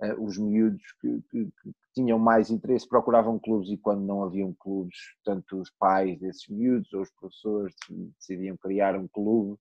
eh, 0.01 0.13
os 0.15 0.37
miúdos 0.37 0.83
que, 1.01 1.21
que, 1.29 1.45
que, 1.45 1.71
tinham 1.95 2.19
mais 2.19 2.51
interesse 2.51 2.87
procuravam 2.87 3.39
clubes 3.39 3.71
e 3.71 3.77
quando 3.77 4.05
não 4.05 4.23
haviam 4.23 4.53
clubes, 4.59 4.97
tanto 5.25 5.59
os 5.59 5.71
pais 5.79 6.19
desses 6.19 6.47
miúdos 6.47 6.93
ou 6.93 7.01
os 7.01 7.11
professores 7.11 7.73
decidiam 8.19 8.55
criar 8.57 8.95
um 8.95 9.07
clube 9.07 9.57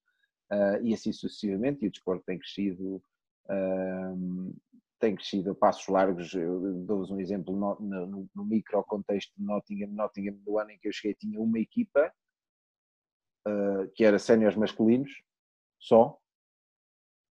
e 0.83 0.95
assim 0.95 1.13
sucessivamente, 1.13 1.85
e 1.85 1.89
o 1.89 1.91
desporto 1.91 2.25
tem 2.27 2.39
crescido 2.39 3.03
tem 4.99 5.15
crescido 5.15 5.53
a 5.53 5.55
passos 5.55 5.87
largos. 5.89 6.33
Eu 6.35 6.75
dou-vos 6.85 7.11
um 7.11 7.21
exemplo 7.21 7.55
no, 7.55 7.79
no, 7.81 8.29
no, 8.35 8.45
micro 8.45 8.83
contexto 8.85 9.33
de 9.37 9.45
Nottingham. 9.45 9.89
Nottingham, 9.91 10.39
no 10.47 10.59
ano 10.59 10.71
em 10.71 10.79
que 10.79 10.89
eu 10.89 10.93
cheguei, 10.93 11.15
tinha 11.15 11.41
uma 11.41 11.59
equipa 11.59 12.13
uh, 13.47 13.89
que 13.95 14.05
era 14.05 14.19
séniores 14.19 14.57
masculinos 14.57 15.11
só. 15.79 16.19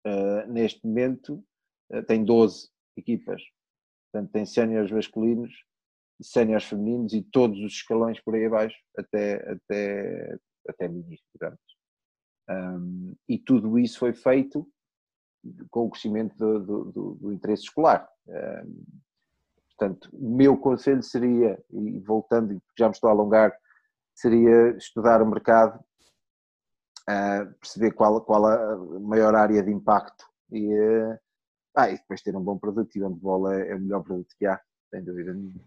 Uh, 0.06 0.52
neste 0.52 0.86
momento 0.86 1.44
uh, 1.92 2.04
tem 2.04 2.24
12 2.24 2.70
equipas. 2.98 3.42
Portanto, 4.12 4.32
tem 4.32 4.46
séniores 4.46 4.92
masculinos, 4.92 5.54
séniores 6.22 6.66
femininos 6.66 7.14
e 7.14 7.22
todos 7.22 7.60
os 7.60 7.74
escalões 7.74 8.20
por 8.20 8.36
aí 8.36 8.46
abaixo, 8.46 8.78
até, 8.98 9.36
até, 9.50 10.38
até 10.68 10.88
ministro, 10.88 11.58
Um, 12.50 13.16
e 13.30 13.38
tudo 13.38 13.80
isso 13.80 13.98
foi 14.00 14.14
feito 14.14 14.68
com 15.70 15.86
o 15.86 15.90
crescimento 15.90 16.36
do, 16.38 16.60
do, 16.92 17.16
do, 17.16 17.34
interesse 17.34 17.64
escolar. 17.64 18.08
Portanto, 19.78 20.10
o 20.14 20.30
meu 20.30 20.58
conselho 20.58 21.02
seria, 21.02 21.60
e 21.72 22.00
voltando, 22.00 22.62
já 22.78 22.88
me 22.88 22.94
estou 22.94 23.10
a 23.10 23.14
alongar, 23.14 23.52
seria 24.14 24.70
estudar 24.78 25.22
o 25.22 25.26
mercado, 25.26 25.80
perceber 27.60 27.92
qual, 27.92 28.22
qual 28.22 28.46
a 28.46 28.78
maior 29.00 29.36
área 29.36 29.64
de 29.64 29.72
impacto 29.72 30.26
e, 30.52 30.70
ah, 31.76 31.90
e 31.90 31.98
depois 31.98 32.22
ter 32.22 32.36
um 32.36 32.44
bom 32.44 32.58
produto 32.58 32.96
e 32.96 33.02
o 33.02 33.08
handball 33.08 33.52
é, 33.52 33.70
é 33.70 33.76
o 33.76 33.80
melhor 33.80 34.04
produto 34.04 34.36
que 34.38 34.46
há, 34.46 34.60
sem 34.90 35.04
dúvida 35.04 35.34
nenhuma. 35.34 35.62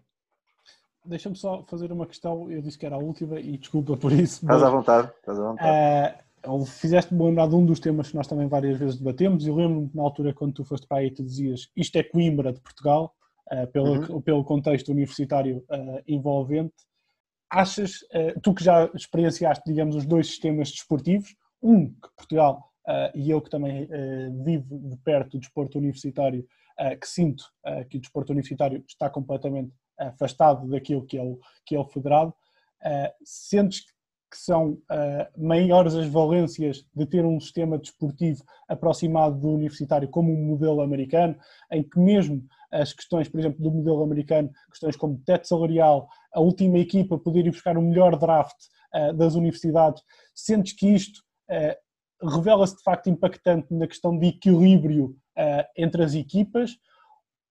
Deixa-me 1.03 1.35
só 1.35 1.63
fazer 1.63 1.91
uma 1.91 2.07
questão, 2.07 2.49
eu 2.49 2.61
disse 2.61 2.79
que 2.79 2.85
era 2.85 2.95
a 2.95 2.99
última 2.99 3.39
e 3.39 3.57
desculpa 3.57 3.95
por 3.95 4.11
isso. 4.11 4.43
Estás 4.45 4.63
à 4.63 4.69
vontade, 4.69 5.11
estás 5.19 5.39
à 5.39 5.43
vontade. 5.43 6.24
Fizeste-me 6.67 7.23
lembrar 7.23 7.47
de 7.47 7.55
um 7.55 7.65
dos 7.65 7.79
temas 7.79 8.09
que 8.09 8.15
nós 8.15 8.27
também 8.27 8.47
várias 8.47 8.77
vezes 8.77 8.97
debatemos, 8.97 9.45
e 9.45 9.51
lembro-me 9.51 9.89
na 9.93 10.03
altura 10.03 10.33
quando 10.33 10.53
tu 10.53 10.63
foste 10.63 10.87
para 10.87 10.97
aí, 10.97 11.11
tu 11.11 11.23
dizias 11.23 11.69
isto 11.75 11.95
é 11.97 12.03
Coimbra 12.03 12.53
de 12.53 12.61
Portugal, 12.61 13.15
uh, 13.51 13.67
pelo, 13.67 14.13
uhum. 14.13 14.21
pelo 14.21 14.43
contexto 14.43 14.89
universitário 14.89 15.63
uh, 15.69 16.01
envolvente. 16.07 16.73
Achas, 17.49 18.01
uh, 18.13 18.39
tu 18.41 18.53
que 18.53 18.63
já 18.63 18.85
experienciaste, 18.93 19.63
digamos, 19.65 19.95
os 19.95 20.05
dois 20.05 20.27
sistemas 20.27 20.71
desportivos, 20.71 21.35
um 21.61 21.87
que 21.87 22.09
Portugal 22.15 22.71
e 23.15 23.31
eu 23.31 23.41
que 23.41 23.49
também 23.49 23.89
vivo 24.43 24.77
de 24.77 24.95
perto 24.97 25.31
do 25.31 25.39
desporto 25.39 25.79
universitário, 25.79 26.45
que 27.01 27.07
sinto 27.07 27.43
que 27.89 27.97
o 27.97 27.99
desporto 27.99 28.31
universitário 28.31 28.83
está 28.87 29.09
completamente 29.09 29.73
afastado 29.97 30.69
daquilo 30.69 31.03
que 31.03 31.17
é 31.17 31.23
o, 31.23 31.39
que 31.65 31.75
é 31.75 31.79
o 31.79 31.85
federado, 31.85 32.31
sentes 33.23 33.79
que 33.79 33.94
que 34.29 34.37
são 34.37 34.71
uh, 34.71 35.25
maiores 35.37 35.95
as 35.95 36.07
valências 36.07 36.85
de 36.93 37.05
ter 37.05 37.23
um 37.25 37.39
sistema 37.39 37.77
desportivo 37.77 38.43
aproximado 38.67 39.39
do 39.39 39.49
universitário 39.49 40.09
como 40.09 40.31
um 40.31 40.45
modelo 40.45 40.81
americano, 40.81 41.37
em 41.71 41.83
que 41.83 41.99
mesmo 41.99 42.43
as 42.71 42.91
questões, 42.91 43.29
por 43.29 43.39
exemplo, 43.39 43.63
do 43.63 43.71
modelo 43.71 44.03
americano, 44.03 44.51
questões 44.69 44.95
como 44.95 45.21
teto 45.25 45.47
salarial, 45.47 46.09
a 46.33 46.41
última 46.41 46.77
equipa 46.79 47.17
poder 47.17 47.45
ir 47.45 47.51
buscar 47.51 47.77
o 47.77 47.81
melhor 47.81 48.17
draft 48.17 48.57
uh, 48.93 49.13
das 49.13 49.35
universidades, 49.35 50.03
sentes 50.33 50.73
que 50.73 50.87
isto 50.87 51.21
uh, 51.49 52.29
revela-se 52.29 52.77
de 52.77 52.83
facto 52.83 53.09
impactante 53.09 53.73
na 53.73 53.87
questão 53.87 54.17
de 54.17 54.27
equilíbrio 54.27 55.15
entre 55.75 56.01
as 56.01 56.15
equipas, 56.15 56.77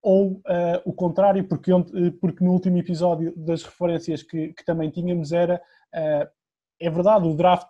ou 0.03 0.41
o 0.87 0.93
contrário, 0.95 1.47
porque, 1.47 1.71
porque 2.19 2.43
no 2.43 2.53
último 2.53 2.79
episódio 2.79 3.35
das 3.37 3.63
referências 3.63 4.23
que, 4.23 4.55
que 4.55 4.65
também 4.65 4.89
tínhamos 4.91 5.33
era 5.33 5.61
é 6.81 6.91
verdade, 6.91 7.27
o 7.27 7.35
draft 7.35 7.69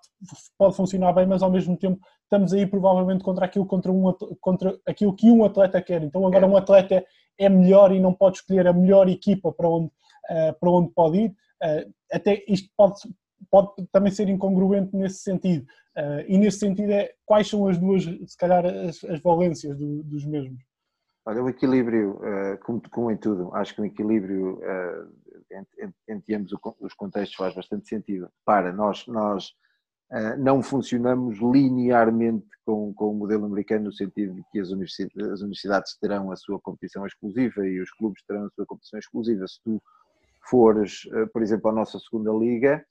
pode 0.58 0.76
funcionar 0.76 1.12
bem, 1.12 1.26
mas 1.26 1.42
ao 1.42 1.50
mesmo 1.50 1.76
tempo 1.76 2.00
estamos 2.22 2.52
aí 2.52 2.66
provavelmente 2.66 3.22
contra 3.22 3.44
aquilo, 3.44 3.66
contra 3.66 3.92
um, 3.92 4.12
contra 4.40 4.78
aquilo 4.86 5.14
que 5.14 5.30
um 5.30 5.44
atleta 5.44 5.80
quer. 5.80 6.02
Então 6.02 6.26
agora 6.26 6.46
um 6.46 6.56
atleta 6.56 7.04
é 7.38 7.48
melhor 7.48 7.92
e 7.92 8.00
não 8.00 8.12
pode 8.12 8.38
escolher 8.38 8.66
a 8.66 8.72
melhor 8.72 9.08
equipa 9.08 9.52
para 9.52 9.68
onde, 9.68 9.86
uh, 9.86 10.58
para 10.58 10.70
onde 10.70 10.90
pode 10.92 11.18
ir. 11.18 11.28
Uh, 11.62 11.92
até 12.12 12.44
isto 12.48 12.68
pode, 12.76 13.00
pode 13.50 13.70
também 13.92 14.12
ser 14.12 14.28
incongruente 14.28 14.96
nesse 14.96 15.18
sentido. 15.18 15.64
Uh, 15.96 16.24
e 16.26 16.38
nesse 16.38 16.58
sentido, 16.58 16.90
é, 16.90 17.12
quais 17.24 17.48
são 17.48 17.68
as 17.68 17.78
duas, 17.78 18.02
se 18.02 18.36
calhar, 18.36 18.64
as, 18.66 19.02
as 19.04 19.20
valências 19.20 19.76
do, 19.76 20.02
dos 20.02 20.24
mesmos? 20.24 20.60
Olha, 21.26 21.42
o 21.42 21.48
equilíbrio, 21.48 22.20
como, 22.64 22.82
como 22.90 23.10
em 23.10 23.16
tudo, 23.16 23.50
acho 23.54 23.74
que 23.74 23.80
o 23.80 23.84
equilíbrio 23.86 24.60
entre, 25.54 25.94
entre 26.08 26.34
ambos 26.34 26.52
os 26.80 26.94
contextos 26.94 27.36
faz 27.36 27.54
bastante 27.54 27.88
sentido. 27.88 28.28
Para, 28.44 28.72
nós, 28.72 29.06
nós 29.06 29.48
uh, 30.10 30.38
não 30.38 30.62
funcionamos 30.62 31.38
linearmente 31.38 32.46
com, 32.64 32.92
com 32.94 33.10
o 33.10 33.14
modelo 33.14 33.46
americano, 33.46 33.86
no 33.86 33.92
sentido 33.92 34.34
de 34.34 34.42
que 34.50 34.60
as 34.60 34.70
universidades, 34.70 35.32
as 35.32 35.40
universidades 35.40 35.98
terão 35.98 36.30
a 36.30 36.36
sua 36.36 36.60
competição 36.60 37.06
exclusiva 37.06 37.66
e 37.66 37.80
os 37.80 37.90
clubes 37.92 38.22
terão 38.26 38.46
a 38.46 38.50
sua 38.50 38.66
competição 38.66 38.98
exclusiva. 38.98 39.46
Se 39.46 39.60
tu 39.62 39.82
fores, 40.48 41.04
uh, 41.06 41.26
por 41.32 41.42
exemplo, 41.42 41.70
à 41.70 41.72
nossa 41.72 41.98
segunda 41.98 42.32
liga, 42.32 42.84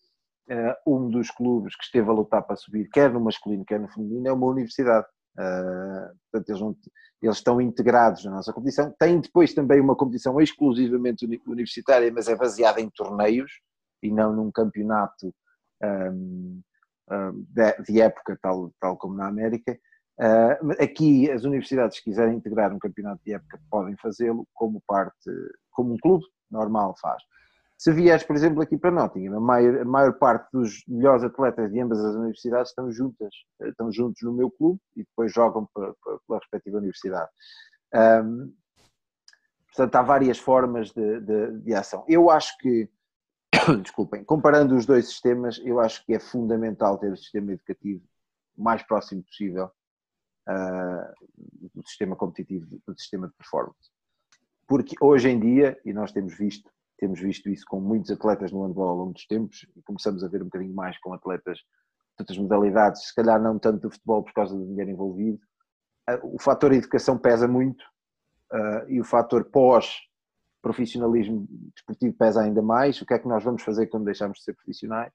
uh, 0.50 0.92
um 0.92 1.10
dos 1.10 1.30
clubes 1.32 1.76
que 1.76 1.84
esteve 1.84 2.10
a 2.10 2.14
lutar 2.14 2.44
para 2.44 2.56
subir, 2.56 2.90
quer 2.90 3.12
no 3.12 3.20
masculino, 3.20 3.66
quer 3.66 3.80
no 3.80 3.88
feminino, 3.90 4.28
é 4.28 4.34
uma 4.34 4.48
universidade. 4.48 5.06
Uh, 5.38 6.14
portanto, 6.32 6.50
eles, 6.50 6.62
não, 6.62 6.76
eles, 7.22 7.38
estão 7.38 7.62
integrados 7.62 8.24
na 8.26 8.32
nossa 8.32 8.54
competição. 8.54 8.94
Tem 9.00 9.20
depois 9.20 9.54
também 9.54 9.80
uma 9.80 9.96
competição 9.96 10.40
exclusivamente 10.40 11.26
universitária, 11.48 12.12
mas 12.12 12.28
é 12.28 12.36
baseada 12.36 12.80
em 12.80 12.90
torneios 12.90 13.52
e 14.02 14.12
não 14.12 14.34
num 14.34 14.52
campeonato 14.52 15.34
um, 15.82 16.62
um, 17.12 17.46
de, 17.50 17.84
de, 17.84 18.02
época, 18.02 18.38
tal, 18.42 18.72
tal 18.80 18.98
como 18.98 19.16
na 19.16 19.28
América. 19.28 19.78
Uh, 20.20 20.84
aqui, 20.84 21.32
as 21.32 21.44
universidades, 21.44 21.98
se 21.98 22.04
quiserem 22.04 22.36
integrar 22.36 22.72
um 22.72 22.80
campeonato 22.80 23.22
de 23.26 23.34
época, 23.34 23.60
podem 23.70 23.96
fazê-lo 23.98 24.48
como 24.54 24.82
parte, 24.88 25.32
como 25.72 25.94
um 25.94 25.98
clube 25.98 26.26
normal 26.52 26.96
faz. 27.02 27.24
Se 27.78 27.92
vieres, 27.92 28.24
por 28.24 28.36
exemplo, 28.36 28.62
aqui 28.62 28.78
para 28.78 28.92
Nottingham, 28.92 29.38
a 29.38 29.42
maior, 29.42 29.82
a 29.82 29.86
maior 29.86 30.14
parte 30.14 30.50
dos 30.54 30.84
melhores 30.88 31.24
atletas 31.24 31.72
de 31.72 31.82
ambas 31.82 32.00
as 32.00 32.16
universidades 32.16 32.70
estão 32.70 32.92
juntas, 32.92 33.34
estão 33.62 33.92
juntos 33.92 34.22
no 34.22 34.34
meu 34.34 34.50
clube 34.50 34.80
e 34.96 35.04
depois 35.04 35.34
jogam 35.34 35.68
pela, 35.74 36.40
respectiva 36.40 36.78
universidade. 36.78 37.30
Um, 37.94 38.54
portanto, 39.68 39.96
há 39.96 40.02
várias 40.02 40.40
formas 40.40 40.92
de, 40.92 41.20
de, 41.20 41.60
de 41.60 41.74
ação. 41.74 42.06
Eu 42.08 42.30
acho 42.30 42.58
que, 42.60 42.90
desculpem, 43.82 44.24
comparando 44.24 44.76
os 44.76 44.86
dois 44.86 45.08
sistemas, 45.08 45.60
eu 45.66 45.80
acho 45.80 46.06
que 46.06 46.14
é 46.14 46.20
fundamental 46.20 46.98
ter 46.98 47.12
o 47.12 47.18
sistema 47.18 47.52
educativo 47.52 48.04
o 48.56 48.64
mais 48.64 48.84
próximo 48.84 49.24
possível 49.24 49.72
uh, 50.48 51.28
do 51.74 51.86
sistema 51.88 52.16
competitivo, 52.16 52.68
do 52.86 53.00
sistema 53.00 53.28
de 53.28 53.34
performance. 53.34 53.92
Porque 54.68 54.96
hoje 55.02 55.30
em 55.30 55.40
dia, 55.40 55.80
e 55.84 55.94
nós 55.94 56.12
temos 56.12 56.38
visto, 56.38 56.70
temos 57.04 57.20
visto 57.20 57.50
isso 57.50 57.66
com 57.68 57.82
muitos 57.82 58.10
atletas 58.12 58.50
no 58.54 58.66
handball 58.66 58.88
ao 58.88 58.96
longo 58.96 59.12
dos 59.12 59.28
tempos 59.28 59.68
e 59.76 59.82
começamos 59.82 60.24
a 60.24 60.30
ver 60.30 60.42
um 60.42 60.46
bocadinho 60.46 60.74
mais 60.74 60.98
com 61.00 61.14
atletas 61.14 61.58
de 61.58 61.66
outras 62.18 62.38
modalidades, 62.38 63.08
se 63.08 63.14
calhar 63.14 63.42
não 63.42 63.60
tanto 63.60 63.82
do 63.82 63.92
futebol 63.92 64.24
por 64.24 64.32
causa 64.32 64.56
do 64.56 64.66
dinheiro 64.66 64.90
envolvido. 64.90 65.38
Ah, 66.08 66.18
o 66.24 66.40
fator 66.40 66.72
educação 66.72 67.18
pesa 67.18 67.46
muito 67.46 67.82
uh, 68.54 68.88
e 68.88 69.02
o 69.02 69.04
fator 69.04 69.44
pós-profissionalismo 69.52 71.46
desportivo 71.76 72.16
pesa 72.16 72.42
ainda 72.42 72.62
mais. 72.62 73.02
O 73.02 73.06
que 73.06 73.16
é 73.16 73.20
que 73.20 73.28
nós 73.28 73.44
vamos 73.44 73.64
fazer 73.64 73.88
quando 73.88 74.06
deixamos 74.06 74.38
de 74.38 74.46
ser 74.46 74.54
profissionais? 74.54 75.12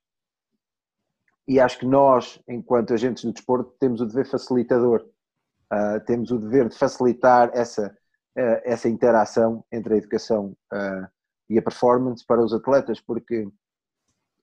E 1.46 1.58
acho 1.58 1.78
que 1.78 1.86
nós, 1.86 2.38
enquanto 2.46 2.92
agentes 2.92 3.24
do 3.24 3.32
desporto, 3.32 3.74
temos 3.80 4.02
o 4.02 4.06
dever 4.06 4.26
facilitador. 4.26 5.08
Uh, 5.72 6.04
temos 6.04 6.30
o 6.30 6.38
dever 6.38 6.68
de 6.68 6.76
facilitar 6.76 7.50
essa, 7.54 7.86
uh, 8.36 8.60
essa 8.62 8.90
interação 8.90 9.64
entre 9.72 9.94
a 9.94 9.96
educação 9.96 10.54
e 11.48 11.58
a 11.58 11.62
performance 11.62 12.24
para 12.24 12.42
os 12.42 12.52
atletas, 12.52 13.00
porque 13.00 13.48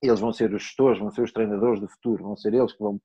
eles 0.01 0.19
vão 0.19 0.33
ser 0.33 0.53
os 0.53 0.63
gestores, 0.63 0.99
vão 0.99 1.11
ser 1.11 1.21
os 1.21 1.31
treinadores 1.31 1.79
do 1.79 1.87
futuro, 1.87 2.23
vão 2.23 2.35
ser 2.35 2.53
eles 2.53 2.73
que 2.73 2.79
vão, 2.79 3.01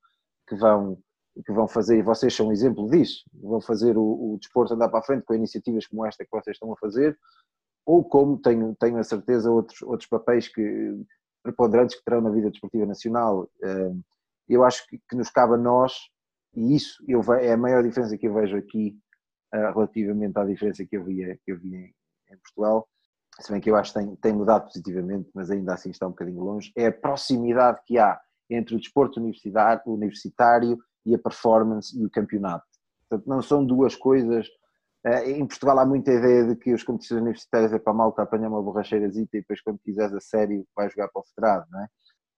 que 0.48 0.56
vão, 0.56 0.98
que 1.44 1.52
vão 1.52 1.68
fazer, 1.68 1.98
e 1.98 2.02
vocês 2.02 2.34
são 2.34 2.48
um 2.48 2.52
exemplo 2.52 2.88
disso, 2.90 3.24
vão 3.32 3.60
fazer 3.60 3.96
o, 3.96 4.02
o 4.34 4.38
desporto 4.38 4.74
andar 4.74 4.88
para 4.88 5.00
a 5.00 5.02
frente 5.02 5.24
com 5.24 5.34
iniciativas 5.34 5.86
como 5.86 6.04
esta 6.04 6.24
que 6.24 6.30
vocês 6.30 6.56
estão 6.56 6.72
a 6.72 6.76
fazer, 6.76 7.18
ou 7.86 8.04
como 8.04 8.38
tenho, 8.38 8.74
tenho 8.78 8.98
a 8.98 9.04
certeza 9.04 9.50
outros, 9.50 9.82
outros 9.82 10.08
papéis 10.08 10.48
que, 10.48 11.04
preponderantes 11.42 11.96
que 11.96 12.04
terão 12.04 12.20
na 12.20 12.30
vida 12.30 12.50
desportiva 12.50 12.86
nacional. 12.86 13.50
Eh, 13.62 13.92
eu 14.48 14.64
acho 14.64 14.86
que, 14.86 14.98
que 15.08 15.16
nos 15.16 15.30
cabe 15.30 15.54
a 15.54 15.56
nós, 15.56 15.92
e 16.54 16.74
isso 16.74 17.02
eu, 17.08 17.20
é 17.34 17.52
a 17.52 17.56
maior 17.56 17.82
diferença 17.82 18.16
que 18.18 18.26
eu 18.26 18.34
vejo 18.34 18.56
aqui 18.56 18.96
eh, 19.52 19.70
relativamente 19.70 20.38
à 20.38 20.44
diferença 20.44 20.84
que 20.84 20.96
eu 20.96 21.04
vi, 21.04 21.38
que 21.44 21.52
eu 21.52 21.58
vi 21.58 21.74
em, 21.74 21.94
em 22.32 22.36
Portugal, 22.38 22.88
se 23.40 23.50
bem 23.50 23.60
que 23.60 23.70
eu 23.70 23.76
acho 23.76 23.92
que 23.92 23.98
tem, 23.98 24.16
tem 24.16 24.32
mudado 24.32 24.64
positivamente, 24.64 25.30
mas 25.34 25.50
ainda 25.50 25.74
assim 25.74 25.90
está 25.90 26.06
um 26.06 26.10
bocadinho 26.10 26.42
longe, 26.42 26.72
é 26.76 26.86
a 26.86 26.92
proximidade 26.92 27.80
que 27.86 27.98
há 27.98 28.20
entre 28.48 28.74
o 28.74 28.78
desporto 28.78 29.20
universitário 29.86 30.78
e 31.06 31.14
a 31.14 31.18
performance 31.18 31.98
e 31.98 32.04
o 32.04 32.10
campeonato. 32.10 32.64
Portanto, 33.08 33.28
não 33.28 33.40
são 33.42 33.64
duas 33.64 33.96
coisas. 33.96 34.46
Eh, 35.04 35.32
em 35.32 35.46
Portugal 35.46 35.78
há 35.78 35.86
muita 35.86 36.12
ideia 36.12 36.46
de 36.46 36.56
que 36.56 36.72
as 36.72 36.82
competições 36.82 37.22
universitárias 37.22 37.72
é 37.72 37.78
para 37.78 37.92
a 37.92 37.96
malta 37.96 38.22
apanhar 38.22 38.48
uma 38.48 38.62
borracheirazita 38.62 39.36
e 39.36 39.40
depois, 39.40 39.60
quando 39.62 39.78
quiseres 39.78 40.14
a 40.14 40.20
sério, 40.20 40.66
vai 40.76 40.90
jogar 40.90 41.08
para 41.08 41.20
o 41.20 41.24
federado, 41.24 41.66
não 41.70 41.80
é? 41.80 41.88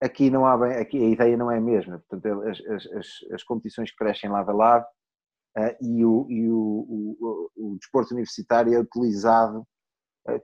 Aqui 0.02 0.30
não 0.30 0.44
há 0.44 0.56
bem, 0.56 0.72
aqui 0.72 0.98
a 1.02 1.08
ideia 1.08 1.36
não 1.36 1.50
é 1.50 1.58
a 1.58 1.60
mesma. 1.60 2.02
Portanto, 2.08 2.42
as, 2.42 2.60
as, 2.60 3.32
as 3.32 3.42
competições 3.44 3.94
crescem 3.94 4.30
lado 4.30 4.50
a 4.50 4.54
lado 4.54 4.84
uh, 5.56 5.76
e, 5.80 6.04
o, 6.04 6.26
e 6.28 6.48
o, 6.50 6.56
o, 6.56 7.50
o, 7.56 7.76
desporto 7.78 8.12
universitário 8.12 8.74
é 8.74 8.80
utilizado 8.80 9.60
eh, 9.60 9.71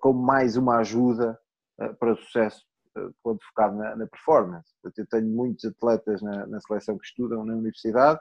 como 0.01 0.21
mais 0.21 0.57
uma 0.57 0.79
ajuda 0.79 1.39
eh, 1.81 1.93
para 1.95 2.13
o 2.13 2.17
sucesso 2.17 2.65
eh, 2.97 3.11
quando 3.23 3.43
focado 3.45 3.77
na, 3.77 3.97
na 3.97 4.07
performance. 4.07 4.69
Eu 4.85 5.07
tenho 5.07 5.29
muitos 5.29 5.65
atletas 5.65 6.21
na, 6.23 6.47
na, 6.47 6.61
seleção 6.61 6.99
que 6.99 7.07
estudam 7.07 7.45
na 7.45 7.55
universidade 7.55 8.21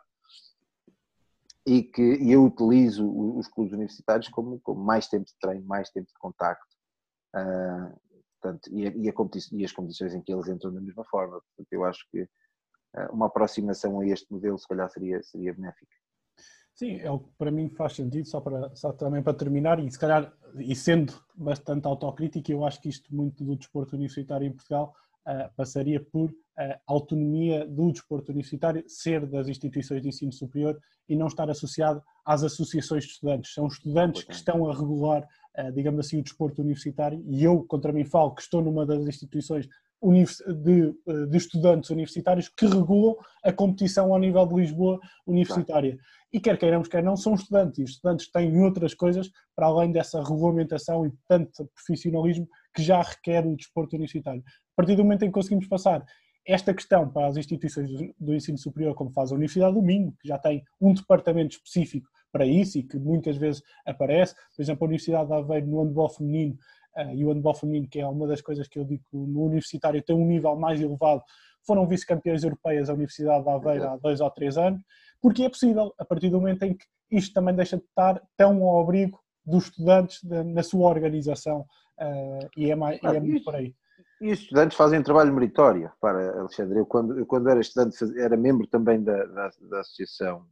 e 1.65 1.83
que 1.83 2.01
e 2.01 2.31
eu 2.31 2.45
utilizo 2.45 3.05
os 3.37 3.47
clubes 3.47 3.73
universitários 3.73 4.29
como, 4.29 4.59
como 4.61 4.81
mais 4.83 5.07
tempo 5.07 5.25
de 5.25 5.33
treino, 5.39 5.65
mais 5.65 5.89
tempo 5.89 6.07
de 6.07 6.19
contacto. 6.19 6.65
Uh, 7.35 7.99
portanto, 8.39 8.69
e, 8.71 8.87
a, 8.87 8.91
e, 8.91 9.09
a 9.09 9.13
e, 9.51 9.65
as 9.65 9.71
competições 9.71 10.13
em 10.13 10.21
que 10.21 10.31
eles 10.31 10.47
entram 10.47 10.73
da 10.73 10.79
mesma 10.79 11.03
forma. 11.05 11.41
Portanto, 11.41 11.67
eu 11.71 11.83
acho 11.83 12.07
que 12.11 12.27
uma 13.11 13.27
aproximação 13.27 13.99
a 13.99 14.07
este 14.07 14.31
modelo 14.31 14.57
se 14.57 14.67
calhar 14.67 14.89
seria, 14.89 15.21
seria 15.21 15.53
benéfica. 15.53 15.95
Sim, 16.77 16.99
é 16.99 17.09
o 17.09 17.17
que 17.17 17.29
para 17.39 17.49
mim 17.49 17.69
faz 17.69 17.93
sentido, 17.93 18.27
só, 18.27 18.39
para, 18.39 18.69
só 18.75 18.93
também 18.93 19.23
para 19.23 19.33
terminar, 19.33 19.83
e 19.83 19.91
se 19.91 19.97
calhar, 19.97 20.31
e 20.59 20.75
sendo 20.75 21.11
bastante 21.35 21.87
autocrítico, 21.87 22.51
eu 22.51 22.63
acho 22.63 22.79
que 22.79 22.87
isto 22.87 23.13
muito 23.15 23.43
do 23.43 23.55
desporto 23.55 23.95
universitário 23.95 24.45
em 24.45 24.51
Portugal 24.51 24.93
uh, 25.25 25.51
passaria 25.55 25.99
por 25.99 26.31
a 26.55 26.75
uh, 26.75 26.79
autonomia 26.85 27.65
do 27.65 27.91
desporto 27.91 28.31
universitário 28.31 28.83
ser 28.87 29.25
das 29.25 29.47
instituições 29.47 30.03
de 30.03 30.09
ensino 30.09 30.31
superior 30.31 30.79
e 31.09 31.15
não 31.15 31.25
estar 31.25 31.49
associado 31.49 31.99
às 32.23 32.43
associações 32.43 33.05
de 33.05 33.09
estudantes. 33.09 33.55
São 33.55 33.65
estudantes 33.65 34.23
que 34.23 34.33
estão 34.33 34.69
a 34.69 34.71
regular, 34.71 35.27
uh, 35.57 35.71
digamos 35.71 36.05
assim, 36.05 36.19
o 36.19 36.23
desporto 36.23 36.61
universitário, 36.61 37.23
e 37.25 37.43
eu, 37.43 37.63
contra 37.63 37.91
mim, 37.91 38.05
falo 38.05 38.35
que 38.35 38.41
estou 38.43 38.61
numa 38.61 38.85
das 38.85 39.03
instituições 39.07 39.67
de, 40.01 40.93
de, 41.27 41.37
estudantes 41.37 41.89
universitários 41.89 42.49
que 42.49 42.67
regulam 42.67 43.15
a 43.43 43.51
competição 43.51 44.13
ao 44.13 44.19
nível 44.19 44.45
de 44.45 44.55
Lisboa 44.55 44.99
universitária 45.25 45.97
e 46.31 46.39
quer 46.39 46.57
queiramos, 46.57 46.87
quer 46.87 47.03
não, 47.03 47.15
são 47.15 47.33
estudantes, 47.33 47.79
e 47.79 47.83
os 47.83 47.91
estudantes 47.91 48.29
têm 48.29 48.61
outras 48.61 48.93
coisas 48.93 49.31
para 49.55 49.67
além 49.67 49.91
dessa 49.91 50.21
regulamentação 50.21 51.05
e 51.05 51.11
tanto 51.27 51.69
profissionalismo 51.73 52.47
que 52.75 52.83
já 52.83 53.01
requer 53.01 53.45
o 53.45 53.55
desporto 53.55 53.95
universitário. 53.95 54.43
A 54.45 54.75
partir 54.75 54.95
do 54.95 55.03
momento 55.03 55.23
em 55.23 55.27
que 55.27 55.33
conseguimos 55.33 55.67
passar 55.67 56.05
esta 56.45 56.73
questão 56.73 57.09
para 57.09 57.27
as 57.27 57.37
instituições 57.37 57.89
do 58.19 58.33
ensino 58.33 58.57
superior, 58.57 58.93
como 58.93 59.11
faz 59.11 59.31
a 59.31 59.35
Universidade 59.35 59.73
do 59.73 59.81
Minho, 59.81 60.13
que 60.21 60.27
já 60.27 60.37
tem 60.37 60.63
um 60.79 60.93
departamento 60.93 61.55
específico 61.55 62.07
para 62.31 62.45
isso 62.45 62.77
e 62.77 62.83
que 62.83 62.97
muitas 62.97 63.35
vezes 63.35 63.61
aparece, 63.85 64.35
por 64.55 64.61
exemplo, 64.61 64.85
a 64.85 64.87
Universidade 64.87 65.27
de 65.27 65.33
Aveiro 65.33 65.67
no 65.67 65.83
handball 65.83 66.09
feminino, 66.09 66.57
uh, 66.97 67.13
e 67.13 67.25
o 67.25 67.31
handball 67.31 67.55
feminino, 67.55 67.87
que 67.87 67.99
é 67.99 68.07
uma 68.07 68.27
das 68.27 68.41
coisas 68.41 68.67
que 68.67 68.79
eu 68.79 68.83
digo 68.83 69.03
no 69.13 69.45
universitário 69.45 70.01
tem 70.01 70.15
um 70.15 70.25
nível 70.25 70.55
mais 70.55 70.81
elevado, 70.81 71.21
foram 71.65 71.85
vice-campeões 71.85 72.43
europeias 72.43 72.89
a 72.89 72.93
Universidade 72.93 73.43
de 73.43 73.49
Aveiro 73.49 73.89
há 73.89 73.97
dois 73.97 74.21
ou 74.21 74.29
três 74.31 74.57
anos, 74.57 74.81
porque 75.21 75.43
é 75.43 75.49
possível, 75.49 75.93
a 75.97 76.05
partir 76.05 76.29
do 76.29 76.39
momento 76.39 76.63
em 76.63 76.73
que 76.75 76.85
isto 77.11 77.33
também 77.33 77.55
deixa 77.55 77.77
de 77.77 77.83
estar 77.83 78.21
tão 78.35 78.63
ao 78.63 78.81
abrigo 78.81 79.19
dos 79.45 79.65
estudantes 79.65 80.23
de, 80.23 80.43
na 80.43 80.63
sua 80.63 80.89
organização 80.89 81.61
uh, 81.99 82.49
e 82.57 82.71
é, 82.71 82.75
mais, 82.75 82.99
ah, 83.03 83.13
e 83.13 83.17
é 83.17 83.19
muito 83.19 83.43
por 83.43 83.55
aí. 83.55 83.73
E 84.19 84.31
os 84.31 84.39
estudantes 84.39 84.75
fazem 84.75 84.99
um 84.99 85.03
trabalho 85.03 85.33
meritório, 85.33 85.91
para 86.01 86.39
Alexandre. 86.39 86.79
Eu 86.79 86.85
quando, 86.85 87.19
eu, 87.19 87.25
quando 87.25 87.49
era 87.49 87.59
estudante, 87.59 87.97
era 88.19 88.35
membro 88.35 88.65
também 88.67 89.03
da, 89.03 89.25
da, 89.25 89.51
da 89.69 89.79
associação, 89.79 90.45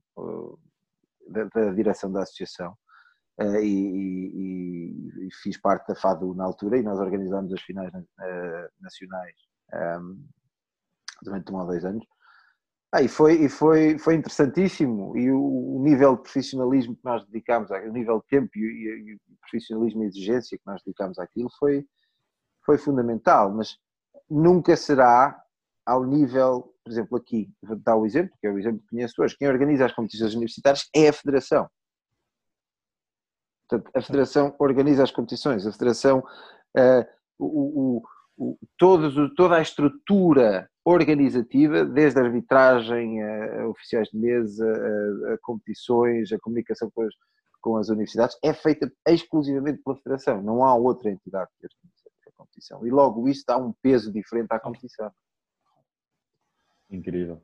da, 1.27 1.43
da, 1.45 1.73
direção 1.73 2.11
da 2.11 2.21
associação, 2.21 2.77
uh, 3.39 3.59
e, 3.59 3.67
e, 3.67 5.27
e, 5.27 5.29
fiz 5.43 5.57
parte 5.57 5.87
da 5.87 5.95
FADU 5.95 6.33
na 6.33 6.45
altura, 6.45 6.77
e 6.77 6.83
nós 6.83 6.99
organizámos 6.99 7.53
as 7.53 7.61
finais 7.61 7.93
uh, 7.93 8.69
nacionais 8.79 9.35
um, 10.01 10.23
durante 11.21 11.51
um 11.51 11.57
ou 11.57 11.65
dois 11.65 11.83
anos. 11.85 12.05
Ah, 12.91 13.01
e 13.01 13.09
foi, 13.09 13.43
e 13.43 13.49
foi, 13.49 13.97
foi 13.97 14.15
interessantíssimo. 14.15 15.17
E 15.17 15.29
o, 15.29 15.75
o, 15.75 15.83
nível 15.83 16.15
de 16.15 16.21
profissionalismo 16.21 16.95
que 16.95 17.03
nós 17.03 17.25
dedicámos, 17.25 17.69
o 17.69 17.91
nível 17.91 18.19
de 18.19 18.27
tempo 18.27 18.49
e, 18.55 18.61
e, 18.61 19.13
e, 19.13 19.19
profissionalismo 19.41 20.03
e 20.03 20.07
exigência 20.07 20.57
que 20.57 20.65
nós 20.65 20.81
dedicámos 20.81 21.19
àquilo 21.19 21.49
foi, 21.59 21.85
foi 22.65 22.77
fundamental. 22.77 23.51
Mas 23.51 23.77
nunca 24.29 24.77
será 24.77 25.37
ao 25.85 26.05
nível, 26.05 26.73
por 26.83 26.91
exemplo, 26.91 27.17
aqui, 27.17 27.51
vou 27.61 27.75
dar 27.75 27.97
o 27.97 28.05
exemplo, 28.05 28.33
que 28.39 28.47
é 28.47 28.51
o 28.51 28.57
exemplo 28.57 28.79
que 28.79 28.87
conheço 28.87 29.21
hoje, 29.21 29.37
quem 29.37 29.49
organiza 29.49 29.85
as 29.85 29.91
competições 29.91 30.33
universitárias 30.33 30.89
é 30.95 31.09
a 31.09 31.13
Federação. 31.13 31.69
Portanto, 33.67 33.91
a 33.95 34.01
Federação 34.01 34.55
organiza 34.59 35.03
as 35.03 35.11
competições, 35.11 35.65
a 35.65 35.71
Federação, 35.71 36.19
uh, 36.19 37.05
o, 37.39 38.01
o, 38.37 38.53
o, 38.53 38.57
toda 38.77 39.55
a 39.55 39.61
estrutura 39.61 40.69
organizativa, 40.83 41.83
desde 41.83 42.19
a 42.19 42.23
arbitragem, 42.23 43.23
a, 43.23 43.61
a 43.61 43.67
oficiais 43.67 44.07
de 44.09 44.17
mesa, 44.17 44.65
a, 44.65 45.33
a, 45.33 45.37
competições, 45.41 46.31
a 46.31 46.39
comunicação 46.39 46.91
com 46.93 47.01
as, 47.01 47.13
com 47.59 47.77
as 47.77 47.89
universidades, 47.89 48.37
é 48.43 48.53
feita 48.53 48.91
exclusivamente 49.07 49.81
pela 49.83 49.97
Federação. 49.97 50.43
Não 50.43 50.63
há 50.63 50.75
outra 50.75 51.09
entidade 51.09 51.49
que 51.59 51.65
organiza 51.65 52.09
a 52.27 52.31
competição. 52.37 52.85
E 52.85 52.91
logo 52.91 53.27
isso 53.27 53.43
dá 53.47 53.57
um 53.57 53.73
peso 53.81 54.11
diferente 54.13 54.51
à 54.51 54.59
competição. 54.59 55.11
Incrível. 56.91 57.41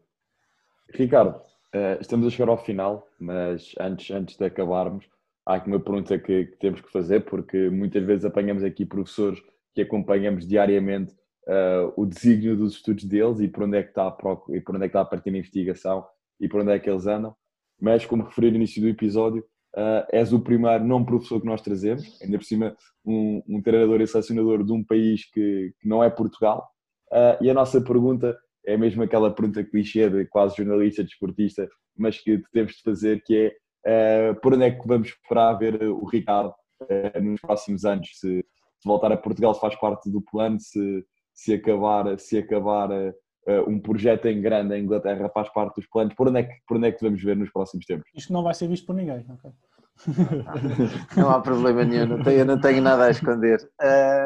Ricardo, 0.93 1.41
eh, 1.73 1.97
estamos 1.99 2.27
a 2.27 2.29
chegar 2.29 2.49
ao 2.49 2.63
final, 2.63 3.07
mas 3.19 3.73
antes, 3.79 4.11
antes 4.11 4.37
de 4.37 4.45
acabarmos, 4.45 5.09
há 5.45 5.55
aqui 5.55 5.67
uma 5.67 5.79
pergunta 5.79 6.17
que, 6.17 6.45
que 6.45 6.57
temos 6.57 6.81
que 6.81 6.91
fazer, 6.91 7.21
porque 7.25 7.69
muitas 7.69 8.03
vezes 8.03 8.25
apanhamos 8.25 8.63
aqui 8.63 8.85
professores 8.85 9.41
que 9.73 9.81
acompanhamos 9.81 10.47
diariamente 10.47 11.13
uh, 11.47 11.93
o 11.95 12.05
desígnio 12.05 12.55
dos 12.55 12.73
estudos 12.73 13.03
deles 13.05 13.39
e 13.39 13.47
por 13.47 13.63
onde 13.63 13.77
é 13.77 13.83
que 13.83 13.89
está 13.89 14.07
a, 14.07 14.15
e 14.49 14.61
por 14.61 14.75
onde 14.75 14.85
é 14.85 14.87
que 14.87 14.91
está 14.91 15.01
a 15.01 15.05
partir 15.05 15.31
da 15.31 15.37
investigação 15.37 16.05
e 16.39 16.47
por 16.47 16.61
onde 16.61 16.71
é 16.71 16.79
que 16.79 16.89
eles 16.89 17.07
andam. 17.07 17.35
Mas, 17.79 18.05
como 18.05 18.23
referi 18.23 18.51
no 18.51 18.57
início 18.57 18.81
do 18.81 18.87
episódio, 18.87 19.43
uh, 19.75 20.05
és 20.11 20.31
o 20.33 20.39
primeiro 20.39 20.83
não 20.85 21.03
professor 21.03 21.39
que 21.39 21.47
nós 21.47 21.61
trazemos, 21.61 22.19
ainda 22.21 22.37
por 22.37 22.45
cima 22.45 22.75
um, 23.05 23.41
um 23.47 23.61
treinador 23.61 24.01
e 24.01 24.07
selecionador 24.07 24.63
de 24.63 24.71
um 24.71 24.83
país 24.83 25.25
que, 25.31 25.73
que 25.79 25.87
não 25.87 26.03
é 26.03 26.09
Portugal. 26.09 26.69
Uh, 27.11 27.43
e 27.43 27.49
a 27.49 27.53
nossa 27.53 27.81
pergunta 27.81 28.37
é 28.65 28.77
mesmo 28.77 29.01
aquela 29.01 29.33
pergunta 29.33 29.63
clichê 29.63 30.09
de 30.09 30.25
quase 30.25 30.57
jornalista, 30.57 31.03
desportista, 31.03 31.67
mas 31.97 32.19
que 32.19 32.41
temos 32.53 32.73
de 32.73 32.83
fazer, 32.83 33.23
que 33.23 33.35
é 33.35 33.55
uh, 33.85 34.39
por 34.41 34.53
onde 34.53 34.65
é 34.65 34.71
que 34.71 34.87
vamos 34.87 35.09
esperar 35.09 35.53
ver 35.53 35.81
o 35.83 36.05
Ricardo 36.05 36.53
uh, 36.81 37.21
nos 37.21 37.41
próximos 37.41 37.85
anos? 37.85 38.09
Se, 38.13 38.45
se, 38.79 38.87
voltar 38.87 39.11
a 39.11 39.17
Portugal 39.17 39.53
faz 39.53 39.75
parte 39.75 40.09
do 40.09 40.21
plano, 40.21 40.59
se, 40.59 41.05
se 41.33 41.53
acabar, 41.53 42.19
se 42.19 42.37
acabar 42.37 42.89
uh, 42.91 43.69
um 43.69 43.79
projeto 43.79 44.27
em 44.27 44.41
grande 44.41 44.75
em 44.75 44.83
Inglaterra 44.83 45.29
faz 45.33 45.49
parte 45.49 45.75
dos 45.75 45.87
planos, 45.87 46.13
por 46.15 46.27
onde, 46.27 46.39
é 46.39 46.43
que, 46.43 46.53
por 46.67 46.77
onde 46.77 46.87
é 46.87 46.91
que 46.91 47.03
vamos 47.03 47.21
ver 47.23 47.35
nos 47.35 47.51
próximos 47.51 47.85
tempos? 47.85 48.09
Isto 48.15 48.33
não 48.33 48.43
vai 48.43 48.53
ser 48.53 48.67
visto 48.67 48.85
por 48.85 48.95
ninguém, 48.95 49.25
ok? 49.29 49.51
não 51.17 51.29
há 51.29 51.39
problema 51.41 51.83
nenhum, 51.83 52.07
não 52.07 52.23
tenho, 52.23 52.45
não 52.45 52.59
tenho 52.59 52.81
nada 52.81 53.05
a 53.05 53.11
esconder. 53.11 53.59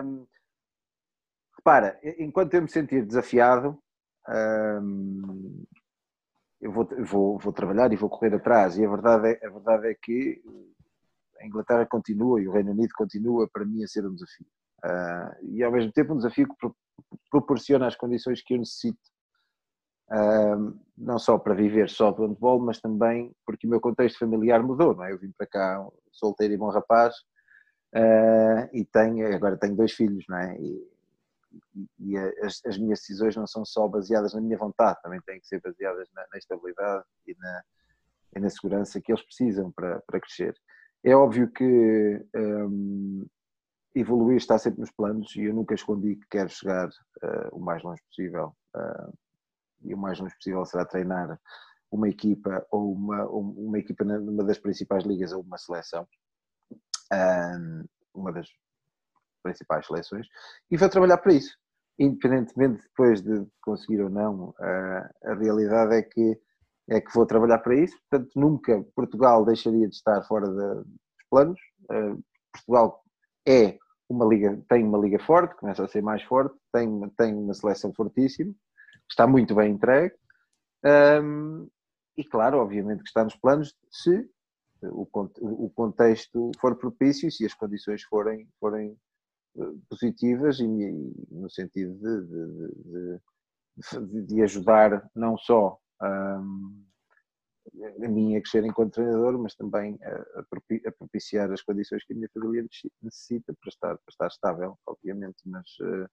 Um, 0.03 0.25
repara, 1.57 1.99
enquanto 2.19 2.53
eu 2.53 2.61
me 2.61 2.69
sentir 2.69 3.05
desafiado, 3.05 3.77
eu 6.65 6.71
vou, 6.71 6.87
vou, 7.05 7.37
vou 7.37 7.53
trabalhar 7.53 7.93
e 7.93 7.95
vou 7.95 8.09
correr 8.09 8.33
atrás. 8.33 8.75
E 8.77 8.83
a 8.83 8.89
verdade, 8.89 9.27
é, 9.27 9.45
a 9.45 9.49
verdade 9.51 9.87
é 9.87 9.93
que 9.93 10.41
a 11.39 11.45
Inglaterra 11.45 11.85
continua 11.85 12.41
e 12.41 12.47
o 12.47 12.51
Reino 12.51 12.71
Unido 12.71 12.91
continua 12.95 13.47
para 13.47 13.63
mim 13.63 13.83
a 13.83 13.87
ser 13.87 14.05
um 14.05 14.15
desafio. 14.15 14.47
Uh, 14.83 15.45
e 15.45 15.63
ao 15.63 15.71
mesmo 15.71 15.91
tempo 15.91 16.13
um 16.13 16.17
desafio 16.17 16.47
que 16.47 16.67
proporciona 17.29 17.87
as 17.87 17.95
condições 17.95 18.41
que 18.41 18.55
eu 18.55 18.57
necessito, 18.57 18.99
uh, 20.11 20.79
não 20.97 21.19
só 21.19 21.37
para 21.37 21.53
viver 21.53 21.87
só 21.87 22.11
do 22.11 22.25
handball, 22.25 22.59
mas 22.59 22.81
também 22.81 23.31
porque 23.45 23.67
o 23.67 23.69
meu 23.69 23.79
contexto 23.79 24.17
familiar 24.17 24.63
mudou. 24.63 24.95
Não 24.95 25.03
é? 25.03 25.11
Eu 25.11 25.19
vim 25.19 25.31
para 25.37 25.45
cá 25.45 25.87
solteiro 26.11 26.55
e 26.55 26.57
bom 26.57 26.69
rapaz 26.69 27.13
uh, 27.95 28.69
e 28.73 28.83
tenho, 28.85 29.35
agora 29.35 29.55
tenho 29.55 29.75
dois 29.75 29.91
filhos, 29.91 30.25
não 30.27 30.37
é? 30.37 30.57
E, 30.59 30.94
e 31.99 32.17
as, 32.17 32.61
as, 32.65 32.77
minhas 32.77 32.99
decisões 32.99 33.35
não 33.35 33.47
são 33.47 33.65
só 33.65 33.87
baseadas 33.87 34.33
na 34.33 34.41
minha 34.41 34.57
vontade, 34.57 35.01
também 35.01 35.21
têm 35.21 35.39
que 35.39 35.47
ser 35.47 35.61
baseadas 35.61 36.09
na, 36.13 36.25
na 36.31 36.37
estabilidade 36.37 37.05
e 37.27 37.35
na, 37.37 37.63
e 38.35 38.39
na, 38.39 38.49
segurança 38.49 39.01
que 39.01 39.11
eles 39.11 39.23
precisam 39.23 39.71
para, 39.71 40.01
para 40.07 40.19
crescer. 40.19 40.55
É 41.03 41.15
óbvio 41.15 41.51
que 41.51 42.25
um, 42.35 43.25
evoluir 43.93 44.37
está 44.37 44.57
sempre 44.57 44.81
nos 44.81 44.91
planos 44.91 45.35
e 45.35 45.43
eu 45.43 45.53
nunca 45.53 45.73
escondi 45.73 46.15
que 46.15 46.27
quero 46.29 46.49
chegar 46.49 46.87
uh, 46.89 47.49
o 47.55 47.59
mais 47.59 47.83
longe 47.83 48.01
possível 48.09 48.55
uh, 48.75 49.13
e 49.81 49.93
o 49.93 49.97
mais 49.97 50.19
longe 50.19 50.35
possível 50.35 50.65
será 50.65 50.85
treinar 50.85 51.39
uma 51.91 52.09
equipa 52.09 52.65
ou 52.71 52.93
uma, 52.93 53.25
uma 53.27 53.79
equipa 53.79 54.03
numa 54.03 54.43
das 54.43 54.57
principais 54.57 55.03
ligas 55.05 55.31
ou 55.31 55.41
uma 55.41 55.57
seleção. 55.57 56.07
Um, 57.13 57.85
uma 58.13 58.31
das 58.31 58.49
principais 59.45 59.85
seleções, 59.85 60.27
e 60.71 60.75
vou 60.75 60.89
trabalhar 60.89 61.19
para 61.19 61.33
isso. 61.33 61.55
Independentemente 61.99 62.83
depois 62.83 63.21
de 63.21 63.45
conseguir 63.61 64.01
ou 64.01 64.09
não, 64.09 64.53
a, 64.59 65.09
a 65.25 65.33
realidade 65.35 65.95
é 65.95 66.01
que, 66.01 66.39
é 66.89 66.99
que 66.99 67.13
vou 67.13 67.25
trabalhar 67.25 67.59
para 67.59 67.75
isso. 67.75 67.95
Portanto, 68.09 68.31
nunca 68.35 68.83
Portugal 68.95 69.45
deixaria 69.45 69.87
de 69.87 69.95
estar 69.95 70.21
fora 70.23 70.47
de, 70.47 70.75
dos 70.83 71.25
planos. 71.29 71.59
Uh, 71.83 72.21
Portugal 72.51 73.03
é 73.47 73.77
uma 74.09 74.25
liga, 74.25 74.61
tem 74.67 74.83
uma 74.83 74.97
liga 74.97 75.19
forte, 75.19 75.55
começa 75.55 75.83
a 75.83 75.87
ser 75.87 76.01
mais 76.01 76.23
forte, 76.23 76.55
tem, 76.73 77.09
tem 77.17 77.33
uma 77.35 77.53
seleção 77.53 77.93
fortíssima, 77.93 78.53
está 79.09 79.25
muito 79.27 79.55
bem 79.55 79.73
entregue. 79.73 80.15
Um, 81.23 81.67
e 82.17 82.23
claro, 82.23 82.59
obviamente 82.59 83.03
que 83.03 83.09
está 83.09 83.23
nos 83.23 83.35
planos 83.35 83.75
se 83.91 84.29
o, 84.81 85.07
o 85.41 85.69
contexto 85.69 86.51
for 86.59 86.75
propício, 86.75 87.31
se 87.31 87.45
as 87.45 87.53
condições 87.53 88.03
forem, 88.03 88.47
forem 88.59 88.97
positivas 89.89 90.59
e, 90.59 90.67
no 91.31 91.49
sentido 91.49 91.95
de, 91.95 92.27
de, 92.27 93.19
de, 94.01 94.21
de 94.27 94.41
ajudar 94.43 95.09
não 95.15 95.37
só 95.37 95.79
um, 96.01 96.85
a 98.03 98.07
mim 98.07 98.35
a 98.35 98.41
crescer 98.41 98.63
enquanto 98.63 98.93
treinador, 98.93 99.37
mas 99.39 99.55
também 99.55 99.97
a, 100.03 100.39
a, 100.39 100.91
propiciar 100.97 101.51
as 101.51 101.61
condições 101.61 102.03
que 102.05 102.13
a 102.13 102.15
minha 102.15 102.29
família 102.33 102.65
necessita 103.01 103.53
para 103.59 103.69
estar, 103.69 103.97
para 103.97 104.11
estar 104.11 104.27
estável, 104.27 104.77
obviamente, 104.85 105.41
mas 105.45 105.67
uh, 105.81 106.07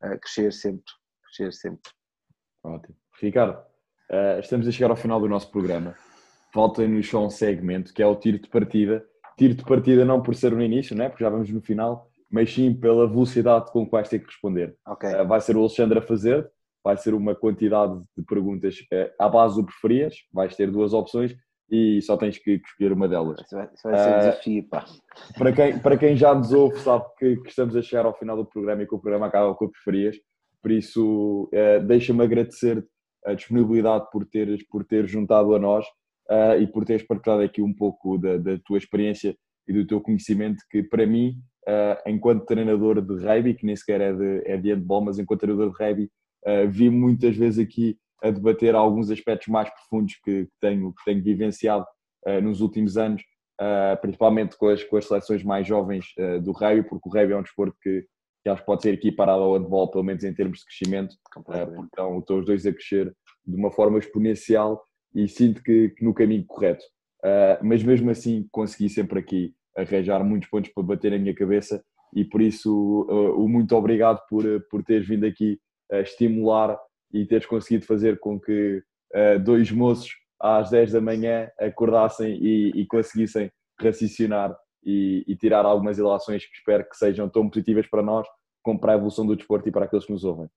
a 0.00 0.18
crescer 0.18 0.52
sempre, 0.52 0.92
crescer 1.24 1.52
sempre. 1.52 1.90
Ótimo. 2.62 2.96
Ricardo, 3.20 3.58
uh, 4.10 4.38
estamos 4.40 4.68
a 4.68 4.72
chegar 4.72 4.90
ao 4.90 4.96
final 4.96 5.20
do 5.20 5.28
nosso 5.28 5.50
programa. 5.50 5.94
Falta-nos 6.52 7.08
só 7.08 7.26
um 7.26 7.30
segmento 7.30 7.92
que 7.92 8.02
é 8.02 8.06
o 8.06 8.16
tiro 8.16 8.38
de 8.38 8.48
partida. 8.48 9.04
Tiro 9.36 9.54
de 9.54 9.64
partida 9.64 10.04
não 10.04 10.22
por 10.22 10.36
ser 10.36 10.52
no 10.52 10.62
início, 10.62 10.94
né? 10.96 11.08
porque 11.08 11.24
já 11.24 11.30
vamos 11.30 11.50
no 11.50 11.60
final, 11.60 12.08
mas 12.30 12.52
sim 12.52 12.74
pela 12.74 13.06
velocidade 13.06 13.70
com 13.70 13.84
que 13.84 13.92
vais 13.92 14.08
ter 14.08 14.18
que 14.18 14.26
responder. 14.26 14.76
Okay. 14.86 15.14
Uh, 15.14 15.26
vai 15.26 15.40
ser 15.40 15.56
o 15.56 15.60
Alexandre 15.60 15.98
a 15.98 16.02
fazer, 16.02 16.50
vai 16.82 16.96
ser 16.96 17.14
uma 17.14 17.34
quantidade 17.34 18.00
de 18.16 18.24
perguntas 18.24 18.78
uh, 18.92 19.10
à 19.18 19.28
base 19.28 19.56
do 19.56 19.64
preferias, 19.64 20.16
vais 20.32 20.54
ter 20.56 20.70
duas 20.70 20.92
opções 20.92 21.34
e 21.70 22.00
só 22.02 22.16
tens 22.16 22.38
que 22.38 22.60
escolher 22.64 22.92
uma 22.92 23.08
delas. 23.08 23.40
Isso 23.40 23.56
vai, 23.56 23.68
isso 23.72 23.88
vai 23.88 23.98
ser 23.98 24.08
um 24.08 24.16
uh, 24.16 24.18
desafio, 24.18 24.68
pá. 24.68 24.84
Para 25.38 25.52
quem, 25.52 25.78
para 25.78 25.96
quem 25.96 26.16
já 26.16 26.34
nos 26.34 26.52
ouve, 26.52 26.78
sabe 26.80 27.04
que, 27.18 27.36
que, 27.36 27.48
estamos 27.48 27.74
a 27.76 27.82
chegar 27.82 28.04
ao 28.04 28.16
final 28.16 28.36
do 28.36 28.44
programa 28.44 28.82
e 28.82 28.86
que 28.86 28.94
o 28.94 28.98
programa 28.98 29.26
acaba 29.26 29.54
com 29.54 29.64
o 29.64 29.70
preferias, 29.70 30.16
por 30.62 30.70
isso 30.70 31.50
deixa-me 31.86 32.24
agradecer 32.24 32.82
a 33.24 33.34
disponibilidade 33.34 34.06
por 34.10 34.24
teres, 34.26 34.62
por 34.66 34.84
teres 34.84 35.10
juntado 35.10 35.54
a 35.54 35.58
nós 35.58 35.86
uh, 36.30 36.60
e 36.60 36.66
por 36.66 36.84
teres 36.84 37.06
partilhado 37.06 37.42
aqui 37.42 37.62
um 37.62 37.72
pouco 37.72 38.18
da, 38.18 38.36
da 38.36 38.58
tua 38.64 38.78
experiência 38.78 39.36
e 39.66 39.72
do 39.72 39.86
teu 39.86 40.00
conhecimento, 40.00 40.62
que 40.70 40.82
para 40.82 41.06
mim 41.06 41.34
uh, 41.68 42.08
enquanto 42.08 42.44
treinador 42.44 43.00
de 43.00 43.24
rugby, 43.24 43.54
que 43.54 43.66
nem 43.66 43.76
sequer 43.76 44.00
é 44.00 44.12
de, 44.12 44.42
é 44.46 44.56
de 44.56 44.72
handball, 44.72 45.02
mas 45.02 45.18
enquanto 45.18 45.40
treinador 45.40 45.70
de 45.70 45.82
rugby, 45.82 46.10
uh, 46.46 46.68
vi 46.68 46.90
muitas 46.90 47.36
vezes 47.36 47.58
aqui 47.58 47.98
a 48.22 48.30
debater 48.30 48.74
alguns 48.74 49.10
aspectos 49.10 49.48
mais 49.48 49.68
profundos 49.70 50.14
que, 50.24 50.44
que 50.44 50.52
tenho, 50.60 50.92
que 50.92 51.04
tenho 51.04 51.22
vivenciado 51.22 51.84
uh, 52.26 52.40
nos 52.40 52.60
últimos 52.60 52.96
anos, 52.96 53.22
principalmente 54.02 54.58
com 54.58 54.66
as, 54.66 54.82
com 54.82 54.96
as 54.96 55.06
seleções 55.06 55.44
mais 55.44 55.64
jovens 55.64 56.06
do 56.42 56.50
rugby, 56.50 56.82
porque 56.88 57.08
o 57.08 57.12
rugby 57.12 57.34
é 57.34 57.36
um 57.36 57.42
desporto 57.42 57.76
que, 57.80 58.04
que 58.42 58.50
acho 58.50 58.62
que 58.62 58.66
pode 58.66 58.82
ser 58.82 58.94
equiparado 58.94 59.44
ao 59.44 59.54
handball, 59.54 59.88
pelo 59.88 60.02
menos 60.02 60.24
em 60.24 60.34
termos 60.34 60.58
de 60.58 60.64
crescimento, 60.64 61.14
porque 61.32 61.52
estão, 61.84 62.18
estão 62.18 62.38
os 62.40 62.44
dois 62.44 62.66
a 62.66 62.72
crescer 62.72 63.14
de 63.46 63.56
uma 63.56 63.70
forma 63.70 63.96
exponencial 63.96 64.82
e 65.14 65.28
sinto 65.28 65.62
que, 65.62 65.90
que 65.90 66.04
no 66.04 66.12
caminho 66.12 66.44
correto. 66.44 66.84
mas 67.62 67.84
mesmo 67.84 68.10
assim 68.10 68.44
consegui 68.50 68.88
sempre 68.88 69.20
aqui 69.20 69.54
arranjar 69.76 70.24
muitos 70.24 70.48
pontos 70.48 70.70
para 70.72 70.82
bater 70.82 71.10
na 71.10 71.18
minha 71.18 71.34
cabeça 71.34 71.82
e 72.14 72.24
por 72.24 72.40
isso 72.40 73.06
uh, 73.08 73.42
o 73.42 73.48
muito 73.48 73.74
obrigado 73.76 74.20
por, 74.28 74.44
uh, 74.44 74.60
por 74.70 74.82
teres 74.84 75.06
vindo 75.06 75.26
aqui 75.26 75.58
a 75.90 76.00
estimular 76.00 76.78
e 77.12 77.26
teres 77.26 77.46
conseguido 77.46 77.84
fazer 77.84 78.18
com 78.20 78.40
que 78.40 78.82
uh, 79.14 79.38
dois 79.42 79.70
moços 79.70 80.10
às 80.40 80.70
10 80.70 80.92
da 80.92 81.00
manhã 81.00 81.50
acordassem 81.58 82.38
e, 82.40 82.70
e 82.74 82.86
conseguissem 82.86 83.50
raciocinar 83.80 84.56
e, 84.84 85.24
e, 85.26 85.34
tirar 85.36 85.64
algumas 85.64 85.98
ilações 85.98 86.44
que 86.44 86.54
espero 86.54 86.84
que 86.88 86.96
sejam 86.96 87.28
tão 87.28 87.48
positivas 87.48 87.88
para 87.88 88.02
nós 88.02 88.26
como 88.62 88.78
para 88.78 88.92
a 88.92 88.96
evolução 88.96 89.26
do 89.26 89.36
desporto 89.36 89.68
e 89.68 89.72
para 89.72 89.86
aqueles 89.86 90.04
que 90.04 90.12
nos 90.12 90.24
ouvem. 90.24 90.48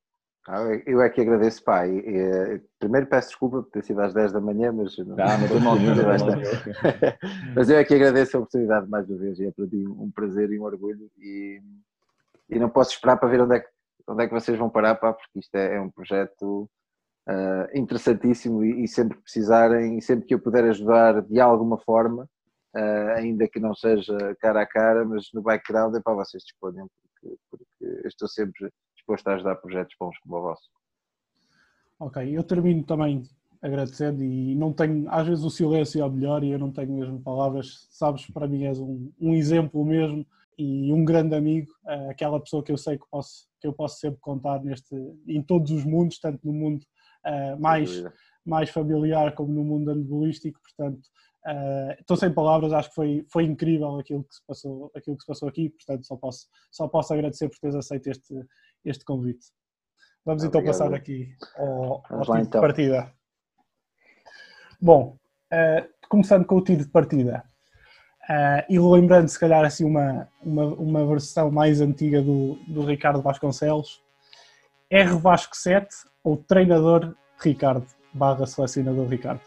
Ah, 0.50 0.64
eu 0.86 1.02
é 1.02 1.10
que 1.10 1.20
agradeço, 1.20 1.62
pá. 1.62 1.86
E, 1.86 2.00
e, 2.00 2.62
primeiro 2.80 3.06
peço 3.06 3.28
desculpa 3.28 3.64
por 3.64 3.70
ter 3.70 3.84
sido 3.84 4.00
às 4.00 4.14
10 4.14 4.32
da 4.32 4.40
manhã, 4.40 4.72
mas 4.72 4.98
não, 4.98 5.18
não 5.18 5.26
estou 5.44 5.60
mal 5.60 5.76
Mas 7.54 7.70
eu 7.70 7.78
é 7.78 7.84
que 7.84 7.94
agradeço 7.94 8.38
a 8.38 8.40
oportunidade 8.40 8.90
mais 8.90 9.10
uma 9.10 9.18
vez 9.18 9.38
e 9.40 9.46
é 9.46 9.52
para 9.52 9.66
mim 9.66 9.86
um 9.86 10.10
prazer 10.10 10.50
e 10.50 10.58
um 10.58 10.64
orgulho 10.64 11.12
e, 11.18 11.62
e 12.50 12.58
não 12.58 12.70
posso 12.70 12.92
esperar 12.92 13.18
para 13.18 13.28
ver 13.28 13.42
onde 13.42 13.58
é 13.58 13.60
que, 13.60 13.68
onde 14.08 14.24
é 14.24 14.28
que 14.28 14.34
vocês 14.34 14.58
vão 14.58 14.70
parar, 14.70 14.96
pá, 14.96 15.12
porque 15.12 15.38
isto 15.38 15.54
é, 15.54 15.76
é 15.76 15.82
um 15.82 15.90
projeto 15.90 16.70
uh, 17.28 17.78
interessantíssimo 17.78 18.64
e, 18.64 18.86
e, 18.86 18.88
sempre 18.88 19.18
precisarem 19.18 19.98
e 19.98 20.02
sempre 20.02 20.28
que 20.28 20.34
eu 20.34 20.40
puder 20.40 20.64
ajudar 20.64 21.24
de 21.24 21.42
alguma 21.42 21.78
forma, 21.78 22.24
uh, 22.74 23.10
ainda 23.18 23.50
que 23.50 23.60
não 23.60 23.76
seja 23.76 24.16
cara 24.40 24.62
a 24.62 24.66
cara, 24.66 25.04
mas 25.04 25.28
no 25.34 25.42
background 25.42 25.94
é 25.94 26.00
para 26.00 26.14
vocês 26.14 26.42
disponham, 26.44 26.88
porque, 27.04 27.36
porque 27.52 27.66
eu 27.82 28.08
estou 28.08 28.30
sempre 28.30 28.72
disposto 29.08 29.28
a 29.28 29.36
ajudar 29.36 29.56
projetos 29.56 29.96
bons 29.98 30.18
como 30.20 30.38
o 30.38 30.42
vosso. 30.42 30.70
Ok, 32.00 32.38
eu 32.38 32.44
termino 32.44 32.84
também 32.84 33.24
agradecendo 33.62 34.24
e 34.24 34.54
não 34.54 34.72
tenho, 34.72 35.10
às 35.10 35.28
vezes 35.28 35.44
o 35.44 35.50
silêncio 35.50 36.02
é 36.02 36.06
o 36.06 36.12
melhor 36.12 36.44
e 36.44 36.52
eu 36.52 36.60
não 36.60 36.72
tenho 36.72 36.94
mesmo 36.94 37.20
palavras, 37.22 37.88
sabes, 37.90 38.28
para 38.28 38.48
mim 38.48 38.66
és 38.66 38.80
um, 38.80 39.12
um 39.20 39.34
exemplo 39.34 39.84
mesmo 39.84 40.26
e 40.58 40.92
um 40.94 41.04
grande 41.04 41.36
amigo, 41.36 41.72
uh, 41.86 42.10
aquela 42.12 42.40
pessoa 42.40 42.64
que 42.64 42.72
eu 42.72 42.78
sei 42.78 42.98
que, 42.98 43.06
posso, 43.10 43.48
que 43.60 43.68
eu 43.68 43.74
posso 43.74 44.00
sempre 44.00 44.20
contar 44.20 44.64
neste, 44.64 44.96
em 45.28 45.42
todos 45.42 45.72
os 45.72 45.84
mundos, 45.84 46.20
tanto 46.20 46.40
no 46.46 46.54
mundo 46.54 46.84
uh, 47.26 47.60
mais, 47.60 48.04
mais 48.46 48.70
familiar 48.70 49.34
como 49.34 49.52
no 49.52 49.64
mundo 49.64 49.90
andabolístico, 49.90 50.60
portanto 50.62 51.08
uh, 51.48 52.00
estou 52.00 52.16
sem 52.16 52.32
palavras, 52.32 52.74
acho 52.74 52.90
que 52.90 52.96
foi, 52.96 53.26
foi 53.32 53.44
incrível 53.44 53.98
aquilo 53.98 54.24
que, 54.24 54.36
se 54.36 54.46
passou, 54.46 54.92
aquilo 54.96 55.18
que 55.18 55.24
se 55.24 55.28
passou 55.28 55.50
aqui, 55.50 55.70
portanto 55.70 56.06
só 56.06 56.16
posso, 56.16 56.48
só 56.72 56.88
posso 56.88 57.14
agradecer 57.14 57.50
por 57.50 57.58
teres 57.58 57.76
aceito 57.76 58.08
este, 58.08 58.34
este 58.84 59.04
convite. 59.06 59.48
Vamos 60.26 60.44
então 60.44 60.60
Obrigado. 60.60 60.80
passar 60.80 60.94
aqui 60.94 61.36
ao, 61.56 62.04
ao 62.10 62.22
tipo 62.22 62.38
então. 62.38 62.62
de 62.62 62.68
partida. 62.68 63.14
Bom, 64.80 65.18
uh, 65.54 66.08
começando 66.10 66.46
com 66.46 66.56
o 66.56 66.64
tiro 66.64 66.84
de 66.84 66.90
partida 66.90 67.44
uh, 68.24 68.64
e 68.70 68.78
lembrando 68.80 69.28
se 69.30 69.40
calhar 69.40 69.64
assim 69.66 69.86
uma, 69.86 70.28
uma, 70.42 70.66
uma 70.66 71.06
versão 71.06 71.50
mais 71.50 71.82
antiga 71.82 72.22
do, 72.22 72.56
do 72.68 72.86
Ricardo 72.86 73.22
Vasconcelos, 73.22 74.04
R 74.90 75.14
Vasco 75.16 75.56
7 75.56 75.88
ou 76.24 76.38
treinador 76.38 77.16
Ricardo 77.40 77.88
barra 78.14 78.46
selecionador 78.46 79.08
Ricardo? 79.08 79.42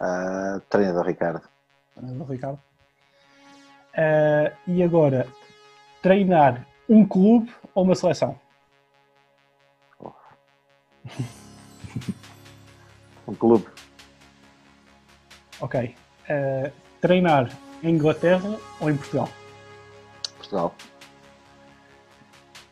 Uh, 0.00 0.60
treinador 0.68 1.06
Ricardo. 1.06 1.48
Treinador 1.94 2.30
Ricardo. 2.30 2.60
Uh, 3.94 4.56
e 4.66 4.82
agora, 4.82 5.26
treinar 6.02 6.66
um 6.92 7.06
clube 7.06 7.50
ou 7.74 7.84
uma 7.84 7.94
seleção? 7.94 8.38
Oh. 9.98 10.12
Um 13.24 13.34
clube. 13.34 13.64
Ok. 15.60 15.94
Uh, 16.28 16.72
treinar 17.00 17.56
em 17.82 17.94
Inglaterra 17.94 18.58
ou 18.80 18.90
em 18.90 18.96
Portugal? 18.96 19.28
Portugal. 20.36 20.74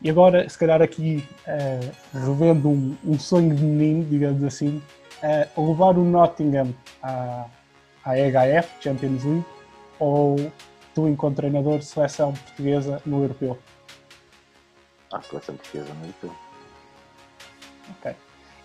E 0.01 0.09
agora, 0.09 0.47
se 0.49 0.57
calhar 0.57 0.81
aqui, 0.81 1.25
uh, 1.47 2.19
revendo 2.27 2.69
um, 2.69 2.97
um, 3.05 3.17
sonho 3.17 3.55
de 3.55 3.63
menino, 3.63 4.03
digamos 4.03 4.43
assim, 4.43 4.83
uh, 5.23 5.69
levar 5.69 5.97
o 5.97 6.03
Nottingham 6.03 6.75
à, 7.01 7.45
à 8.03 8.19
EHF, 8.19 8.69
Champions 8.81 9.23
League, 9.23 9.45
ou 9.99 10.35
tu, 10.93 11.07
enquanto 11.07 11.37
treinador, 11.37 11.81
seleção 11.81 12.33
portuguesa 12.33 13.01
no 13.05 13.21
Europeu? 13.21 13.57
À 15.11 15.21
seleção 15.21 15.55
portuguesa 15.55 15.89
Europeu. 15.89 16.31
Ok. 17.97 18.15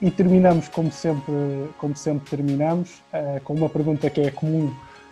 E 0.01 0.11
terminamos, 0.11 0.69
como 0.69 0.93
sempre, 0.93 1.33
como 1.79 1.97
sempre 1.97 2.29
terminamos, 2.29 3.03
uh, 3.13 3.41
com 3.43 3.55
uma 3.55 3.69
pergunta 3.69 4.11
que 4.11 4.21
é 4.21 4.31
comum, 4.31 4.71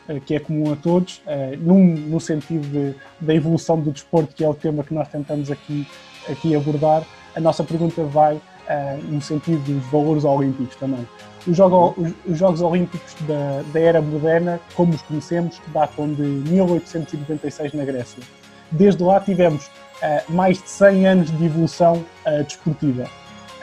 uh, 0.08 0.20
que 0.20 0.34
é 0.34 0.40
comum 0.40 0.72
a 0.72 0.76
todos, 0.76 1.22
uh, 1.26 1.56
num, 1.58 1.94
no 1.96 2.20
sentido 2.20 2.68
de, 2.68 2.94
da 3.18 3.34
evolução 3.34 3.80
do 3.80 3.90
desporto, 3.90 4.34
que 4.34 4.44
é 4.44 4.48
o 4.48 4.54
tema 4.54 4.84
que 4.84 4.92
nós 4.92 5.08
tentamos 5.08 5.50
aqui, 5.50 5.88
aqui 6.28 6.54
abordar. 6.54 7.02
A 7.34 7.40
nossa 7.40 7.64
pergunta 7.64 8.04
vai 8.04 8.40
no 9.02 9.20
sentido 9.20 9.62
dos 9.62 9.84
valores 9.90 10.24
olímpicos 10.24 10.74
também. 10.76 11.06
Os, 11.46 11.54
jogo, 11.54 11.94
os, 11.98 12.12
os 12.26 12.38
Jogos 12.38 12.62
Olímpicos 12.62 13.14
da, 13.28 13.62
da, 13.70 13.78
era 13.78 14.00
moderna, 14.00 14.58
como 14.74 14.94
os 14.94 15.02
conhecemos, 15.02 15.60
datam 15.66 16.14
de 16.14 16.22
1896 16.22 17.74
na 17.74 17.84
Grécia. 17.84 18.22
Desde 18.74 19.02
lá 19.02 19.20
tivemos 19.20 19.70
mais 20.28 20.62
de 20.62 20.68
100 20.68 21.06
anos 21.06 21.38
de 21.38 21.46
evolução 21.46 22.04
desportiva 22.46 23.08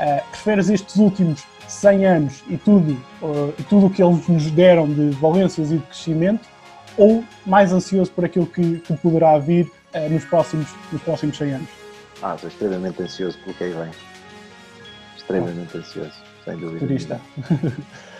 Uh, 0.01 0.19
preferes 0.31 0.67
estes 0.67 0.95
últimos 0.95 1.43
100 1.67 2.05
anos 2.07 2.43
e 2.49 2.57
tudo 2.57 2.93
uh, 3.21 3.53
e 3.59 3.61
tudo 3.61 3.85
o 3.85 3.89
que 3.91 4.01
eles 4.01 4.27
nos 4.27 4.49
deram 4.49 4.91
de 4.91 5.11
valências 5.11 5.71
e 5.71 5.77
de 5.77 5.83
crescimento 5.83 6.49
ou 6.97 7.23
mais 7.45 7.71
ansioso 7.71 8.11
por 8.11 8.25
aquilo 8.25 8.47
que, 8.47 8.79
que 8.79 8.97
poderá 8.97 9.37
vir 9.37 9.71
uh, 9.93 10.09
nos, 10.09 10.25
próximos, 10.25 10.67
nos 10.91 11.03
próximos 11.03 11.37
100 11.37 11.53
anos? 11.53 11.69
Ah, 12.23 12.33
estou 12.33 12.49
extremamente 12.49 12.99
ansioso 12.99 13.37
pelo 13.43 13.53
que 13.53 13.63
aí 13.63 13.73
vem. 13.73 13.91
Extremamente 15.15 15.69
oh. 15.75 15.77
ansioso, 15.77 16.13
sem 16.45 16.57
dúvida. 16.57 16.79
Turista. 16.79 17.21